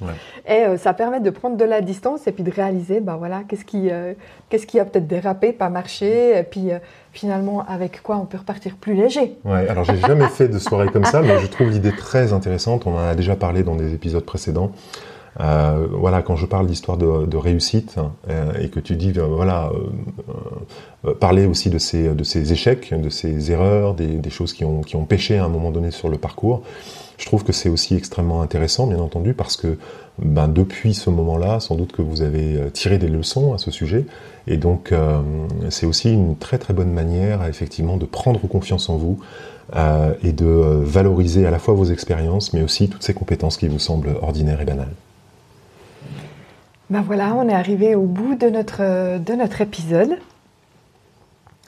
Et 0.47 0.63
euh, 0.63 0.77
ça 0.77 0.93
permet 0.93 1.19
de 1.19 1.29
prendre 1.29 1.57
de 1.57 1.65
la 1.65 1.81
distance 1.81 2.25
et 2.25 2.31
puis 2.31 2.43
de 2.43 2.51
réaliser, 2.51 3.01
bah 3.01 3.17
voilà, 3.19 3.41
qu'est-ce 3.45 3.65
qui, 3.65 3.89
euh, 3.91 4.13
qu'est-ce 4.47 4.65
qui 4.65 4.79
a 4.79 4.85
peut-être 4.85 5.07
dérapé, 5.07 5.51
pas 5.51 5.67
marché. 5.67 6.37
Et 6.37 6.43
puis, 6.43 6.71
euh, 6.71 6.79
finalement, 7.11 7.65
avec 7.67 8.01
quoi 8.01 8.17
on 8.17 8.25
peut 8.25 8.37
repartir 8.37 8.77
plus 8.79 8.93
léger. 8.93 9.35
Ouais, 9.43 9.67
alors 9.67 9.83
j'ai 9.83 9.97
jamais 9.97 10.27
fait 10.27 10.47
de 10.47 10.57
soirée 10.57 10.87
comme 10.87 11.05
ça, 11.05 11.21
mais 11.21 11.37
je 11.39 11.47
trouve 11.47 11.69
l'idée 11.69 11.91
très 11.91 12.31
intéressante. 12.31 12.87
On 12.87 12.95
en 12.95 12.99
a 12.99 13.15
déjà 13.15 13.35
parlé 13.35 13.63
dans 13.63 13.75
des 13.75 13.93
épisodes 13.93 14.23
précédents. 14.23 14.71
Euh, 15.39 15.87
voilà, 15.91 16.21
quand 16.21 16.35
je 16.35 16.45
parle 16.45 16.67
d'histoire 16.67 16.97
de, 16.97 17.37
réussite 17.37 17.95
euh, 18.29 18.51
et 18.59 18.69
que 18.69 18.79
tu 18.79 18.95
dis, 18.95 19.13
euh, 19.17 19.25
voilà, 19.25 19.71
parler 21.19 21.45
aussi 21.45 21.69
de 21.69 21.77
ces, 21.77 22.07
échecs, 22.51 22.93
de 22.93 23.09
ces 23.09 23.51
erreurs, 23.51 23.93
des, 23.93 24.29
choses 24.29 24.53
qui 24.53 24.65
ont, 24.65 24.81
qui 24.81 24.97
pêché 24.97 25.37
à 25.37 25.45
un 25.45 25.49
moment 25.49 25.71
donné 25.71 25.91
sur 25.91 26.09
le 26.09 26.17
parcours, 26.17 26.61
je 27.17 27.25
trouve 27.25 27.43
que 27.43 27.53
c'est 27.53 27.69
aussi 27.69 27.95
extrêmement 27.95 28.41
intéressant, 28.41 28.87
bien 28.87 28.99
entendu, 28.99 29.33
parce 29.33 29.57
que 29.57 29.77
ben, 30.19 30.47
depuis 30.47 30.93
ce 30.93 31.09
moment-là, 31.09 31.59
sans 31.59 31.75
doute 31.75 31.93
que 31.93 32.01
vous 32.01 32.21
avez 32.21 32.57
tiré 32.71 32.97
des 32.97 33.07
leçons 33.07 33.53
à 33.53 33.57
ce 33.57 33.71
sujet, 33.71 34.05
et 34.47 34.57
donc 34.57 34.93
c'est 35.69 35.85
aussi 35.85 36.11
une 36.11 36.35
très 36.35 36.57
très 36.57 36.73
bonne 36.73 36.91
manière, 36.91 37.45
effectivement, 37.47 37.97
de 37.97 38.05
prendre 38.05 38.41
confiance 38.47 38.89
en 38.89 38.97
vous, 38.97 39.19
et 40.23 40.31
de 40.31 40.45
valoriser 40.45 41.45
à 41.45 41.51
la 41.51 41.59
fois 41.59 41.73
vos 41.73 41.85
expériences, 41.85 42.53
mais 42.53 42.61
aussi 42.61 42.89
toutes 42.89 43.03
ces 43.03 43.13
compétences 43.13 43.57
qui 43.57 43.67
vous 43.67 43.79
semblent 43.79 44.15
ordinaires 44.21 44.61
et 44.61 44.65
banales. 44.65 44.93
Ben 46.89 47.01
voilà, 47.01 47.35
on 47.35 47.47
est 47.47 47.53
arrivé 47.53 47.93
au 47.93 48.05
bout 48.05 48.35
de 48.35 48.49
notre, 48.49 49.19
de 49.19 49.33
notre 49.33 49.61
épisode. 49.61 50.17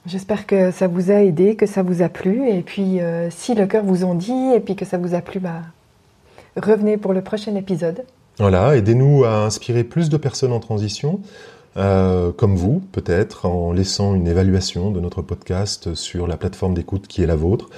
J'espère 0.07 0.47
que 0.47 0.71
ça 0.71 0.87
vous 0.87 1.11
a 1.11 1.21
aidé, 1.21 1.55
que 1.55 1.67
ça 1.67 1.83
vous 1.83 2.01
a 2.01 2.09
plu. 2.09 2.49
Et 2.49 2.61
puis, 2.63 2.99
euh, 2.99 3.29
si 3.29 3.53
le 3.53 3.67
cœur 3.67 3.83
vous 3.83 4.03
en 4.03 4.15
dit 4.15 4.51
et 4.55 4.59
puis 4.59 4.75
que 4.75 4.83
ça 4.83 4.97
vous 4.97 5.13
a 5.13 5.21
plu, 5.21 5.39
bah, 5.39 5.61
revenez 6.57 6.97
pour 6.97 7.13
le 7.13 7.21
prochain 7.21 7.55
épisode. 7.55 8.03
Voilà, 8.39 8.75
aidez-nous 8.75 9.23
à 9.23 9.45
inspirer 9.45 9.83
plus 9.83 10.09
de 10.09 10.17
personnes 10.17 10.53
en 10.53 10.59
transition, 10.59 11.19
euh, 11.77 12.31
comme 12.31 12.55
vous, 12.55 12.81
peut-être, 12.91 13.45
en 13.45 13.71
laissant 13.71 14.15
une 14.15 14.27
évaluation 14.27 14.89
de 14.89 14.99
notre 14.99 15.21
podcast 15.21 15.93
sur 15.93 16.25
la 16.25 16.35
plateforme 16.35 16.73
d'écoute 16.73 17.05
qui 17.07 17.21
est 17.21 17.27
la 17.27 17.35
vôtre. 17.35 17.69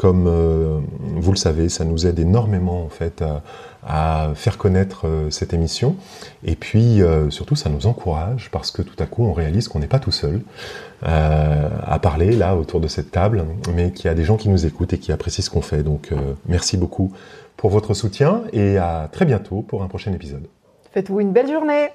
Comme 0.00 0.28
euh, 0.28 0.80
vous 0.98 1.30
le 1.30 1.36
savez, 1.36 1.68
ça 1.68 1.84
nous 1.84 2.06
aide 2.06 2.18
énormément 2.18 2.82
en 2.82 2.88
fait 2.88 3.22
à, 3.86 4.30
faire 4.34 4.56
connaître 4.56 5.06
euh, 5.06 5.28
cette 5.28 5.52
émission. 5.52 5.94
Et 6.42 6.56
puis 6.56 7.02
euh, 7.02 7.28
surtout, 7.28 7.54
ça 7.54 7.68
nous 7.68 7.86
encourage 7.86 8.48
parce 8.50 8.70
que 8.70 8.80
tout 8.80 8.96
à 8.98 9.04
coup, 9.04 9.24
on 9.24 9.34
réalise 9.34 9.68
qu'on 9.68 9.78
n'est 9.78 9.88
pas 9.88 9.98
tout 9.98 10.10
seul 10.10 10.40
à 11.02 11.98
parler 11.98 12.32
là 12.32 12.56
autour 12.56 12.80
de 12.80 12.88
cette 12.88 13.10
table, 13.10 13.44
mais 13.74 13.90
qu'il 13.90 14.06
y 14.06 14.08
a 14.08 14.14
des 14.14 14.24
gens 14.24 14.38
qui 14.38 14.48
nous 14.48 14.64
écoutent 14.64 14.94
et 14.94 14.98
qui 14.98 15.12
apprécient 15.12 15.44
ce 15.44 15.50
qu'on 15.50 15.60
fait. 15.60 15.82
Donc 15.82 16.14
merci 16.46 16.78
beaucoup 16.78 17.12
pour 17.58 17.68
votre 17.68 17.92
soutien 17.92 18.42
et 18.54 18.78
à 18.78 19.08
très 19.12 19.26
bientôt 19.26 19.60
pour 19.60 19.82
un 19.82 19.88
prochain 19.88 20.14
épisode. 20.14 20.46
Faites-vous 20.92 21.20
une 21.20 21.32
belle 21.32 21.50
journée 21.50 21.88